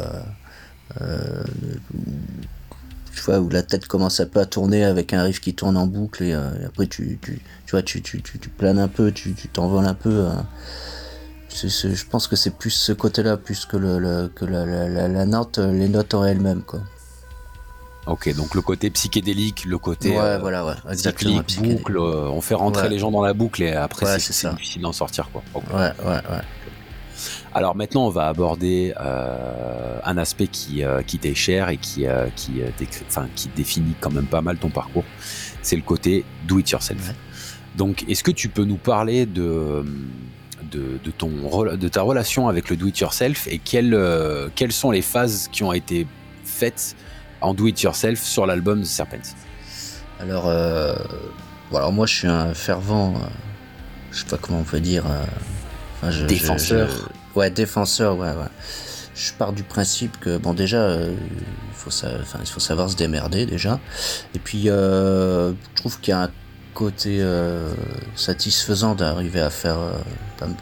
tu 3.16 3.22
vois, 3.22 3.40
où 3.40 3.50
la 3.50 3.64
tête 3.64 3.88
commence 3.88 4.20
un 4.20 4.26
peu 4.26 4.40
à 4.40 4.46
tourner 4.46 4.84
avec 4.84 5.14
un 5.14 5.24
riff 5.24 5.40
qui 5.40 5.54
tourne 5.54 5.78
en 5.78 5.88
boucle 5.88 6.24
et, 6.24 6.34
euh, 6.34 6.68
après 6.68 6.86
tu, 6.88 7.18
tu, 7.22 7.40
tu, 7.66 7.72
vois, 7.72 7.82
tu, 7.82 8.02
tu, 8.02 8.22
tu, 8.22 8.50
planes 8.50 8.80
un 8.80 8.88
peu, 8.88 9.12
tu 9.12 9.34
t'envoles 9.52 9.86
un 9.86 9.94
peu. 9.94 10.26
Hein. 10.26 10.46
je 11.50 12.06
pense 12.06 12.28
que 12.28 12.36
c'est 12.36 12.56
plus 12.56 12.72
ce 12.72 12.92
côté-là, 12.92 13.38
plus 13.38 13.66
que, 13.66 13.78
le, 13.78 14.30
que 14.34 14.46
la, 14.46 14.66
la, 14.66 15.08
la, 15.08 15.26
note, 15.26 15.60
les 15.60 15.88
notes 15.88 16.14
en 16.14 16.26
elles-mêmes. 16.26 16.62
Quoi. 16.62 16.82
Ok, 18.08 18.36
donc 18.36 18.54
le 18.54 18.62
côté 18.62 18.90
psychédélique, 18.92 19.66
le 19.66 19.78
côté 19.80 20.12
ouais, 20.12 20.20
euh, 20.20 20.38
voilà, 20.38 20.66
ouais, 20.66 20.74
exactement, 20.92 21.42
boucle, 21.58 21.98
on 21.98 22.42
fait 22.42 22.54
rentrer 22.54 22.90
les 22.90 23.00
gens 23.00 23.12
dans 23.12 23.24
la 23.24 23.34
boucle 23.34 23.64
et 23.64 23.72
après 23.72 24.20
c'est 24.20 24.50
difficile 24.52 24.82
d'en 24.82 24.94
sortir. 24.94 25.30
Quoi. 25.32 25.42
Ouais, 25.56 25.92
ouais, 26.06 26.06
ouais. 26.06 26.42
Alors 27.54 27.76
maintenant, 27.76 28.06
on 28.06 28.10
va 28.10 28.28
aborder 28.28 28.94
euh, 29.00 29.98
un 30.04 30.18
aspect 30.18 30.48
qui, 30.48 30.84
euh, 30.84 31.02
qui 31.04 31.20
t'est 31.20 31.36
cher 31.36 31.70
et 31.70 31.78
qui, 31.78 32.06
euh, 32.06 32.28
qui, 32.36 32.62
qui 33.36 33.50
définit 33.56 33.96
quand 34.02 34.12
même 34.12 34.26
pas 34.26 34.42
mal 34.42 34.58
ton 34.58 34.70
parcours. 34.70 35.06
C'est 35.62 35.78
le 35.78 35.82
côté 35.82 36.26
do 36.48 36.60
it 36.60 36.70
yourself. 36.70 37.14
Donc, 37.78 38.04
est-ce 38.10 38.24
que 38.24 38.32
tu 38.32 38.50
peux 38.50 38.66
nous 38.66 38.78
parler 38.78 39.26
de, 39.26 39.86
de, 40.72 41.12
ton, 41.18 41.30
de 41.76 41.88
ta 41.88 42.02
relation 42.02 42.48
avec 42.48 42.70
le 42.70 42.76
do 42.76 42.88
it 42.88 43.00
yourself 43.00 43.48
et 43.48 43.58
quelles, 43.58 43.98
quelles 44.56 44.72
sont 44.72 44.92
les 44.92 45.02
phases 45.02 45.50
qui 45.52 45.64
ont 45.64 45.74
été 45.74 46.08
faites 46.44 46.96
en 47.42 47.54
do 47.54 47.68
it 47.68 47.82
yourself 47.82 48.22
sur 48.22 48.46
l'album 48.46 48.84
Serpents? 48.84 49.36
Alors, 50.20 50.48
alors, 51.74 51.92
moi, 51.92 52.06
je 52.06 52.16
suis 52.16 52.28
un 52.28 52.54
fervent, 52.54 53.16
je 54.12 54.20
sais 54.20 54.26
pas 54.26 54.38
comment 54.38 54.60
on 54.60 54.64
peut 54.64 54.80
dire, 54.80 55.04
défenseur. 56.28 57.10
Ouais, 57.36 57.50
défenseur, 57.50 58.18
ouais, 58.18 58.30
ouais. 58.30 58.50
Je 59.16 59.32
pars 59.34 59.54
du 59.54 59.64
principe 59.64 60.20
que, 60.20 60.38
bon, 60.38 60.54
déjà, 60.54 60.78
euh, 60.78 61.14
il, 61.14 61.74
faut 61.74 61.90
il 62.42 62.48
faut 62.48 62.60
savoir 62.60 62.90
se 62.90 62.96
démerder, 62.96 63.46
déjà. 63.46 63.80
Et 64.34 64.40
puis, 64.40 64.70
euh, 64.70 65.52
je 65.52 65.76
trouve 65.76 66.00
qu'il 66.00 66.12
y 66.12 66.14
a 66.14 66.24
un 66.24 66.32
côté 66.74 67.20
euh, 67.22 67.74
satisfaisant 68.16 68.96
d'arriver 68.96 69.40
à 69.40 69.50
faire 69.50 69.78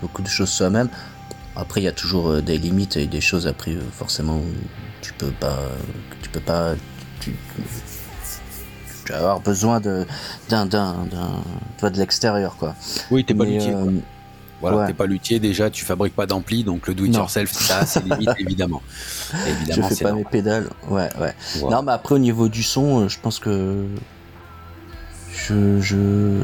beaucoup 0.01 0.21
de 0.21 0.28
choses 0.28 0.49
soi-même. 0.49 0.89
Après, 1.55 1.82
il 1.82 1.84
y 1.84 1.88
a 1.88 1.91
toujours 1.91 2.41
des 2.41 2.57
limites 2.57 2.97
et 2.97 3.07
des 3.07 3.21
choses, 3.21 3.47
après, 3.47 3.76
forcément, 3.91 4.41
tu 5.01 5.13
peux 5.13 5.32
pas. 5.32 5.59
Tu 6.21 6.30
peux 6.30 6.39
pas. 6.39 6.74
Tu, 7.19 7.36
vas 9.09 9.17
avoir 9.17 9.39
besoin 9.41 9.80
de 9.82 10.05
d'un 10.49 10.65
d'un 10.65 10.93
de 11.82 11.97
l'extérieur 11.97 12.55
quoi. 12.55 12.74
Oui, 13.11 13.26
t'es 13.26 13.34
pas 13.34 13.43
luthier. 13.43 13.76
Voilà, 14.70 14.88
t'es 14.88 14.93
pas 14.93 15.05
luthier 15.05 15.39
déjà, 15.39 15.70
tu 15.70 15.84
fabriques 15.84 16.16
pas 16.16 16.26
d'ampli, 16.26 16.64
donc 16.64 16.88
le 16.88 16.93
do 16.93 17.03
it 17.05 17.16
yourself, 17.16 17.51
ça, 17.51 17.86
c'est 17.86 18.03
limite 18.05 18.30
évidemment. 18.39 18.82
évidemment. 19.45 19.89
Je 19.89 19.95
fais 19.95 20.03
pas 20.03 20.14
mes 20.14 20.24
pédales, 20.24 20.70
ouais, 20.89 21.09
ouais. 21.20 21.36
Non, 21.70 21.84
mais 21.84 21.91
après 21.91 22.16
au 22.16 22.20
niveau 22.20 22.47
du 22.47 22.64
son, 22.64 23.01
euh, 23.01 23.09
je 23.09 23.20
pense 23.20 23.39
que 23.39 23.86
je, 25.49 26.39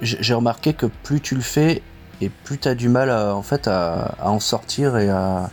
j'ai 0.00 0.34
remarqué 0.34 0.72
que 0.72 0.86
plus 0.86 1.20
tu 1.20 1.34
le 1.34 1.42
fais 1.42 1.82
et 2.22 2.30
plus 2.30 2.58
tu 2.58 2.68
as 2.68 2.74
du 2.74 2.88
mal 2.88 3.10
à, 3.10 3.34
en 3.34 3.42
fait 3.42 3.68
à, 3.68 4.14
en 4.22 4.40
sortir 4.40 4.96
et 4.96 5.10
à 5.10 5.50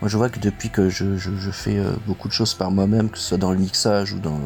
moi 0.00 0.08
je 0.08 0.16
vois 0.16 0.28
que 0.28 0.40
depuis 0.40 0.70
que 0.70 0.88
je, 0.88 1.04
fais 1.52 1.78
euh, 1.78 1.92
beaucoup 2.06 2.26
de 2.26 2.32
choses 2.32 2.54
par 2.54 2.70
moi-même 2.70 3.10
que 3.10 3.18
ce 3.18 3.28
soit 3.28 3.38
dans 3.38 3.52
le 3.52 3.58
mixage 3.58 4.12
ou 4.12 4.18
dans 4.18 4.40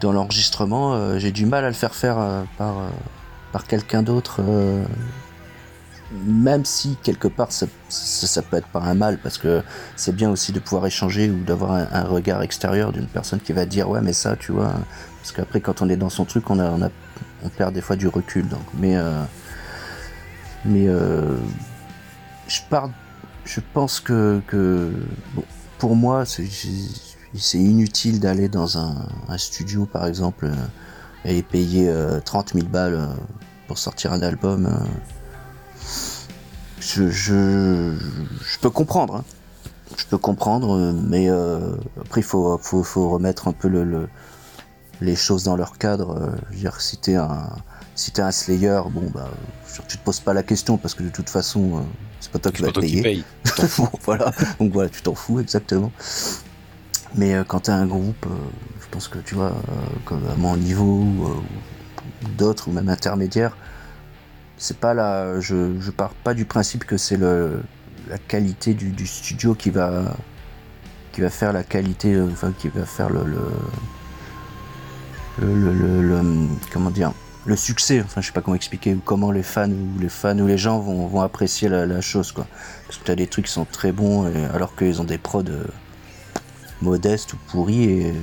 dans 0.00 0.12
l'enregistrement 0.12 0.94
euh, 0.94 1.18
j'ai 1.18 1.32
du 1.32 1.44
mal 1.44 1.64
à 1.64 1.68
le 1.68 1.74
faire 1.74 1.94
faire 1.94 2.16
par 2.56 2.76
par 3.52 3.66
quelqu'un 3.66 4.02
d'autre, 4.02 4.40
euh, 4.40 4.84
même 6.24 6.64
si 6.64 6.96
quelque 7.02 7.28
part 7.28 7.52
ça, 7.52 7.66
peut 8.42 8.56
être 8.56 8.68
pas 8.68 8.80
un 8.80 8.94
mal, 8.94 9.18
parce 9.18 9.38
que 9.38 9.62
c'est 9.96 10.14
bien 10.14 10.30
aussi 10.30 10.52
de 10.52 10.58
pouvoir 10.58 10.86
échanger 10.86 11.30
ou 11.30 11.42
d'avoir 11.44 11.72
un, 11.72 12.04
regard 12.04 12.42
extérieur 12.42 12.92
d'une 12.92 13.06
personne 13.06 13.40
qui 13.40 13.52
va 13.52 13.64
dire 13.64 13.88
ouais 13.88 14.00
mais 14.02 14.12
ça 14.12 14.36
tu 14.36 14.52
vois, 14.52 14.74
parce 15.20 15.32
qu'après 15.32 15.60
quand 15.60 15.82
on 15.82 15.88
est 15.88 15.96
dans 15.96 16.10
son 16.10 16.24
truc 16.24 16.50
on, 16.50 16.58
a, 16.58 16.70
on, 16.70 16.82
a, 16.82 16.88
on 17.44 17.48
perd 17.48 17.74
des 17.74 17.80
fois 17.80 17.96
du 17.96 18.08
recul. 18.08 18.46
Donc, 18.48 18.60
mais 18.74 18.96
euh, 18.96 19.22
mais 20.64 20.88
euh, 20.88 21.36
je 22.46 22.60
je 23.44 23.60
pense 23.72 24.00
que, 24.00 24.40
pour 25.78 25.96
moi 25.96 26.24
c'est 26.24 27.58
inutile 27.58 28.20
d'aller 28.20 28.48
dans 28.48 28.78
un, 28.78 29.06
studio 29.36 29.86
par 29.86 30.06
exemple 30.06 30.50
et 31.24 31.42
payer 31.42 31.92
30 32.24 32.54
000 32.54 32.66
balles 32.66 33.08
pour 33.72 33.78
sortir 33.78 34.12
un 34.12 34.20
album. 34.20 34.66
Euh, 34.66 34.84
je, 36.78 37.08
je, 37.08 38.58
peux 38.60 38.68
comprendre. 38.68 39.16
Hein. 39.16 39.24
Je 39.96 40.04
peux 40.04 40.18
comprendre, 40.18 40.92
mais 40.92 41.30
euh, 41.30 41.76
après 42.00 42.20
il 42.20 42.24
faut, 42.24 42.58
faut, 42.58 42.82
faut, 42.82 43.08
remettre 43.08 43.48
un 43.48 43.52
peu 43.52 43.68
le, 43.68 44.08
les 45.00 45.16
choses 45.16 45.44
dans 45.44 45.56
leur 45.56 45.78
cadre. 45.78 46.18
Euh, 46.18 46.30
je 46.50 46.54
veux 46.54 46.60
dire, 46.60 46.80
si 46.80 46.96
t'es 46.98 47.14
un, 47.14 47.50
si 47.94 48.10
es 48.10 48.20
un 48.20 48.30
Slayer, 48.30 48.82
bon 48.90 49.10
bah, 49.14 49.30
tu 49.88 49.96
te 49.96 50.04
poses 50.04 50.20
pas 50.20 50.34
la 50.34 50.42
question 50.42 50.76
parce 50.76 50.94
que 50.94 51.02
de 51.02 51.10
toute 51.10 51.30
façon, 51.30 51.82
c'est 52.20 52.30
pas 52.30 52.38
toi 52.38 52.52
qui 52.52 52.62
vas 52.62 52.72
te 52.72 52.80
payer. 52.80 53.24
voilà, 54.02 54.32
donc 54.58 54.72
voilà, 54.72 54.90
tu 54.90 55.02
t'en 55.02 55.14
fous 55.14 55.40
exactement. 55.40 55.92
Mais 57.14 57.34
quand 57.46 57.60
t'es 57.60 57.72
un 57.72 57.86
groupe, 57.86 58.26
je 58.80 58.86
pense 58.90 59.08
que 59.08 59.18
tu 59.18 59.34
vois, 59.34 59.52
comme 60.06 60.22
à 60.32 60.36
mon 60.36 60.56
niveau, 60.56 61.04
d'autres 62.38 62.68
ou 62.68 62.72
même 62.72 62.88
intermédiaires, 62.88 63.56
c'est 64.56 64.78
pas 64.78 64.94
la, 64.94 65.40
je, 65.40 65.78
je 65.80 65.90
pars 65.90 66.14
pas 66.14 66.34
du 66.34 66.44
principe 66.44 66.84
que 66.84 66.96
c'est 66.96 67.18
la 67.18 68.18
qualité 68.28 68.74
du, 68.74 69.06
studio 69.06 69.54
qui 69.54 69.70
va 69.70 70.16
qui 71.12 71.20
va 71.20 71.28
faire 71.28 71.52
la 71.52 71.62
qualité, 71.62 72.14
euh, 72.14 72.28
enfin 72.32 72.54
qui 72.58 72.68
va 72.68 72.86
faire 72.86 73.10
le 73.10 73.24
comment 76.72 76.90
dire 76.90 77.12
le 77.44 77.56
succès. 77.56 78.00
Enfin, 78.04 78.20
je 78.20 78.28
sais 78.28 78.32
pas 78.32 78.40
comment 78.40 78.54
expliquer 78.54 78.96
comment 79.04 79.32
les 79.32 79.42
fans 79.42 79.70
ou 79.70 79.98
les 80.00 80.08
fans 80.08 80.38
ou 80.38 80.46
les 80.46 80.58
gens 80.58 80.78
vont, 80.78 81.06
vont 81.06 81.20
apprécier 81.20 81.68
la, 81.68 82.00
chose, 82.00 82.32
quoi. 82.32 82.46
Parce 82.86 82.98
que 82.98 83.04
t'as 83.04 83.14
des 83.14 83.26
trucs 83.26 83.46
qui 83.46 83.52
sont 83.52 83.64
très 83.64 83.92
bons, 83.92 84.32
alors 84.54 84.76
qu'ils 84.76 85.00
ont 85.00 85.04
des 85.04 85.18
prods 85.18 85.42
euh, 86.82 86.84
modestes 86.84 87.32
ou 87.32 87.36
pourris. 87.48 87.84
Et 87.84 88.14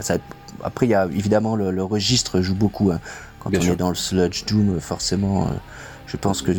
ça, 0.00 0.18
après, 0.62 0.86
il 0.86 0.90
y 0.90 0.94
a 0.94 1.06
évidemment 1.06 1.56
le, 1.56 1.82
registre 1.82 2.40
joue 2.40 2.54
beaucoup. 2.54 2.90
Hein. 2.90 3.00
Quand 3.40 3.50
on 3.50 3.60
est 3.60 3.76
dans 3.76 3.88
le 3.88 3.94
sludge 3.94 4.44
doom, 4.46 4.80
forcément, 4.80 5.46
euh, 5.46 5.50
je 6.06 6.16
pense 6.16 6.42
que 6.42 6.52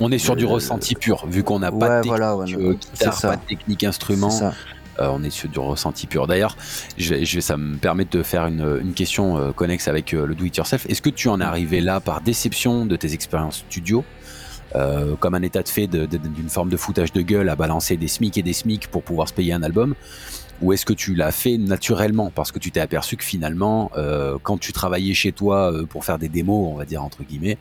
on 0.00 0.10
est 0.10 0.18
sur 0.18 0.36
du 0.36 0.44
ressenti 0.44 0.94
pur, 0.94 1.24
vu 1.26 1.42
qu'on 1.44 1.60
n'a 1.60 1.70
pas, 1.70 2.00
de 2.00 2.06
voilà, 2.06 2.36
guitare, 2.44 3.20
pas 3.20 3.36
de 3.36 3.46
technique 3.46 3.84
instrument. 3.84 4.30
Euh, 5.00 5.08
on 5.12 5.22
est 5.24 5.30
sur 5.30 5.48
du 5.48 5.58
ressenti 5.58 6.06
pur. 6.06 6.26
D'ailleurs, 6.26 6.56
je, 6.96 7.40
ça 7.40 7.56
me 7.56 7.76
permet 7.76 8.04
de 8.04 8.22
faire 8.22 8.46
une, 8.46 8.92
question 8.94 9.36
euh, 9.36 9.52
connexe 9.52 9.88
avec 9.88 10.14
euh, 10.14 10.26
le 10.26 10.34
do 10.34 10.44
it 10.44 10.56
yourself. 10.56 10.86
Est-ce 10.88 11.02
que 11.02 11.10
tu 11.10 11.28
en 11.28 11.40
es 11.40 11.44
arrivé 11.44 11.80
là 11.80 12.00
par 12.00 12.20
déception 12.20 12.86
de 12.86 12.96
tes 12.96 13.12
expériences 13.12 13.64
studio? 13.68 14.04
Comme 15.20 15.34
un 15.34 15.42
état 15.42 15.62
de 15.62 15.68
fait 15.68 15.86
d'une 15.86 16.48
forme 16.48 16.68
de 16.68 16.76
foutage 16.76 17.12
de 17.12 17.22
gueule 17.22 17.48
à 17.48 17.56
balancer 17.56 17.96
des 17.96 18.08
SMIC 18.08 18.38
et 18.38 18.42
des 18.42 18.52
SMIC 18.52 18.88
pour 18.88 19.02
pouvoir 19.02 19.28
se 19.28 19.34
payer 19.34 19.52
un 19.52 19.62
album 19.62 19.94
ou 20.62 20.72
est-ce 20.72 20.84
que 20.84 20.92
tu 20.92 21.14
l'as 21.14 21.32
fait 21.32 21.58
naturellement? 21.58 22.30
Parce 22.32 22.52
que 22.52 22.58
tu 22.60 22.70
t'es 22.70 22.80
aperçu 22.80 23.16
que 23.16 23.24
finalement, 23.24 23.90
quand 24.42 24.58
tu 24.58 24.72
travaillais 24.72 25.14
chez 25.14 25.32
toi 25.32 25.72
pour 25.88 26.04
faire 26.04 26.18
des 26.18 26.28
démos, 26.28 26.72
on 26.72 26.76
va 26.76 26.84
dire 26.84 27.02
entre 27.04 27.22
guillemets, 27.22 27.58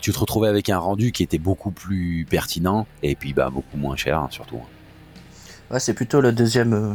tu 0.00 0.12
te 0.12 0.18
retrouvais 0.18 0.48
avec 0.48 0.68
un 0.68 0.78
rendu 0.78 1.12
qui 1.12 1.22
était 1.22 1.38
beaucoup 1.38 1.70
plus 1.70 2.26
pertinent 2.28 2.86
et 3.02 3.14
puis 3.14 3.32
bah, 3.32 3.50
beaucoup 3.50 3.76
moins 3.76 3.96
cher 3.96 4.18
hein, 4.18 4.28
surtout. 4.30 4.56
Hein 4.56 5.78
c'est 5.78 5.94
plutôt 5.94 6.20
la 6.20 6.32
deuxième, 6.32 6.72
euh, 6.72 6.94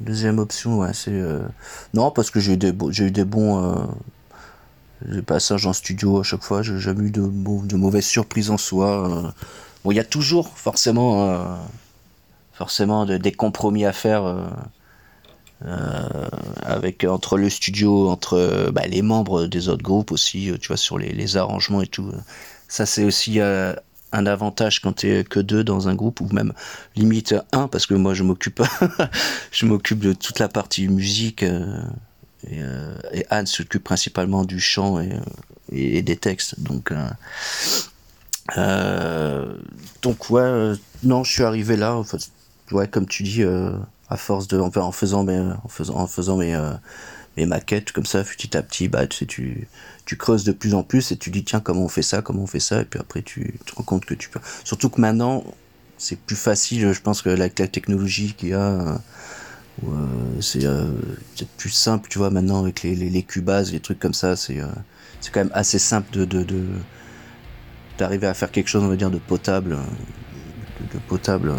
deuxième 0.00 0.38
option. 0.38 0.82
Euh, 0.82 1.48
Non, 1.92 2.10
parce 2.10 2.30
que 2.30 2.40
j'ai 2.40 2.54
eu 2.54 2.56
des, 2.56 2.72
j'ai 2.90 3.04
eu 3.04 3.10
des 3.10 3.24
bons 3.24 3.88
euh, 5.08 5.22
passages 5.22 5.66
en 5.66 5.72
studio 5.72 6.20
à 6.20 6.22
chaque 6.22 6.42
fois. 6.42 6.62
J'ai 6.62 6.78
jamais 6.78 7.08
eu 7.08 7.10
de, 7.10 7.22
de 7.22 7.76
mauvaises 7.76 8.06
surprises 8.06 8.50
en 8.50 8.58
soi. 8.58 9.32
Bon, 9.84 9.90
il 9.90 9.96
y 9.96 10.00
a 10.00 10.04
toujours 10.04 10.56
forcément, 10.56 11.58
forcément 12.52 13.04
des 13.06 13.32
compromis 13.32 13.84
à 13.84 13.92
faire. 13.92 14.24
avec 16.62 17.04
entre 17.04 17.36
le 17.36 17.50
studio, 17.50 18.08
entre 18.08 18.70
bah, 18.72 18.86
les 18.86 19.02
membres 19.02 19.46
des 19.46 19.68
autres 19.68 19.82
groupes 19.82 20.12
aussi, 20.12 20.52
tu 20.60 20.68
vois, 20.68 20.76
sur 20.76 20.98
les, 20.98 21.12
les 21.12 21.36
arrangements 21.36 21.82
et 21.82 21.86
tout. 21.86 22.10
Ça, 22.68 22.86
c'est 22.86 23.04
aussi 23.04 23.40
un 24.14 24.26
avantage 24.26 24.80
quand 24.80 24.92
tu 24.92 25.10
es 25.10 25.24
que 25.24 25.40
deux 25.40 25.64
dans 25.64 25.88
un 25.88 25.94
groupe 25.94 26.20
ou 26.20 26.28
même 26.32 26.52
limite 26.94 27.34
un 27.52 27.66
parce 27.66 27.86
que 27.86 27.94
moi 27.94 28.14
je 28.14 28.22
m'occupe 28.22 28.62
je 29.50 29.66
m'occupe 29.66 29.98
de 29.98 30.12
toute 30.12 30.38
la 30.38 30.48
partie 30.48 30.86
musique 30.86 31.44
euh, 32.52 32.54
euh, 32.54 32.98
et, 33.12 33.26
Anne 33.30 33.46
s'occupe 33.46 33.84
principalement 33.84 34.44
du 34.44 34.60
chant 34.60 35.00
et, 35.00 35.10
et, 35.72 36.02
des 36.02 36.16
textes 36.16 36.60
donc 36.60 36.92
euh, 38.56 39.54
donc 40.02 40.30
ouais 40.30 40.74
non 41.02 41.24
je 41.24 41.32
suis 41.32 41.42
arrivé 41.42 41.76
là 41.76 42.02
ouais 42.72 42.88
comme 42.88 43.06
tu 43.06 43.22
dis 43.22 43.42
à 43.42 44.16
force 44.16 44.48
de 44.48 44.58
en 44.58 44.92
faisant 44.92 45.24
mes 45.24 45.38
en 45.38 45.68
faisant 45.68 45.94
en 45.96 46.06
faisant 46.06 46.36
mes 46.36 47.46
maquettes 47.46 47.92
comme 47.92 48.06
ça 48.06 48.22
petit 48.22 48.56
à 48.56 48.62
petit 48.62 48.88
bah 48.88 49.06
tu 49.06 49.66
tu 50.04 50.16
creuses 50.16 50.44
de 50.44 50.52
plus 50.52 50.74
en 50.74 50.82
plus 50.82 51.12
et 51.12 51.16
tu 51.16 51.30
dis 51.30 51.44
tiens 51.44 51.60
comment 51.60 51.84
on 51.84 51.88
fait 51.88 52.02
ça, 52.02 52.22
comment 52.22 52.42
on 52.42 52.46
fait 52.46 52.60
ça, 52.60 52.82
et 52.82 52.84
puis 52.84 53.00
après 53.00 53.22
tu 53.22 53.54
te 53.64 53.74
rends 53.74 53.84
compte 53.84 54.04
que 54.04 54.14
tu 54.14 54.28
peux. 54.28 54.40
Surtout 54.64 54.90
que 54.90 55.00
maintenant 55.00 55.44
c'est 55.98 56.18
plus 56.18 56.36
facile, 56.36 56.92
je 56.92 57.00
pense 57.00 57.22
que 57.22 57.30
avec 57.30 57.58
la 57.58 57.68
technologie 57.68 58.34
qu'il 58.34 58.50
y 58.50 58.54
a, 58.54 58.60
euh, 58.60 58.88
euh, 58.90 58.98
c'est 60.40 61.48
plus 61.56 61.70
simple, 61.70 62.08
tu 62.08 62.18
vois 62.18 62.30
maintenant 62.30 62.60
avec 62.60 62.82
les, 62.82 62.94
les, 62.94 63.10
les 63.10 63.22
Cubase, 63.22 63.72
les 63.72 63.80
trucs 63.80 63.98
comme 63.98 64.14
ça, 64.14 64.36
c'est 64.36 64.60
euh, 64.60 64.66
c'est 65.20 65.32
quand 65.32 65.40
même 65.40 65.50
assez 65.54 65.78
simple 65.78 66.10
de, 66.12 66.24
de, 66.24 66.64
d'arriver 67.98 68.26
à 68.26 68.34
faire 68.34 68.50
quelque 68.50 68.68
chose 68.68 68.84
on 68.84 68.88
va 68.88 68.96
dire 68.96 69.10
de 69.10 69.18
potable, 69.18 69.78
de 70.92 70.98
potable 71.08 71.54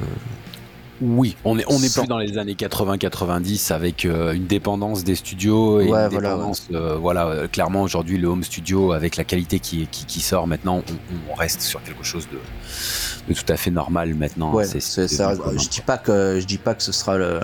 oui, 1.01 1.35
on 1.43 1.59
est 1.59 1.65
on 1.67 1.81
est 1.81 1.93
plus 1.93 2.07
dans 2.07 2.17
les 2.17 2.37
années 2.37 2.53
80-90 2.53 3.73
avec 3.73 4.05
euh, 4.05 4.31
une 4.31 4.47
dépendance 4.47 5.03
des 5.03 5.15
studios 5.15 5.81
et 5.81 5.87
une 5.87 6.09
dépendance, 6.09 6.67
euh, 6.71 6.95
voilà, 6.95 7.27
euh, 7.27 7.47
clairement 7.47 7.81
aujourd'hui 7.81 8.17
le 8.17 8.29
home 8.29 8.43
studio 8.43 8.93
avec 8.93 9.17
la 9.17 9.25
qualité 9.25 9.59
qui 9.59 9.87
qui, 9.91 10.21
sort 10.21 10.47
maintenant, 10.47 10.81
on, 11.29 11.35
reste 11.35 11.61
sur 11.61 11.83
quelque 11.83 12.03
chose 12.03 12.27
de, 12.31 13.33
tout 13.33 13.43
à 13.49 13.57
fait 13.57 13.71
normal 13.71 14.13
maintenant. 14.15 14.53
Ouais, 14.53 14.65
je 14.65 15.69
dis 15.69 15.81
pas 15.81 15.97
que 15.97 16.39
je 16.39 16.45
dis 16.45 16.57
pas 16.57 16.73
que 16.73 16.83
ce 16.83 16.93
sera 16.93 17.17
le, 17.17 17.39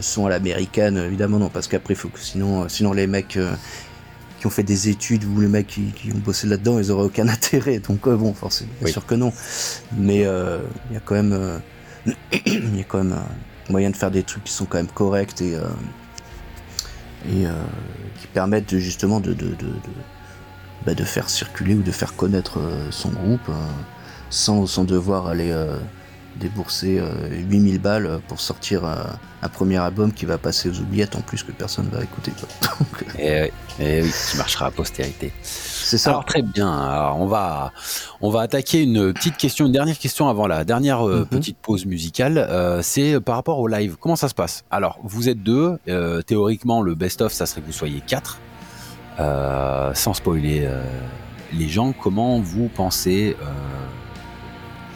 son 0.00 0.26
à 0.26 0.30
l'américaine, 0.30 0.96
évidemment 0.96 1.38
non, 1.38 1.48
parce 1.48 1.68
qu'après 1.68 1.94
faut 1.94 2.08
que 2.08 2.18
sinon 2.18 2.68
sinon 2.68 2.92
les 2.92 3.06
mecs 3.06 3.38
qui 4.38 4.46
ont 4.46 4.50
fait 4.50 4.62
des 4.62 4.88
études 4.88 5.24
ou 5.24 5.40
les 5.40 5.48
mecs 5.48 5.66
qui, 5.66 6.12
ont 6.14 6.18
bossé 6.18 6.46
là-dedans, 6.46 6.78
ils 6.78 6.90
auraient 6.90 7.06
aucun 7.06 7.28
intérêt. 7.28 7.78
Donc 7.78 8.08
bon, 8.08 8.34
forcément, 8.34 8.70
bien 8.80 8.92
sûr 8.92 9.06
que 9.06 9.14
non. 9.14 9.32
Mais 9.96 10.20
il 10.20 10.94
y 10.94 10.96
a 10.96 11.00
quand 11.04 11.14
même 11.14 11.60
y 12.46 12.80
a 12.80 12.84
quand 12.84 13.04
même 13.04 13.16
moyen 13.70 13.90
de 13.90 13.96
faire 13.96 14.10
des 14.10 14.22
trucs 14.22 14.44
qui 14.44 14.52
sont 14.52 14.66
quand 14.66 14.78
même 14.78 14.88
corrects 14.88 15.40
et, 15.40 15.54
euh, 15.54 15.64
et 17.30 17.46
euh, 17.46 17.52
qui 18.20 18.26
permettent 18.26 18.76
justement 18.76 19.20
de, 19.20 19.32
de, 19.32 19.48
de, 19.48 19.68
bah, 20.84 20.94
de, 20.94 21.04
faire 21.04 21.28
circuler 21.30 21.74
ou 21.74 21.82
de 21.82 21.90
faire 21.90 22.14
connaître 22.14 22.58
euh, 22.58 22.90
son 22.90 23.10
groupe 23.10 23.50
sans, 24.30 24.66
sans, 24.66 24.84
devoir 24.84 25.28
aller 25.28 25.54
débourser 26.36 27.00
8000 27.30 27.80
balles 27.80 28.20
pour 28.28 28.40
sortir 28.40 28.84
un, 28.84 29.48
premier 29.52 29.76
album 29.76 30.12
qui 30.12 30.24
va 30.24 30.38
passer 30.38 30.70
aux 30.70 30.80
oubliettes 30.80 31.16
en 31.16 31.20
plus 31.20 31.42
que 31.42 31.52
personne 31.52 31.88
va 31.92 32.02
écouter. 32.02 32.32
et, 33.18 33.50
et, 33.78 34.02
oui, 34.02 34.10
qui 34.30 34.36
marchera 34.38 34.66
à 34.66 34.70
postérité. 34.70 35.32
C'est 35.42 35.98
ça. 35.98 36.10
Alors 36.10 36.24
très 36.24 36.42
bien. 36.42 36.72
Alors, 36.72 37.20
on 37.20 37.26
va 37.26 37.72
on 38.20 38.30
va 38.30 38.40
attaquer 38.40 38.82
une 38.82 39.12
petite 39.12 39.36
question, 39.36 39.66
une 39.66 39.72
dernière 39.72 39.98
question 39.98 40.28
avant 40.28 40.46
la 40.46 40.64
dernière 40.64 41.06
euh, 41.06 41.20
mhm. 41.20 41.26
petite 41.26 41.58
pause 41.58 41.84
musicale. 41.84 42.38
Euh, 42.38 42.80
c'est 42.82 43.20
par 43.20 43.36
rapport 43.36 43.58
au 43.58 43.68
live. 43.68 43.96
Comment 44.00 44.16
ça 44.16 44.28
se 44.28 44.34
passe? 44.34 44.64
Alors 44.70 44.98
vous 45.04 45.28
êtes 45.28 45.42
deux. 45.42 45.78
Euh, 45.88 46.22
théoriquement, 46.22 46.80
le 46.80 46.94
best-of, 46.94 47.32
ça 47.32 47.46
serait 47.46 47.60
que 47.60 47.66
vous 47.66 47.72
soyez 47.72 48.00
quatre. 48.00 48.40
sans 49.18 50.14
spoiler 50.14 50.68
les 51.52 51.68
gens, 51.68 51.92
comment 51.92 52.40
vous 52.40 52.68
pensez 52.68 53.36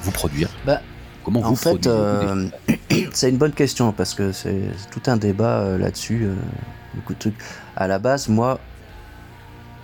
vous 0.01 0.11
produire? 0.11 0.49
Bah, 0.67 0.81
Comment 1.25 1.41
en 1.41 1.55
fait, 1.55 1.89
c'est 3.13 3.29
une 3.29 3.37
bonne 3.37 3.53
question 3.53 3.93
parce 3.93 4.15
que 4.15 4.33
c'est 4.33 4.63
tout 4.91 5.11
un 5.11 5.17
débat 5.17 5.77
là-dessus. 5.79 6.29
beaucoup 6.95 7.15
de 7.15 7.19
trucs. 7.19 7.39
À 7.77 7.87
la 7.87 7.99
base, 7.99 8.29
moi, 8.29 8.59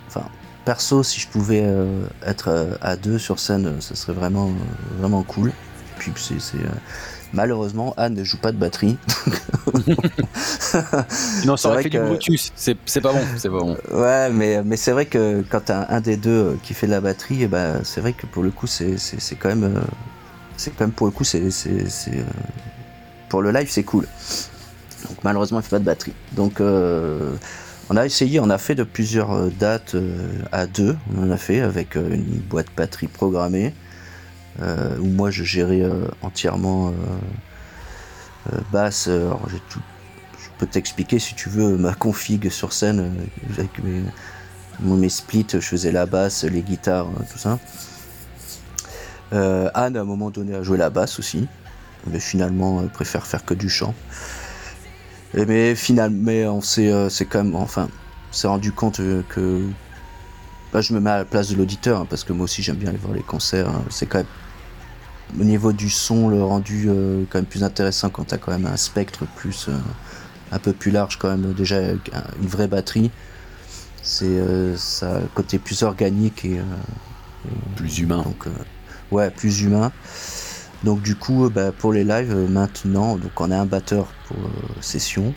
enfin, 0.08 0.26
perso, 0.64 1.02
si 1.02 1.20
je 1.20 1.28
pouvais 1.28 1.62
euh, 1.62 2.06
être 2.26 2.48
euh, 2.48 2.74
à 2.80 2.96
deux 2.96 3.18
sur 3.18 3.38
scène, 3.38 3.66
euh, 3.66 3.80
ce 3.80 3.94
serait 3.94 4.12
vraiment, 4.12 4.50
vraiment 4.98 5.22
cool. 5.22 5.52
Puis 5.98 6.12
c'est, 6.16 6.56
malheureusement, 7.32 7.94
Anne 7.96 8.14
ne 8.14 8.24
joue 8.24 8.38
pas 8.38 8.52
de 8.52 8.56
batterie. 8.56 8.96
non, 11.46 11.56
ça 11.56 11.70
aurait 11.70 11.84
fait 11.84 11.88
du 11.88 12.00
Bluetooth. 12.00 12.52
C'est, 12.56 13.00
pas 13.00 13.12
bon, 13.12 13.20
c'est 13.36 13.48
pas 13.48 13.60
bon. 13.60 13.76
Ouais, 13.92 14.28
mais, 14.30 14.62
mais 14.64 14.76
c'est 14.76 14.90
vrai 14.90 15.06
que 15.06 15.44
quand 15.48 15.66
t'as 15.66 15.86
un 15.88 16.00
des 16.00 16.16
deux 16.16 16.58
qui 16.62 16.74
fait 16.74 16.86
de 16.86 16.92
la 16.92 17.00
batterie, 17.00 17.42
et 17.42 17.44
eh 17.44 17.46
ben, 17.46 17.80
c'est 17.84 18.00
vrai 18.00 18.12
que 18.12 18.26
pour 18.26 18.42
le 18.42 18.50
coup, 18.50 18.66
c'est, 18.66 18.96
quand 19.38 19.50
même, 19.50 19.82
c'est 20.56 20.70
quand 20.70 20.84
même 20.84 20.92
pour 20.92 21.06
le 21.06 21.12
coup, 21.12 21.24
c'est, 21.24 21.42
pour 23.28 23.42
le 23.42 23.50
live, 23.50 23.68
c'est 23.70 23.84
cool. 23.84 24.06
Donc 25.08 25.18
malheureusement, 25.22 25.60
il 25.60 25.62
fait 25.62 25.70
pas 25.70 25.78
de 25.78 25.84
batterie. 25.84 26.14
Donc 26.32 26.60
on 27.90 27.96
a 27.96 28.06
essayé, 28.06 28.40
on 28.40 28.48
a 28.48 28.58
fait 28.58 28.74
de 28.74 28.82
plusieurs 28.84 29.32
euh, 29.32 29.50
dates 29.50 29.94
euh, 29.94 30.16
à 30.52 30.66
deux. 30.66 30.96
On 31.14 31.24
en 31.24 31.30
a 31.30 31.36
fait 31.36 31.60
avec 31.60 31.96
euh, 31.96 32.14
une 32.14 32.40
boîte 32.40 32.68
batterie 32.76 33.08
programmée 33.08 33.74
où 35.00 35.06
moi 35.06 35.32
je 35.32 35.42
gérais 35.42 35.82
entièrement 36.22 36.94
basse. 38.70 39.08
Alors 39.08 39.48
tout, 39.68 39.80
je 40.38 40.48
peux 40.58 40.66
t'expliquer 40.66 41.18
si 41.18 41.34
tu 41.34 41.48
veux 41.48 41.76
ma 41.76 41.92
config 41.96 42.48
sur 42.50 42.72
scène 42.72 43.12
avec 43.50 43.82
mes, 43.82 44.02
mes 44.78 45.08
splits. 45.08 45.48
Je 45.52 45.58
faisais 45.58 45.90
la 45.90 46.06
basse, 46.06 46.44
les 46.44 46.62
guitares, 46.62 47.08
tout 47.32 47.38
ça. 47.38 47.58
Anne 49.34 49.96
à 49.96 50.00
un 50.00 50.04
moment 50.04 50.30
donné 50.30 50.54
a 50.54 50.62
joué 50.62 50.78
la 50.78 50.90
basse 50.90 51.18
aussi, 51.18 51.46
mais 52.06 52.20
finalement 52.20 52.80
elle 52.82 52.88
préfère 52.88 53.26
faire 53.26 53.44
que 53.44 53.54
du 53.54 53.68
chant 53.68 53.94
mais 55.46 55.74
finalement, 55.74 56.18
mais 56.22 56.46
on 56.46 56.60
s'est, 56.60 56.92
euh, 56.92 57.08
c'est 57.08 57.26
quand 57.26 57.42
même, 57.42 57.56
enfin, 57.56 57.88
s'est 58.30 58.46
rendu 58.46 58.72
compte 58.72 59.00
euh, 59.00 59.22
que 59.28 59.62
bah, 60.72 60.80
je 60.80 60.92
me 60.92 61.00
mets 61.00 61.10
à 61.10 61.18
la 61.18 61.24
place 61.24 61.50
de 61.50 61.56
l'auditeur 61.56 62.00
hein, 62.00 62.06
parce 62.08 62.24
que 62.24 62.32
moi 62.32 62.44
aussi 62.44 62.62
j'aime 62.62 62.76
bien 62.76 62.90
aller 62.90 62.98
voir 62.98 63.14
les 63.14 63.22
concerts. 63.22 63.68
Hein. 63.68 63.84
c'est 63.90 64.06
quand 64.06 64.18
même 64.18 64.26
au 65.40 65.44
niveau 65.44 65.72
du 65.72 65.90
son, 65.90 66.28
le 66.28 66.42
rendu 66.42 66.86
euh, 66.88 67.24
quand 67.30 67.38
même 67.38 67.46
plus 67.46 67.64
intéressant 67.64 68.10
quand 68.10 68.24
t'as 68.24 68.38
quand 68.38 68.52
même 68.52 68.66
un 68.66 68.76
spectre 68.76 69.24
plus 69.36 69.68
un 70.52 70.58
peu 70.58 70.72
plus 70.72 70.90
large 70.90 71.18
quand 71.18 71.28
même 71.28 71.52
déjà 71.54 71.80
une 71.80 72.46
vraie 72.46 72.68
batterie. 72.68 73.10
C'est 74.02 74.38
ça 74.76 75.20
côté 75.34 75.58
plus 75.58 75.82
organique 75.82 76.44
et, 76.44 76.60
plus 77.74 77.98
humain. 78.00 78.22
Donc 78.22 78.46
ouais, 79.14 79.30
plus 79.30 79.62
humain. 79.62 79.92
Donc 80.82 81.00
du 81.00 81.16
coup, 81.16 81.46
euh, 81.46 81.48
bah, 81.48 81.72
pour 81.72 81.92
les 81.92 82.04
lives, 82.04 82.32
euh, 82.34 82.46
maintenant, 82.46 83.16
donc 83.16 83.40
on 83.40 83.50
a 83.50 83.56
un 83.56 83.64
batteur 83.64 84.06
pour 84.28 84.36
euh, 84.36 84.82
session 84.82 85.34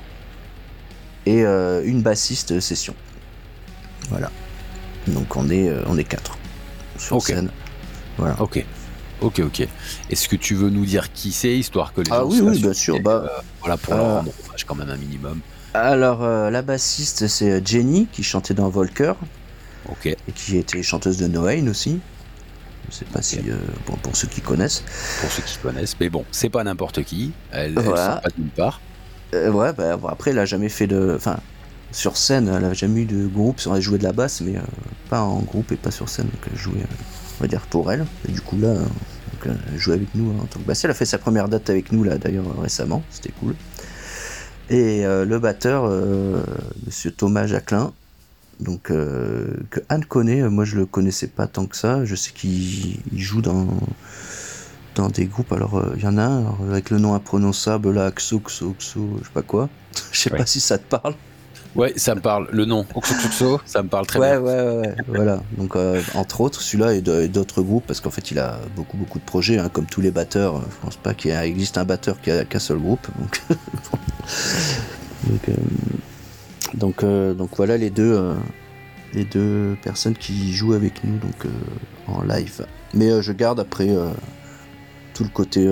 et 1.25 1.41
une 1.41 2.01
bassiste 2.01 2.61
session. 2.61 2.95
Voilà. 4.09 4.31
Donc 5.07 5.35
on 5.35 5.49
est, 5.49 5.67
euh, 5.67 5.83
on 5.87 5.97
est 5.97 6.05
quatre 6.05 6.37
sur 6.97 7.21
scène. 7.21 7.49
Voilà. 8.17 8.41
Ok. 8.41 8.65
Ok, 9.19 9.39
ok. 9.39 9.67
Est-ce 10.09 10.29
que 10.29 10.37
tu 10.37 10.55
veux 10.55 10.69
nous 10.69 10.85
dire 10.85 11.11
qui 11.11 11.33
c'est, 11.33 11.57
histoire 11.57 11.91
que 11.91 11.99
les 11.99 12.11
ah 12.11 12.19
gens 12.19 12.27
oui, 12.27 12.39
oui, 12.41 12.61
bien 12.61 12.71
sûr. 12.71 13.01
Bah, 13.01 13.25
euh, 13.25 13.41
voilà, 13.59 13.75
pour 13.75 13.95
leur 13.95 14.05
rendre 14.05 14.31
hommage 14.45 14.63
quand 14.65 14.75
même 14.75 14.89
un 14.89 14.95
minimum. 14.95 15.41
Alors, 15.73 16.21
la 16.21 16.61
bassiste, 16.61 17.27
c'est 17.27 17.65
Jenny, 17.67 18.07
qui 18.09 18.23
chantait 18.23 18.53
dans 18.53 18.69
Volker. 18.69 19.13
Ok. 19.89 20.05
Et 20.05 20.17
qui 20.33 20.57
était 20.57 20.81
chanteuse 20.81 21.17
de 21.17 21.27
Noain 21.27 21.67
aussi. 21.67 21.99
Je 22.89 22.95
sais 22.95 23.05
pas 23.05 23.21
si. 23.21 23.39
bon, 23.85 23.95
pour 24.01 24.15
ceux 24.15 24.27
qui 24.27 24.41
connaissent. 24.41 24.83
Pour 25.21 25.31
ceux 25.31 25.43
qui 25.43 25.57
connaissent. 25.57 25.95
Mais 25.99 26.09
bon, 26.09 26.25
c'est 26.31 26.49
pas 26.49 26.63
n'importe 26.63 27.03
qui. 27.03 27.33
Elle, 27.51 27.73
voilà. 27.73 28.21
pas 28.23 28.29
nulle 28.37 28.49
part. 28.49 28.81
ouais, 29.33 29.73
bah, 29.73 29.99
après, 30.07 30.31
elle 30.31 30.39
a 30.39 30.45
jamais 30.45 30.69
fait 30.69 30.87
de. 30.87 31.13
Enfin, 31.15 31.37
sur 31.91 32.17
scène, 32.17 32.47
elle 32.47 32.65
a 32.65 32.73
jamais 32.73 33.01
eu 33.01 33.05
de 33.05 33.27
groupe. 33.27 33.59
Elle 33.73 33.81
jouait 33.81 33.97
de 33.97 34.03
la 34.03 34.13
basse, 34.13 34.41
mais 34.41 34.55
pas 35.09 35.21
en 35.21 35.39
groupe 35.39 35.71
et 35.71 35.75
pas 35.75 35.91
sur 35.91 36.09
scène. 36.09 36.25
Donc, 36.25 36.41
elle 36.51 36.57
jouait, 36.57 36.83
on 37.39 37.43
va 37.43 37.47
dire, 37.47 37.61
pour 37.61 37.91
elle. 37.91 38.05
Et 38.27 38.31
du 38.31 38.41
coup, 38.41 38.57
là, 38.57 38.75
elle 39.45 39.77
jouait 39.77 39.95
avec 39.95 40.13
nous 40.15 40.31
en 40.39 40.45
tant 40.45 40.59
que 40.59 40.65
basse. 40.65 40.83
Elle 40.85 40.91
a 40.91 40.93
fait 40.93 41.05
sa 41.05 41.17
première 41.17 41.49
date 41.49 41.69
avec 41.69 41.91
nous, 41.91 42.03
là, 42.03 42.17
d'ailleurs, 42.17 42.45
récemment. 42.61 43.03
C'était 43.09 43.33
cool. 43.39 43.55
Et 44.69 45.03
le 45.03 45.39
batteur, 45.39 45.89
monsieur 46.85 47.11
Thomas 47.11 47.47
Jacquelin, 47.47 47.93
donc 48.59 48.89
euh, 48.89 49.55
que 49.69 49.79
Anne 49.89 50.05
connaît, 50.05 50.41
moi 50.49 50.65
je 50.65 50.75
le 50.75 50.85
connaissais 50.85 51.27
pas 51.27 51.47
tant 51.47 51.65
que 51.65 51.75
ça. 51.75 52.05
Je 52.05 52.15
sais 52.15 52.31
qu'il 52.31 52.99
joue 53.15 53.41
dans 53.41 53.67
dans 54.95 55.09
des 55.09 55.25
groupes. 55.25 55.51
Alors 55.51 55.77
euh, 55.77 55.93
il 55.95 56.03
y 56.03 56.07
en 56.07 56.17
a 56.17 56.23
un 56.23 56.45
avec 56.69 56.89
le 56.89 56.97
nom 56.97 57.13
imprononçable 57.13 57.91
là, 57.93 58.11
Xo 58.11 58.39
Xo 58.39 58.75
Xo, 58.79 59.09
je 59.19 59.25
sais 59.25 59.33
pas 59.33 59.43
quoi. 59.43 59.69
Je 60.11 60.19
sais 60.19 60.29
pas 60.29 60.45
si 60.45 60.59
ça 60.59 60.77
te 60.77 60.83
parle. 60.83 61.15
Ouais, 61.75 61.93
ça 61.95 62.15
me 62.15 62.21
parle. 62.21 62.47
Le 62.51 62.65
nom 62.65 62.85
Xo 63.29 63.59
ça 63.65 63.83
me 63.83 63.89
parle 63.89 64.07
très 64.07 64.19
bien. 64.19 64.39
Ouais, 64.39 64.61
ouais, 64.61 64.77
ouais. 64.77 64.95
voilà. 65.07 65.41
Donc 65.57 65.75
euh, 65.75 66.01
entre 66.15 66.41
autres 66.41 66.61
celui-là 66.61 66.93
et 66.93 67.01
d'autres 67.27 67.61
groupes 67.61 67.85
parce 67.85 67.99
qu'en 67.99 68.09
fait 68.09 68.31
il 68.31 68.39
a 68.39 68.59
beaucoup 68.75 68.97
beaucoup 68.97 69.19
de 69.19 69.25
projets, 69.25 69.59
hein, 69.59 69.69
comme 69.71 69.85
tous 69.85 70.01
les 70.01 70.11
batteurs. 70.11 70.61
Je 70.61 70.85
pense 70.85 70.95
pas 70.97 71.13
qu'il 71.13 71.31
existe 71.31 71.77
un 71.77 71.85
batteur 71.85 72.19
qui 72.21 72.31
a 72.31 72.45
qu'un 72.45 72.59
seul 72.59 72.77
groupe. 72.79 73.07
Donc, 73.19 73.41
donc 75.29 75.57
donc, 76.73 77.03
euh, 77.03 77.33
donc 77.33 77.49
voilà 77.55 77.77
les 77.77 77.89
deux, 77.89 78.13
euh, 78.13 78.35
les 79.13 79.25
deux 79.25 79.77
personnes 79.83 80.15
qui 80.15 80.53
jouent 80.53 80.73
avec 80.73 81.03
nous 81.03 81.17
donc 81.17 81.45
euh, 81.45 81.49
en 82.07 82.23
live. 82.23 82.65
Mais 82.93 83.21
je 83.21 83.31
garde 83.31 83.59
après 83.59 83.89
tout 85.13 85.23
le 85.23 85.29
côté 85.29 85.67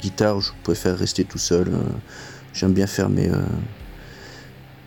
guitare. 0.00 0.40
Je 0.40 0.52
préfère 0.62 0.96
rester 0.96 1.24
tout 1.24 1.38
seul. 1.38 1.70
J'aime 2.54 2.72
bien 2.72 2.86
faire 2.86 3.10
mes 3.10 3.30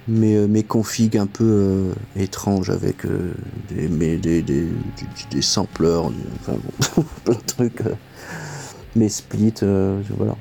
mes, 0.07 0.47
mes 0.47 0.63
configs 0.63 1.15
un 1.15 1.27
peu 1.27 1.91
étranges 2.15 2.71
avec 2.71 3.05
des, 3.69 3.87
mes, 3.87 4.17
des, 4.17 4.41
des, 4.41 4.65
des, 5.29 5.39
enfin 5.39 6.53
bon, 6.95 7.03
plein 7.23 7.35
de 7.35 7.45
trucs. 7.45 7.83
mes 8.95 9.09
splits, 9.09 9.53
voilà. 9.61 10.35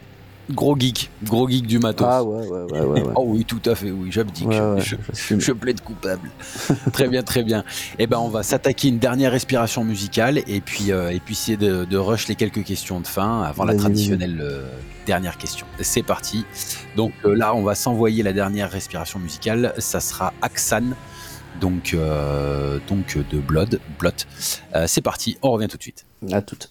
Gros 0.51 0.77
geek, 0.79 1.11
gros 1.23 1.47
geek 1.49 1.67
du 1.67 1.79
matos. 1.79 2.07
Ah 2.09 2.25
ouais, 2.25 2.47
ouais, 2.47 2.63
ouais. 2.73 2.81
ouais, 2.81 3.03
oh 3.17 3.25
oui, 3.27 3.45
tout 3.45 3.61
à 3.67 3.75
fait, 3.75 3.91
oui, 3.91 4.11
j'abdique. 4.11 4.49
je, 4.51 4.97
je, 5.39 5.53
plaide 5.53 5.83
coupable. 5.83 6.31
très 6.93 7.09
bien, 7.09 7.23
très 7.23 7.43
bien. 7.43 7.65
Eh 7.99 8.07
ben, 8.07 8.19
on 8.19 8.29
va 8.29 8.43
s'attaquer 8.43 8.89
une 8.89 8.99
dernière 8.99 9.31
respiration 9.31 9.85
musicale 9.85 10.39
et 10.47 10.61
puis, 10.61 10.91
euh, 10.91 11.11
et 11.11 11.21
puis 11.21 11.35
essayer 11.35 11.59
de, 11.59 11.85
de, 11.85 11.97
rush 11.99 12.29
les 12.29 12.35
quelques 12.35 12.65
questions 12.65 13.01
de 13.01 13.07
fin 13.07 13.43
avant 13.43 13.65
la 13.65 13.75
traditionnelle 13.75 14.39
euh, 14.41 14.65
dernière 15.07 15.37
question. 15.37 15.67
C'est 15.81 16.03
parti. 16.03 16.47
Donc 16.97 17.13
euh, 17.25 17.35
là, 17.35 17.55
on 17.55 17.63
va 17.63 17.75
s'envoyer 17.75 18.23
la 18.23 18.33
dernière 18.33 18.71
respiration 18.71 19.19
musicale. 19.19 19.75
Ça 19.79 20.01
sera 20.01 20.33
Aksan. 20.41 20.95
Donc, 21.61 21.97
donc 22.89 23.19
de 23.19 23.39
Blood, 23.41 23.81
Blot. 23.99 24.11
C'est 24.87 25.01
parti, 25.01 25.39
on 25.43 25.51
revient 25.51 25.67
tout 25.67 25.77
de 25.77 25.83
suite. 25.83 26.07
À 26.31 26.41
toute. 26.41 26.71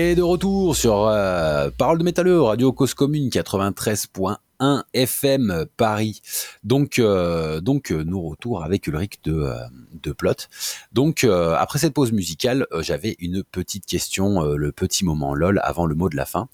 Et 0.00 0.14
de 0.14 0.22
retour 0.22 0.76
sur 0.76 1.08
euh, 1.08 1.70
Parole 1.76 1.98
de 1.98 2.04
métalleux, 2.04 2.40
Radio 2.40 2.72
Cause 2.72 2.94
Commune 2.94 3.30
93.1 3.30 4.84
FM 4.92 5.66
Paris. 5.76 6.22
Donc, 6.62 7.00
euh, 7.00 7.60
donc 7.60 7.90
euh, 7.90 8.04
nous 8.04 8.22
retour 8.22 8.62
avec 8.62 8.86
Ulrich 8.86 9.18
de, 9.24 9.50
de 10.00 10.12
Plot. 10.12 10.46
Donc, 10.92 11.24
après 11.24 11.80
cette 11.80 11.94
pause 11.94 12.12
musicale, 12.12 12.68
j'avais 12.78 13.16
une 13.18 13.42
petite 13.42 13.86
question, 13.86 14.42
le 14.42 14.70
petit 14.70 15.04
moment 15.04 15.34
lol 15.34 15.60
avant 15.64 15.84
le 15.84 15.96
mot 15.96 16.08
de 16.08 16.14
la 16.16 16.26
fin. 16.26 16.48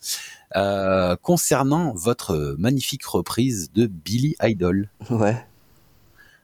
concernant 1.20 1.92
votre 1.92 2.56
magnifique 2.58 3.04
reprise 3.04 3.70
de 3.74 3.84
Billy 3.84 4.36
Idol. 4.42 4.88
Ouais. 5.10 5.36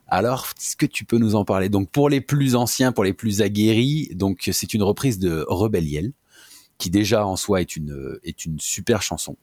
Alors, 0.07 0.49
est-ce 0.59 0.77
que 0.77 0.85
tu 0.85 1.07
peux 1.07 1.17
nous 1.17 1.35
en 1.35 1.47
parler? 1.47 1.71
Donc, 1.71 1.89
pour 1.89 2.11
les 2.11 2.21
plus 2.21 2.57
anciens, 2.57 2.93
pour 2.93 3.05
les 3.05 3.15
plus 3.15 3.41
aguerris, 3.41 4.11
donc 4.13 4.51
c'est 4.53 4.75
une 4.75 4.83
reprise 4.83 5.19
de 5.19 5.47
Rebelliel 5.49 6.13
qui 6.81 6.91
déjà 6.91 7.27
en 7.27 7.37
soi 7.37 7.61
est 7.61 7.77
une 7.77 8.19
est 8.25 8.45
une 8.45 8.59
super 8.59 9.03
chanson 9.03 9.37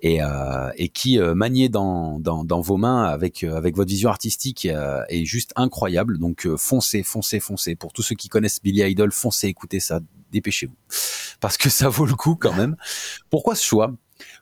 et, 0.00 0.22
euh, 0.22 0.70
et 0.76 0.88
qui 0.88 1.18
euh, 1.18 1.34
maniée 1.34 1.68
dans, 1.68 2.18
dans, 2.18 2.60
vos 2.60 2.78
mains 2.78 3.04
avec 3.04 3.44
euh, 3.44 3.54
avec 3.54 3.76
votre 3.76 3.90
vision 3.90 4.08
artistique 4.08 4.66
est 4.66 5.24
juste 5.24 5.52
incroyable. 5.54 6.18
Donc 6.18 6.48
foncez, 6.56 7.02
foncez, 7.02 7.38
foncez. 7.38 7.76
Pour 7.76 7.92
tous 7.92 8.02
ceux 8.02 8.16
qui 8.16 8.28
connaissent 8.28 8.62
Billy 8.62 8.82
Idol, 8.82 9.12
foncez, 9.12 9.48
écoutez 9.48 9.78
ça, 9.78 10.00
dépêchez-vous 10.32 10.74
parce 11.40 11.56
que 11.56 11.68
ça 11.68 11.88
vaut 11.88 12.06
le 12.06 12.14
coup 12.14 12.34
quand 12.34 12.54
même. 12.54 12.76
Pourquoi 13.28 13.54
ce 13.54 13.64
choix? 13.64 13.94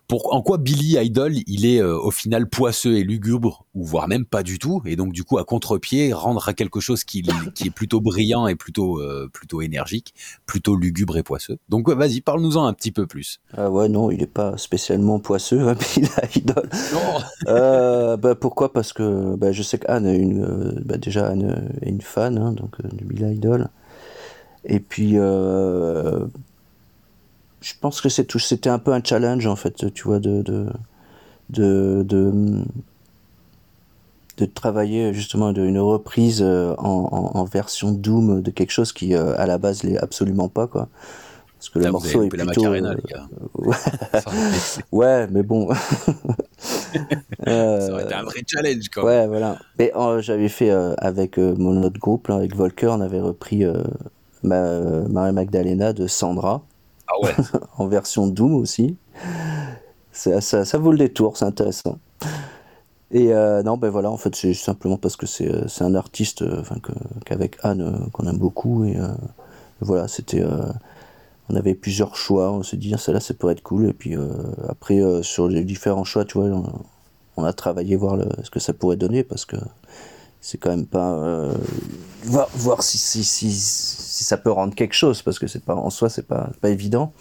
Pour, 0.08 0.34
en 0.34 0.40
quoi 0.40 0.56
Billy 0.56 0.96
Idol, 0.98 1.34
il 1.46 1.66
est 1.66 1.82
euh, 1.82 1.98
au 1.98 2.10
final 2.10 2.48
poisseux 2.48 2.96
et 2.96 3.04
lugubre, 3.04 3.66
ou 3.74 3.84
voire 3.84 4.08
même 4.08 4.24
pas 4.24 4.42
du 4.42 4.58
tout, 4.58 4.80
et 4.86 4.96
donc 4.96 5.12
du 5.12 5.22
coup 5.22 5.36
à 5.36 5.44
contre-pied, 5.44 6.14
rendre 6.14 6.48
à 6.48 6.54
quelque 6.54 6.80
chose 6.80 7.04
qui, 7.04 7.22
qui 7.54 7.66
est 7.66 7.70
plutôt 7.70 8.00
brillant 8.00 8.46
et 8.46 8.54
plutôt 8.54 9.00
euh, 9.00 9.28
plutôt 9.30 9.60
énergique, 9.60 10.14
plutôt 10.46 10.76
lugubre 10.76 11.18
et 11.18 11.22
poisseux. 11.22 11.58
Donc 11.68 11.90
vas-y, 11.90 12.22
parle-nous-en 12.22 12.66
un 12.66 12.72
petit 12.72 12.90
peu 12.90 13.06
plus. 13.06 13.40
Ah 13.54 13.70
ouais, 13.70 13.88
non, 13.90 14.10
il 14.10 14.22
est 14.22 14.26
pas 14.26 14.56
spécialement 14.56 15.18
poisseux, 15.18 15.68
hein, 15.68 15.74
Billy 15.96 16.08
Idol. 16.36 16.68
Non. 16.94 17.20
euh, 17.48 18.16
bah, 18.16 18.34
pourquoi? 18.34 18.72
Parce 18.72 18.94
que 18.94 19.36
bah, 19.36 19.52
je 19.52 19.62
sais 19.62 19.78
qu'Anne 19.78 20.06
est 20.06 20.16
une, 20.16 20.82
bah, 20.86 20.96
déjà 20.96 21.28
Anne 21.28 21.70
est 21.82 21.90
une 21.90 22.00
fan 22.00 22.38
hein, 22.38 22.52
donc 22.52 22.80
de 22.80 23.04
Billy 23.04 23.34
Idol. 23.34 23.68
Et 24.64 24.80
puis 24.80 25.16
je 27.68 27.74
pense 27.78 28.00
que 28.00 28.08
c'est 28.08 28.24
tout, 28.24 28.38
c'était 28.38 28.70
un 28.70 28.78
peu 28.78 28.92
un 28.92 29.02
challenge 29.04 29.46
en 29.46 29.56
fait, 29.56 29.92
tu 29.92 30.04
vois, 30.04 30.18
de 30.20 30.42
de 30.42 30.66
de, 31.50 32.02
de, 34.36 34.44
travailler 34.46 35.12
justement 35.14 35.52
une 35.52 35.78
reprise 35.78 36.42
euh, 36.42 36.74
en, 36.78 37.30
en, 37.34 37.44
version 37.44 37.90
Doom 37.90 38.42
de 38.42 38.50
quelque 38.50 38.70
chose 38.70 38.92
qui 38.92 39.14
euh, 39.14 39.34
à 39.38 39.46
la 39.46 39.56
base 39.58 39.82
l'est 39.82 39.98
absolument 39.98 40.48
pas 40.48 40.66
quoi. 40.66 40.88
Parce 41.58 41.70
que 41.70 41.78
le 41.80 41.90
morceau 41.90 42.22
est 42.22 42.28
plutôt. 42.28 42.44
Macarena, 42.44 42.94
les 42.94 43.02
gars. 43.02 43.26
ouais, 44.92 45.26
mais 45.28 45.42
bon. 45.42 45.68
Ça 47.44 47.92
aurait 47.92 48.04
été 48.04 48.14
un 48.14 48.22
vrai 48.22 48.42
challenge 48.46 48.84
quand 48.94 49.04
même. 49.04 49.10
Ouais, 49.10 49.26
voilà. 49.26 49.58
Mais 49.78 49.92
j'avais 50.20 50.48
fait 50.48 50.70
avec 50.70 51.36
mon 51.36 51.82
autre 51.82 51.98
groupe, 51.98 52.28
là, 52.28 52.36
avec 52.36 52.54
Volker, 52.54 52.92
on 52.92 53.00
avait 53.00 53.20
repris 53.20 53.64
ma, 54.44 54.78
Marie 55.08 55.32
Magdalena 55.32 55.92
de 55.92 56.06
Sandra. 56.06 56.62
Ah 57.08 57.14
en 57.78 57.86
version 57.86 58.26
Doom 58.26 58.54
aussi. 58.54 58.96
Ça, 60.12 60.40
ça, 60.40 60.78
vaut 60.78 60.90
le 60.90 60.98
détour, 60.98 61.36
c'est 61.36 61.44
intéressant. 61.44 61.98
Et 63.10 63.32
euh, 63.32 63.62
non, 63.62 63.76
ben 63.76 63.88
voilà, 63.88 64.10
en 64.10 64.16
fait, 64.16 64.34
c'est 64.34 64.52
simplement 64.52 64.98
parce 64.98 65.16
que 65.16 65.26
c'est 65.26 65.48
euh, 65.48 65.66
un 65.80 65.94
artiste 65.94 66.42
euh, 66.42 66.62
qu'avec 67.24 67.56
Anne, 67.62 68.08
qu'on 68.12 68.26
aime 68.26 68.36
beaucoup. 68.36 68.84
Et 68.84 68.96
voilà, 69.80 70.08
c'était. 70.08 70.44
on 71.48 71.54
avait 71.54 71.74
plusieurs 71.74 72.16
choix, 72.16 72.52
on 72.52 72.62
s'est 72.62 72.76
dit, 72.76 72.92
ah, 72.94 72.98
celle-là, 72.98 73.20
ça 73.20 73.32
pourrait 73.32 73.54
être 73.54 73.62
cool. 73.62 73.88
Et 73.88 73.92
puis 73.92 74.16
après, 74.68 75.00
sur 75.22 75.48
les 75.48 75.64
différents 75.64 76.04
choix, 76.04 76.24
tu 76.24 76.38
vois, 76.38 76.50
on, 77.36 77.44
a 77.44 77.52
travaillé 77.52 77.96
voir 77.96 78.18
ce 78.42 78.50
que 78.50 78.60
ça 78.60 78.72
pourrait 78.72 78.96
donner 78.96 79.22
parce 79.22 79.44
que 79.44 79.56
c'est 80.40 80.58
quand 80.58 80.70
même 80.70 80.86
pas. 80.86 81.48
voir, 82.24 82.48
voir 82.54 82.82
si, 82.82 82.98
si 82.98 83.24
si 83.24 83.52
ça 84.28 84.36
peut 84.36 84.50
rendre 84.50 84.74
quelque 84.74 84.92
chose, 84.92 85.22
parce 85.22 85.38
que 85.38 85.46
c'est 85.46 85.64
pas 85.64 85.74
en 85.74 85.88
soi, 85.88 86.10
c'est 86.10 86.26
pas, 86.26 86.50
pas 86.60 86.68
évident. 86.68 87.14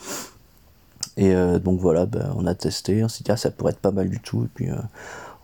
Et 1.16 1.34
euh, 1.34 1.58
donc 1.58 1.80
voilà, 1.80 2.06
ben, 2.06 2.34
on 2.36 2.46
a 2.46 2.54
testé, 2.54 3.02
on 3.02 3.08
s'est 3.08 3.24
dit, 3.24 3.32
ah, 3.32 3.38
ça 3.38 3.50
pourrait 3.50 3.72
être 3.72 3.80
pas 3.80 3.92
mal 3.92 4.10
du 4.10 4.20
tout. 4.20 4.44
Et 4.44 4.50
puis 4.54 4.70
euh, 4.70 4.76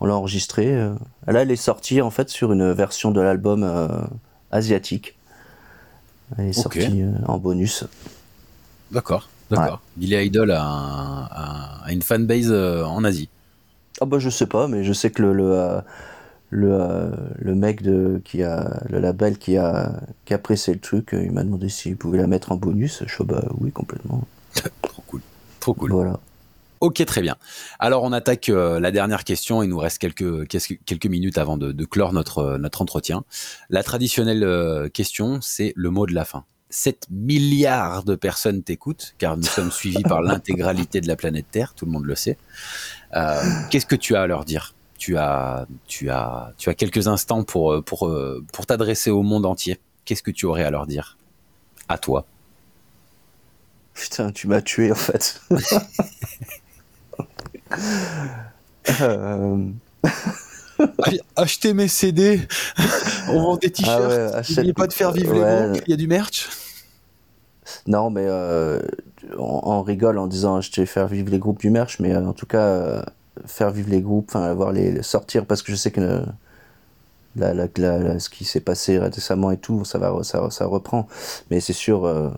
on 0.02 0.06
l'a 0.06 0.14
enregistré. 0.14 0.76
Euh. 0.76 0.94
Là, 1.26 1.44
elle 1.44 1.52
est 1.52 1.56
sortie 1.56 2.02
en 2.02 2.12
fait 2.12 2.28
sur 2.28 2.52
une 2.52 2.74
version 2.74 3.12
de 3.12 3.22
l'album 3.22 3.66
asiatique. 4.52 5.16
Elle 6.38 6.48
est 6.48 6.54
sortie 6.54 7.06
en 7.26 7.38
bonus. 7.38 7.86
D'accord, 8.92 9.30
d'accord. 9.50 9.80
Billy 9.96 10.18
Idol 10.26 10.52
a, 10.52 11.82
une 11.88 12.02
fanbase 12.02 12.52
en 12.52 13.06
Asie. 13.06 13.30
Ah 14.02 14.06
bah 14.06 14.20
je 14.20 14.30
sais 14.30 14.48
pas, 14.48 14.68
mais 14.68 14.84
je 14.84 14.92
sais 14.92 15.12
que 15.12 15.22
le, 15.22 15.32
le 15.34 15.82
le, 16.54 16.72
euh, 16.72 17.10
le 17.40 17.56
mec 17.56 17.82
de, 17.82 18.22
qui 18.24 18.44
a 18.44 18.82
le 18.88 19.00
label 19.00 19.38
qui 19.38 19.58
a, 19.58 20.00
qui 20.26 20.34
a 20.34 20.38
pressé 20.38 20.72
le 20.72 20.80
truc, 20.80 21.14
euh, 21.14 21.24
il 21.24 21.32
m'a 21.32 21.44
demandé 21.44 21.68
s'il 21.68 21.98
pouvait 21.98 22.20
la 22.20 22.28
mettre 22.28 22.52
en 22.52 22.56
bonus. 22.56 23.04
Je 23.06 23.14
suis 23.14 23.24
bah 23.24 23.44
oui, 23.60 23.72
complètement. 23.72 24.26
Trop 24.84 25.04
cool. 25.08 25.22
Trop 25.60 25.74
cool. 25.74 25.92
Voilà. 25.92 26.20
Ok, 26.80 27.04
très 27.06 27.22
bien. 27.22 27.38
Alors 27.80 28.04
on 28.04 28.12
attaque 28.12 28.50
euh, 28.50 28.80
la 28.80 28.92
dernière 28.92 29.24
question. 29.24 29.64
Il 29.64 29.70
nous 29.70 29.80
reste 29.80 29.98
quelques, 29.98 30.48
quelques 30.48 31.06
minutes 31.06 31.38
avant 31.38 31.58
de, 31.58 31.72
de 31.72 31.86
clore 31.86 32.14
notre, 32.14 32.58
notre 32.58 32.82
entretien. 32.82 33.24
La 33.70 33.84
traditionnelle 33.84 34.90
question, 34.92 35.40
c'est 35.42 35.74
le 35.76 35.90
mot 35.90 36.06
de 36.06 36.14
la 36.14 36.26
fin. 36.26 36.44
7 36.70 37.08
milliards 37.12 38.04
de 38.04 38.16
personnes 38.16 38.64
t'écoutent, 38.64 39.14
car 39.18 39.38
nous 39.38 39.44
sommes 39.44 39.72
suivis 39.72 40.04
par 40.04 40.22
l'intégralité 40.24 41.02
de 41.02 41.08
la 41.08 41.16
planète 41.16 41.46
Terre, 41.52 41.74
tout 41.76 41.86
le 41.86 41.92
monde 41.92 42.06
le 42.06 42.16
sait. 42.16 42.38
Qu'est-ce 43.70 43.86
que 43.86 43.96
tu 43.96 44.16
as 44.16 44.24
à 44.24 44.28
leur 44.28 44.44
dire? 44.44 44.74
Tu 44.98 45.18
as, 45.18 45.68
tu 45.88 46.10
as, 46.10 46.54
tu 46.58 46.70
as 46.70 46.74
quelques 46.74 47.08
instants 47.08 47.44
pour, 47.44 47.74
euh, 47.74 47.82
pour, 47.82 48.08
euh, 48.08 48.44
pour 48.54 48.66
t'adresser 48.66 49.10
au 49.10 49.22
monde 49.22 49.46
entier. 49.46 49.80
Qu'est-ce 50.06 50.24
que 50.24 50.32
tu 50.32 50.46
aurais 50.46 50.64
à 50.64 50.72
leur 50.72 50.88
dire? 50.88 51.18
À 51.90 51.98
toi. 51.98 52.26
Putain, 53.94 54.32
tu 54.32 54.48
m'as 54.48 54.62
tué 54.62 54.92
en 54.92 54.96
fait. 54.96 55.42
euh... 59.02 59.66
Achetez 61.36 61.74
mes 61.74 61.88
CD, 61.88 62.42
on 63.30 63.42
vend 63.42 63.58
des 63.58 63.72
t-shirts. 63.72 64.34
Ah 64.34 64.42
ouais, 64.42 64.74
pas 64.74 64.88
de 64.88 64.94
faire 64.94 65.12
vivre 65.12 65.34
les 65.34 65.40
groupes, 65.40 65.84
il 65.88 65.92
y 65.92 65.94
a 65.94 65.98
du 65.98 66.08
merch. 66.08 66.50
Non, 67.88 68.10
mais 68.10 68.26
euh, 68.26 68.80
on, 69.38 69.82
rigole 69.82 70.18
en 70.18 70.28
disant 70.28 70.58
acheter 70.58 70.86
faire 70.86 71.08
vivre 71.08 71.30
les 71.30 71.40
groupes 71.40 71.60
du 71.60 71.70
merch, 71.70 72.00
mais 72.00 72.16
en 72.16 72.34
tout 72.34 72.46
cas, 72.46 73.06
faire 73.46 73.72
vivre 73.72 73.90
les 73.90 74.02
groupes, 74.02 74.28
enfin 74.30 74.44
avoir 74.44 74.72
les 74.72 75.02
sortir 75.04 75.46
parce 75.46 75.62
que 75.62 75.72
je 75.72 75.76
sais 75.76 75.92
que 75.92 76.24
la, 77.36 77.54
la, 77.54 78.20
ce 78.20 78.30
qui 78.30 78.46
s'est 78.46 78.60
passé 78.60 79.00
récemment 79.00 79.52
et 79.52 79.58
tout, 79.58 79.86
ça 79.86 79.98
va 79.98 80.24
ça, 80.24 80.50
ça 80.52 80.66
reprend. 80.66 81.08
Mais 81.50 81.60
c'est 81.60 81.74
sûr 81.74 82.06
euh, 82.06 82.30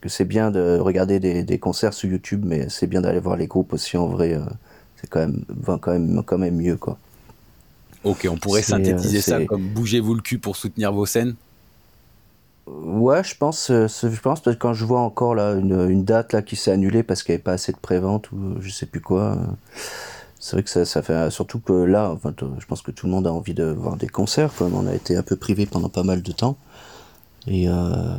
que 0.00 0.08
c'est 0.08 0.24
bien 0.24 0.50
de 0.50 0.78
regarder 0.78 1.18
des, 1.20 1.42
des, 1.42 1.58
concerts 1.58 1.92
sur 1.92 2.08
YouTube, 2.08 2.44
mais 2.46 2.68
c'est 2.68 2.86
bien 2.86 3.00
d'aller 3.00 3.20
voir 3.20 3.36
les 3.36 3.46
groupes 3.46 3.72
aussi 3.72 3.96
en 3.96 4.06
vrai. 4.06 4.34
Euh, 4.34 4.40
c'est 4.96 5.08
quand 5.08 5.20
même 5.20 5.44
quand 5.80 5.92
même 5.92 6.22
quand 6.24 6.38
même 6.38 6.56
mieux 6.56 6.76
quoi. 6.76 6.98
Ok, 8.04 8.28
on 8.30 8.36
pourrait 8.36 8.62
synthétiser 8.62 9.20
ça 9.20 9.44
comme 9.44 9.68
bougez-vous 9.68 10.14
le 10.14 10.22
cul 10.22 10.38
pour 10.38 10.56
soutenir 10.56 10.92
vos 10.92 11.06
scènes? 11.06 11.34
Ouais, 12.66 13.24
je 13.24 13.34
pense, 13.34 13.70
euh, 13.70 13.88
je 13.88 14.20
pense 14.20 14.42
parce 14.42 14.56
que 14.56 14.60
quand 14.60 14.74
je 14.74 14.84
vois 14.84 15.00
encore 15.00 15.34
là 15.34 15.54
une, 15.54 15.88
une 15.88 16.04
date 16.04 16.34
là 16.34 16.42
qui 16.42 16.54
s'est 16.54 16.70
annulée 16.70 17.02
parce 17.02 17.22
qu'il 17.22 17.32
n'y 17.32 17.36
avait 17.36 17.42
pas 17.42 17.52
assez 17.52 17.72
de 17.72 17.78
prévente 17.78 18.30
ou 18.30 18.56
je 18.60 18.68
sais 18.70 18.86
plus 18.86 19.00
quoi 19.00 19.38
c'est 20.40 20.56
vrai 20.56 20.62
que 20.62 20.70
ça, 20.70 20.84
ça, 20.84 21.02
fait 21.02 21.30
surtout 21.30 21.58
que 21.58 21.72
là, 21.72 22.10
enfin, 22.10 22.32
je 22.58 22.66
pense 22.66 22.82
que 22.82 22.90
tout 22.90 23.06
le 23.06 23.12
monde 23.12 23.26
a 23.26 23.32
envie 23.32 23.54
de 23.54 23.64
voir 23.64 23.96
des 23.96 24.08
concerts. 24.08 24.54
Comme 24.54 24.74
on 24.74 24.86
a 24.86 24.94
été 24.94 25.16
un 25.16 25.22
peu 25.22 25.36
privé 25.36 25.66
pendant 25.66 25.88
pas 25.88 26.04
mal 26.04 26.22
de 26.22 26.32
temps. 26.32 26.56
Et 27.46 27.68
euh, 27.68 28.16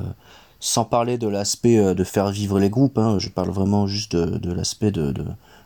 sans 0.60 0.86
parler 0.86 1.18
de 1.18 1.28
l'aspect 1.28 1.78
euh, 1.78 1.94
de 1.94 2.04
faire 2.04 2.30
vivre 2.30 2.60
les 2.60 2.70
groupes, 2.70 2.98
hein, 2.98 3.20
je 3.20 3.30
parle 3.30 3.50
vraiment 3.50 3.88
juste 3.88 4.16
de, 4.16 4.52
l'aspect 4.52 4.92
de, 4.92 5.14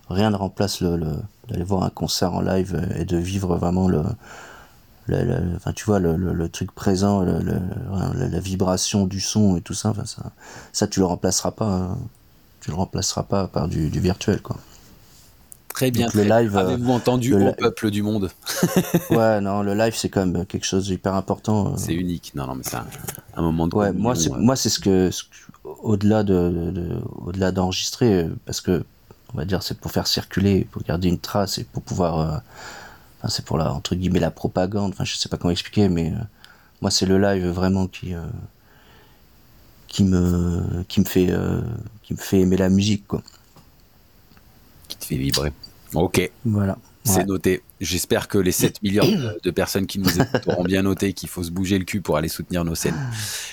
rien 0.09 0.29
ne 0.29 0.35
remplace 0.35 0.81
le, 0.81 0.97
le 0.97 1.11
d'aller 1.49 1.63
voir 1.63 1.83
un 1.83 1.89
concert 1.89 2.33
en 2.33 2.41
live 2.41 2.89
et 2.95 3.03
de 3.03 3.17
vivre 3.17 3.57
vraiment 3.57 3.87
le, 3.87 4.03
enfin, 5.55 5.73
tu 5.73 5.85
vois 5.85 5.99
le, 5.99 6.49
truc 6.49 6.71
présent, 6.71 7.21
la, 7.21 8.39
vibration 8.39 9.05
du 9.07 9.19
son 9.19 9.57
et 9.57 9.61
tout 9.61 9.73
ça. 9.73 9.93
Ça, 10.05 10.31
ça 10.71 10.87
tu 10.87 10.99
le 10.99 11.05
remplaceras 11.05 11.51
pas. 11.51 11.65
Hein. 11.65 11.97
Tu 12.61 12.71
le 12.71 12.77
remplaceras 12.77 13.23
pas 13.23 13.47
par 13.47 13.67
du, 13.67 13.89
du 13.89 13.99
virtuel, 13.99 14.41
quoi. 14.41 14.55
Très 15.73 15.91
bien. 15.91 16.07
le 16.13 16.23
live. 16.23 16.55
Avez-vous 16.57 16.91
euh, 16.91 16.95
entendu 16.95 17.33
au 17.33 17.53
peuple 17.53 17.89
du 17.91 18.01
monde 18.01 18.29
Ouais, 19.09 19.41
non, 19.41 19.61
le 19.61 19.73
live 19.73 19.93
c'est 19.95 20.09
quand 20.09 20.25
même 20.25 20.45
quelque 20.45 20.65
chose 20.65 20.85
d'hyper 20.85 21.15
important. 21.15 21.73
Euh. 21.73 21.77
C'est 21.77 21.93
unique. 21.93 22.33
Non, 22.35 22.47
non, 22.47 22.55
mais 22.55 22.63
c'est 22.63 22.77
un, 23.35 23.41
moment 23.41 23.67
de. 23.67 23.75
Ouais, 23.75 23.91
moi 23.91 24.15
c'est 24.15 24.29
moi 24.29 24.55
c'est 24.55 24.69
ce 24.69 24.79
que, 24.79 25.09
au-delà 25.63 26.23
de, 26.23 26.99
au-delà 27.25 27.51
d'enregistrer 27.51 28.27
parce 28.45 28.61
que 28.61 28.83
on 29.33 29.37
va 29.37 29.45
dire 29.45 29.63
c'est 29.63 29.79
pour 29.79 29.91
faire 29.91 30.07
circuler, 30.07 30.67
pour 30.71 30.83
garder 30.83 31.09
une 31.09 31.19
trace 31.19 31.57
et 31.57 31.63
pour 31.63 31.81
pouvoir. 31.81 32.19
Euh, 32.19 32.37
enfin, 33.19 33.29
c'est 33.29 33.45
pour 33.45 33.57
la 33.57 33.73
entre 33.73 33.95
guillemets 33.95 34.19
la 34.19 34.31
propagande. 34.31 34.91
Enfin, 34.93 35.05
je 35.05 35.15
sais 35.15 35.29
pas 35.29 35.37
comment 35.37 35.51
expliquer, 35.51 35.89
mais 35.89 36.13
moi 36.81 36.91
c'est 36.91 37.05
le 37.05 37.17
live 37.17 37.47
vraiment 37.47 37.87
qui 37.87 38.13
qui 39.93 40.03
me, 40.03 40.83
qui 40.87 40.99
me 40.99 41.05
fait, 41.05 41.27
euh, 41.29 41.61
qui 42.01 42.13
me 42.13 42.17
fait 42.17 42.39
aimer 42.39 42.57
la 42.57 42.69
musique, 42.69 43.07
quoi. 43.07 43.21
Qui 44.93 44.97
te 44.99 45.05
fait 45.05 45.17
vibrer. 45.17 45.51
Ok. 45.93 46.31
Voilà. 46.45 46.77
C'est 47.03 47.17
Ouais. 47.19 47.25
noté. 47.25 47.61
J'espère 47.83 48.27
que 48.27 48.37
les 48.37 48.51
7 48.51 48.81
millions 48.81 49.05
de- 49.43 49.51
personnes 49.51 49.85
qui 49.85 49.99
nous 49.99 50.09
écoutent 50.09 50.47
auront 50.47 50.63
bien 50.63 50.81
noté 50.81 51.13
qu'il 51.13 51.29
faut 51.29 51.43
se 51.43 51.51
bouger 51.51 51.77
le 51.77 51.85
cul 51.85 52.01
pour 52.01 52.17
aller 52.17 52.27
soutenir 52.27 52.65
nos 52.65 52.75
scènes. 52.75 52.95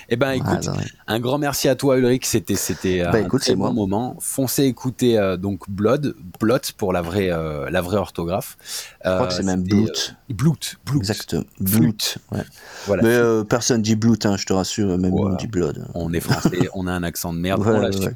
Eh 0.09 0.16
ben, 0.16 0.33
écoute, 0.33 0.68
Ah, 0.68 0.72
un 1.14 1.20
grand 1.20 1.39
merci 1.39 1.68
à 1.68 1.74
toi, 1.74 1.99
Ulrich. 1.99 2.24
C'était, 2.26 2.55
c'était 2.55 3.01
euh, 3.03 3.11
Bah, 3.11 3.18
un 3.18 3.24
écoute, 3.24 3.43
très 3.43 3.55
bon 3.55 3.64
moi. 3.64 3.72
moment. 3.72 4.16
Foncez 4.20 4.64
écouter 4.64 5.18
euh, 5.18 5.37
donc 5.37 5.68
Blood, 5.68 6.14
Blot 6.41 6.59
pour 6.78 6.93
la 6.93 7.03
vraie, 7.03 7.31
euh, 7.31 7.68
la 7.70 7.81
vraie 7.81 7.99
orthographe. 7.99 8.57
Je 9.05 9.11
crois 9.11 9.26
que 9.26 9.35
c'est 9.35 9.43
même 9.43 9.62
Bloot. 9.62 10.14
Bloot, 10.31 10.76
Bloot. 10.87 10.99
Exactement. 11.01 11.43
Flute. 11.57 11.81
Bloot. 11.81 12.18
Ouais. 12.33 12.45
Voilà. 12.87 13.03
Mais 13.03 13.09
euh, 13.14 13.43
personne 13.45 13.83
dit 13.83 13.97
Bloot, 13.97 14.24
hein, 14.26 14.37
je 14.37 14.47
te 14.47 14.53
rassure, 14.53 14.97
même 14.97 15.11
Voilà. 15.11 15.35
on 15.35 15.37
dit 15.37 15.47
Blood. 15.49 15.87
On 15.95 16.12
est 16.12 16.20
français, 16.20 16.68
on 16.74 16.87
a 16.87 16.93
un 16.93 17.03
accent 17.03 17.33
de 17.33 17.39
merde, 17.39 17.61
Ouais, 17.62 17.72
on 17.74 17.81
l'assume. 17.81 18.05
ouais. 18.05 18.12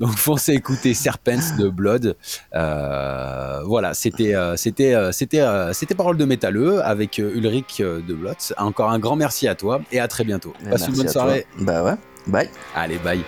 Donc 0.00 0.16
foncez 0.16 0.52
écouter 0.52 0.92
Serpents 0.94 1.56
de 1.58 1.68
Blood. 1.68 2.16
Euh, 2.54 3.62
voilà, 3.64 3.94
c'était 3.94 4.34
euh, 4.34 4.56
c'était 4.56 4.94
euh, 4.94 5.12
c'était 5.12 5.40
euh, 5.52 5.72
c'était 5.72 5.94
parole 5.94 6.16
de 6.16 6.24
métalleux 6.24 6.82
avec 6.84 7.18
euh, 7.18 7.34
Ulrich 7.34 7.80
euh, 7.80 8.00
de 8.00 8.14
Blotz. 8.14 8.54
Encore 8.56 8.90
un 8.90 8.98
grand 8.98 9.16
merci 9.16 9.46
à 9.46 9.54
toi 9.54 9.80
et 9.92 10.00
à 10.00 10.08
très 10.08 10.24
bientôt. 10.24 10.54
Passe 10.68 10.88
une 10.88 10.94
bonne 10.94 11.08
à 11.08 11.12
toi. 11.12 11.22
soirée. 11.22 11.46
Bah 11.58 11.82
ouais. 11.82 11.94
Bye. 12.26 12.48
Allez, 12.74 12.98
bye. 12.98 13.22